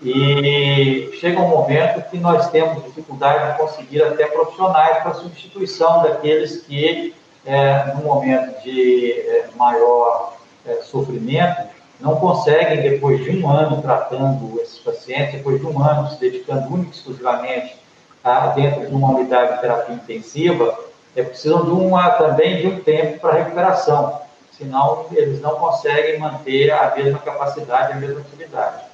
e 0.00 1.10
chega 1.20 1.40
um 1.40 1.48
momento 1.48 2.08
que 2.10 2.18
nós 2.18 2.50
temos 2.50 2.82
dificuldade 2.84 3.52
de 3.52 3.58
conseguir 3.58 4.02
até 4.02 4.26
profissionais 4.26 5.02
para 5.02 5.14
substituição 5.14 6.02
daqueles 6.02 6.62
que, 6.62 7.14
é, 7.44 7.92
no 7.94 8.02
momento 8.02 8.60
de 8.62 9.12
é, 9.12 9.48
maior 9.56 10.36
é, 10.66 10.74
sofrimento, 10.82 11.62
não 12.00 12.16
conseguem, 12.16 12.82
depois 12.82 13.22
de 13.22 13.30
um 13.30 13.48
ano 13.48 13.80
tratando 13.80 14.60
esses 14.60 14.78
pacientes, 14.78 15.34
depois 15.34 15.60
de 15.60 15.66
um 15.66 15.80
ano 15.80 16.08
se 16.10 16.18
dedicando 16.18 16.72
única 16.74 16.90
e 16.90 16.98
exclusivamente 16.98 17.76
a, 18.24 18.48
dentro 18.48 18.84
de 18.84 18.92
uma 18.92 19.10
unidade 19.10 19.54
de 19.54 19.60
terapia 19.60 19.94
intensiva, 19.94 20.76
é, 21.14 21.22
precisam 21.22 21.64
de 21.64 21.70
uma, 21.70 22.10
também 22.10 22.60
de 22.60 22.66
um 22.68 22.80
tempo 22.80 23.20
para 23.20 23.38
recuperação. 23.38 24.20
senão 24.52 25.06
eles 25.12 25.40
não 25.40 25.56
conseguem 25.56 26.18
manter 26.18 26.70
a 26.70 26.94
mesma 26.94 27.18
capacidade, 27.18 27.92
a 27.92 27.96
mesma 27.96 28.20
atividade. 28.20 28.84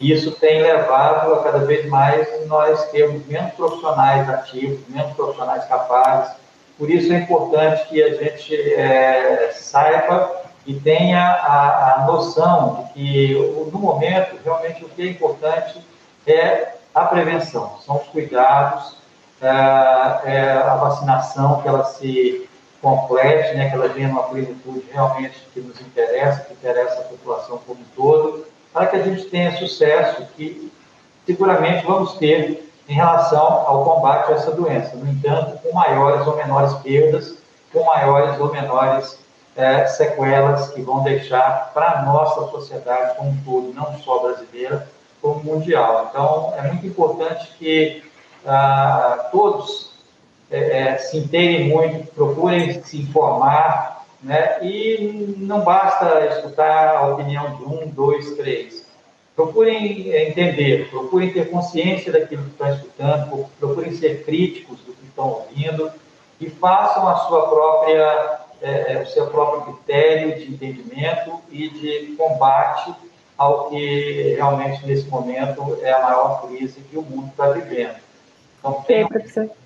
Isso 0.00 0.30
tem 0.32 0.62
levado 0.62 1.34
a 1.34 1.42
cada 1.42 1.58
vez 1.58 1.86
mais 1.88 2.46
nós 2.46 2.88
termos 2.90 3.26
menos 3.26 3.52
profissionais 3.54 4.28
ativos, 4.28 4.80
menos 4.88 5.12
profissionais 5.14 5.64
capazes. 5.64 6.36
Por 6.78 6.88
isso 6.88 7.12
é 7.12 7.16
importante 7.16 7.88
que 7.88 8.00
a 8.00 8.14
gente 8.14 8.54
é, 8.74 9.50
saiba 9.52 10.30
e 10.64 10.74
tenha 10.74 11.20
a, 11.20 11.94
a 11.94 12.06
noção 12.06 12.84
de 12.84 12.92
que, 12.92 13.68
no 13.72 13.78
momento, 13.78 14.36
realmente 14.44 14.84
o 14.84 14.88
que 14.88 15.02
é 15.02 15.06
importante 15.06 15.84
é 16.26 16.74
a 16.94 17.04
prevenção, 17.04 17.78
são 17.84 17.96
os 17.96 18.06
cuidados, 18.08 18.96
a 19.42 20.78
vacinação, 20.80 21.60
que 21.62 21.68
ela 21.68 21.84
se 21.84 22.48
complete, 22.80 23.54
né, 23.56 23.68
que 23.68 23.74
ela 23.74 23.88
venha 23.88 24.08
numa 24.08 24.24
plenitude 24.24 24.84
realmente 24.92 25.46
que 25.52 25.60
nos 25.60 25.80
interessa, 25.80 26.42
que 26.42 26.52
interessa 26.52 27.00
a 27.00 27.04
população 27.04 27.58
como 27.66 27.80
um 27.80 27.84
todo, 27.96 28.46
para 28.72 28.86
que 28.86 28.96
a 28.96 29.02
gente 29.02 29.24
tenha 29.24 29.56
sucesso, 29.58 30.22
que 30.36 30.72
seguramente 31.26 31.84
vamos 31.84 32.14
ter 32.14 32.70
em 32.88 32.94
relação 32.94 33.42
ao 33.42 33.84
combate 33.84 34.32
a 34.32 34.36
essa 34.36 34.50
doença. 34.50 34.96
No 34.96 35.10
entanto, 35.10 35.58
com 35.62 35.72
maiores 35.74 36.26
ou 36.26 36.36
menores 36.36 36.72
perdas, 36.74 37.34
com 37.72 37.84
maiores 37.84 38.40
ou 38.40 38.52
menores 38.52 39.18
é, 39.56 39.86
sequelas 39.86 40.68
que 40.70 40.80
vão 40.80 41.02
deixar 41.02 41.72
para 41.74 41.98
a 41.98 42.02
nossa 42.02 42.48
sociedade 42.50 43.16
como 43.16 43.30
um 43.30 43.42
todo, 43.44 43.74
não 43.74 43.98
só 43.98 44.20
brasileira, 44.20 44.88
como 45.20 45.42
mundial. 45.42 46.06
Então, 46.08 46.54
é 46.56 46.62
muito 46.62 46.86
importante 46.86 47.52
que 47.58 48.07
ah, 48.46 49.28
todos 49.30 49.88
é, 50.50 50.78
é, 50.78 50.98
se 50.98 51.18
inteirem 51.18 51.68
muito, 51.68 52.06
procurem 52.12 52.82
se 52.82 52.98
informar, 52.98 54.06
né? 54.22 54.58
e 54.62 55.34
não 55.36 55.60
basta 55.60 56.26
escutar 56.26 56.96
a 56.96 57.06
opinião 57.08 57.56
de 57.56 57.64
um, 57.64 57.88
dois, 57.88 58.34
três. 58.36 58.86
Procurem 59.36 60.10
é, 60.10 60.28
entender, 60.28 60.88
procurem 60.90 61.32
ter 61.32 61.50
consciência 61.50 62.10
daquilo 62.10 62.44
que 62.44 62.50
estão 62.50 62.72
escutando, 62.72 63.46
procurem 63.60 63.92
ser 63.92 64.24
críticos 64.24 64.78
do 64.80 64.92
que 64.92 65.06
estão 65.06 65.28
ouvindo 65.28 65.92
e 66.40 66.48
façam 66.48 67.06
a 67.06 67.16
sua 67.16 67.48
própria, 67.48 68.40
é, 68.62 68.94
é, 68.94 69.02
o 69.02 69.06
seu 69.06 69.26
próprio 69.28 69.74
critério 69.74 70.38
de 70.38 70.52
entendimento 70.52 71.40
e 71.50 71.68
de 71.68 72.16
combate 72.16 72.94
ao 73.36 73.70
que 73.70 74.34
realmente 74.34 74.84
nesse 74.84 75.06
momento 75.08 75.78
é 75.82 75.92
a 75.92 76.02
maior 76.02 76.48
crise 76.48 76.80
que 76.80 76.96
o 76.96 77.02
mundo 77.02 77.28
está 77.28 77.50
vivendo. 77.50 78.07
Então, 78.70 78.84
tenham 78.84 79.08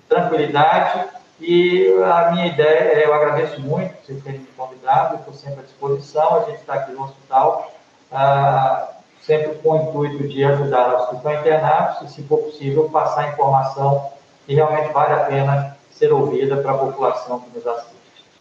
tranquilidade 0.07 1.09
e 1.39 1.93
a 2.03 2.31
minha 2.31 2.47
ideia, 2.47 2.93
é, 2.93 3.05
eu 3.05 3.13
agradeço 3.13 3.59
muito 3.61 3.93
vocês 4.05 4.23
terem 4.23 4.39
me 4.39 4.47
convidado, 4.57 5.15
estou 5.15 5.33
sempre 5.33 5.61
à 5.61 5.63
disposição, 5.63 6.37
a 6.37 6.45
gente 6.45 6.59
está 6.59 6.75
aqui 6.75 6.91
no 6.91 7.03
hospital, 7.03 7.71
ah, 8.11 8.89
sempre 9.21 9.55
com 9.55 9.71
o 9.71 9.75
intuito 9.75 10.27
de 10.27 10.43
ajudar 10.43 10.95
os 10.95 11.09
que 11.09 11.15
estão 11.15 11.33
internados 11.33 12.01
e, 12.01 12.13
se 12.13 12.23
for 12.23 12.37
possível, 12.37 12.89
passar 12.89 13.33
informação 13.33 14.11
que 14.45 14.53
realmente 14.53 14.91
vale 14.93 15.13
a 15.13 15.25
pena 15.25 15.77
ser 15.91 16.11
ouvida 16.11 16.57
para 16.57 16.71
a 16.71 16.77
população 16.77 17.39
que 17.39 17.57
nos 17.57 17.65
assiste. 17.65 17.93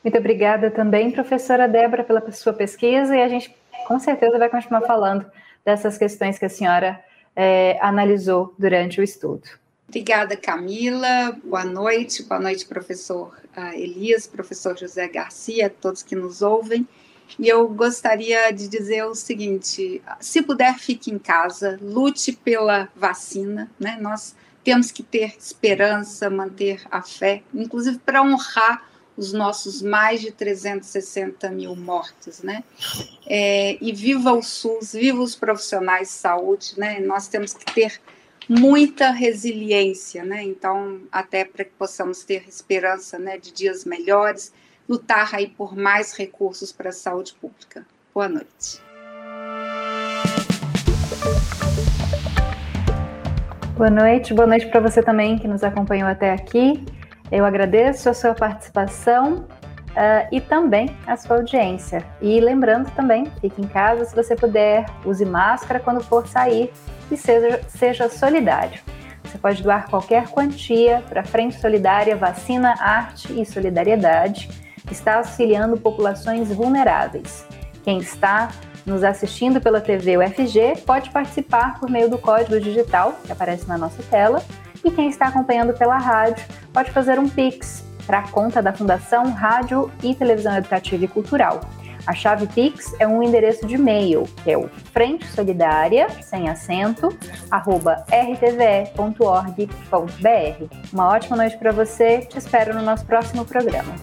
Muito 0.03 0.19
obrigada 0.19 0.71
também, 0.71 1.11
professora 1.11 1.69
Débora, 1.69 2.03
pela 2.03 2.31
sua 2.33 2.53
pesquisa 2.53 3.17
e 3.17 3.23
a 3.23 3.29
gente 3.29 3.55
com 3.87 3.99
certeza 3.99 4.39
vai 4.39 4.49
continuar 4.49 4.83
falando 4.83 5.25
dessas 5.65 5.97
questões 5.97 6.39
que 6.39 6.45
a 6.45 6.51
senhora 6.51 7.01
é, 7.37 7.79
analisou 7.81 8.55
durante 8.59 9.01
o 9.01 9.05
estudo. 9.05 9.62
Obrigada, 9.93 10.35
Camila. 10.39 11.39
Boa 11.45 11.67
noite. 11.67 12.23
Boa 12.23 12.41
noite, 12.41 12.65
professor 12.65 13.39
uh, 13.55 13.75
Elias, 13.75 14.27
professor 14.27 14.75
José 14.75 15.07
Garcia, 15.07 15.69
todos 15.69 16.03
que 16.03 16.17
nos 16.17 16.41
ouvem. 16.41 16.89
E 17.39 17.47
eu 17.47 17.69
gostaria 17.69 18.51
de 18.53 18.69
dizer 18.69 19.05
o 19.05 19.15
seguinte: 19.15 20.01
se 20.19 20.41
puder, 20.41 20.79
fique 20.79 21.11
em 21.11 21.19
casa, 21.19 21.79
lute 21.83 22.33
pela 22.33 22.89
vacina, 22.97 23.71
né? 23.79 23.99
Nós 24.01 24.35
temos 24.65 24.91
que 24.91 25.03
ter 25.03 25.37
esperança, 25.39 26.31
manter 26.31 26.81
a 26.91 27.03
fé, 27.03 27.43
inclusive 27.53 27.99
para 27.99 28.23
honrar 28.23 28.89
os 29.15 29.35
nossos 29.35 29.83
mais 29.83 30.23
de 30.23 30.33
360 30.33 31.51
mil 31.51 31.77
mortos, 31.77 32.43
né? 32.43 32.65
É, 33.27 33.77
e 33.79 33.93
viva 33.93 34.33
o 34.33 34.43
SUS, 34.43 34.95
viva 34.95 35.21
os 35.21 35.37
profissionais 35.37 36.09
de 36.09 36.15
saúde, 36.15 36.73
né? 36.79 36.99
Nós 36.99 37.29
temos 37.29 37.53
que 37.53 37.75
ter 37.75 38.01
muita 38.49 39.11
resiliência, 39.11 40.25
né? 40.25 40.43
Então, 40.43 41.01
até 41.11 41.45
para 41.45 41.65
que 41.65 41.73
possamos 41.79 42.25
ter 42.25 42.49
esperança, 42.49 43.19
né, 43.19 43.39
de 43.39 43.53
dias 43.53 43.85
melhores, 43.85 44.53
lutar 44.89 45.35
aí 45.35 45.49
por 45.49 45.77
mais 45.77 46.17
recursos 46.17 46.73
para 46.73 46.91
a 46.91 46.93
saúde 46.93 47.35
pública. 47.41 47.87
Boa 48.13 48.29
noite. 48.29 48.81
Boa 53.77 53.91
noite, 53.91 54.35
boa 54.35 54.47
noite 54.47 54.67
para 54.67 54.81
você 54.81 55.03
também 55.03 55.39
que 55.39 55.49
nos 55.49 55.65
acompanhou 55.65 56.09
até 56.09 56.33
aqui. 56.33 56.85
Eu 57.31 57.45
agradeço 57.45 58.11
a 58.11 58.15
sua 58.15 58.35
participação 58.35 59.47
uh, 59.93 60.29
e 60.31 60.41
também 60.41 60.95
a 61.07 61.17
sua 61.17 61.37
audiência. 61.37 62.05
E 62.21 62.39
lembrando 62.41 62.91
também, 62.95 63.27
fique 63.41 63.63
em 63.63 63.67
casa 63.67 64.05
se 64.05 64.15
você 64.15 64.37
puder, 64.37 64.85
use 65.07 65.25
máscara 65.25 65.81
quando 65.81 66.03
for 66.03 66.27
sair 66.27 66.71
e 67.11 67.17
seja, 67.17 67.61
seja 67.69 68.09
solidário. 68.09 68.81
Você 69.25 69.39
pode 69.39 69.63
doar 69.63 69.89
qualquer 69.89 70.29
quantia 70.29 71.03
para 71.09 71.23
a 71.23 71.25
Frente 71.25 71.59
Solidária 71.59 72.17
Vacina, 72.17 72.75
Arte 72.79 73.33
e 73.41 73.47
Solidariedade, 73.47 74.49
que 74.87 74.93
está 74.93 75.17
auxiliando 75.17 75.79
populações 75.79 76.49
vulneráveis. 76.49 77.47
Quem 77.83 77.99
está 77.99 78.51
nos 78.85 79.03
assistindo 79.03 79.61
pela 79.61 79.81
TV 79.81 80.19
UFG 80.19 80.83
pode 80.85 81.11
participar 81.11 81.79
por 81.79 81.89
meio 81.89 82.11
do 82.11 82.19
código 82.19 82.61
digital 82.61 83.19
que 83.25 83.33
aparece 83.33 83.67
na 83.67 83.79
nossa 83.79 84.03
tela 84.03 84.43
e 84.85 84.91
quem 84.91 85.09
está 85.09 85.29
acompanhando 85.29 85.73
pela 85.73 85.97
rádio 85.97 86.45
pode 86.73 86.91
fazer 86.91 87.19
um 87.19 87.29
Pix 87.29 87.85
para 88.07 88.19
a 88.19 88.29
conta 88.29 88.61
da 88.61 88.73
Fundação 88.73 89.33
Rádio 89.33 89.91
e 90.03 90.15
Televisão 90.15 90.57
Educativa 90.57 91.05
e 91.05 91.09
Cultural. 91.09 91.61
A 92.07 92.15
chave 92.15 92.47
Pix 92.49 92.95
é 92.99 93.07
um 93.07 93.23
endereço 93.23 93.67
de 93.67 93.77
e-mail, 93.77 94.25
que 94.43 94.51
é 94.51 94.59
o 94.59 94.69
frente 94.93 95.27
solidária, 95.29 96.09
sem 96.23 96.49
acento, 96.49 97.17
arroba 97.51 98.05
rtve.org.br. 98.11 99.17
Uma 100.93 101.09
ótima 101.09 101.37
noite 101.37 101.57
para 101.59 101.71
você, 101.71 102.19
te 102.19 102.39
espero 102.39 102.75
no 102.75 102.83
nosso 102.83 103.07
próximo 103.07 103.45
programa. 103.45 103.95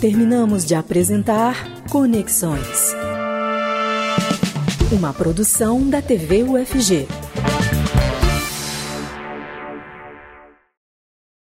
Terminamos 0.00 0.66
de 0.66 0.74
apresentar 0.74 1.56
Conexões. 1.90 2.94
Uma 4.92 5.12
produção 5.12 5.88
da 5.88 6.02
TV 6.02 6.42
UFG. 6.42 7.23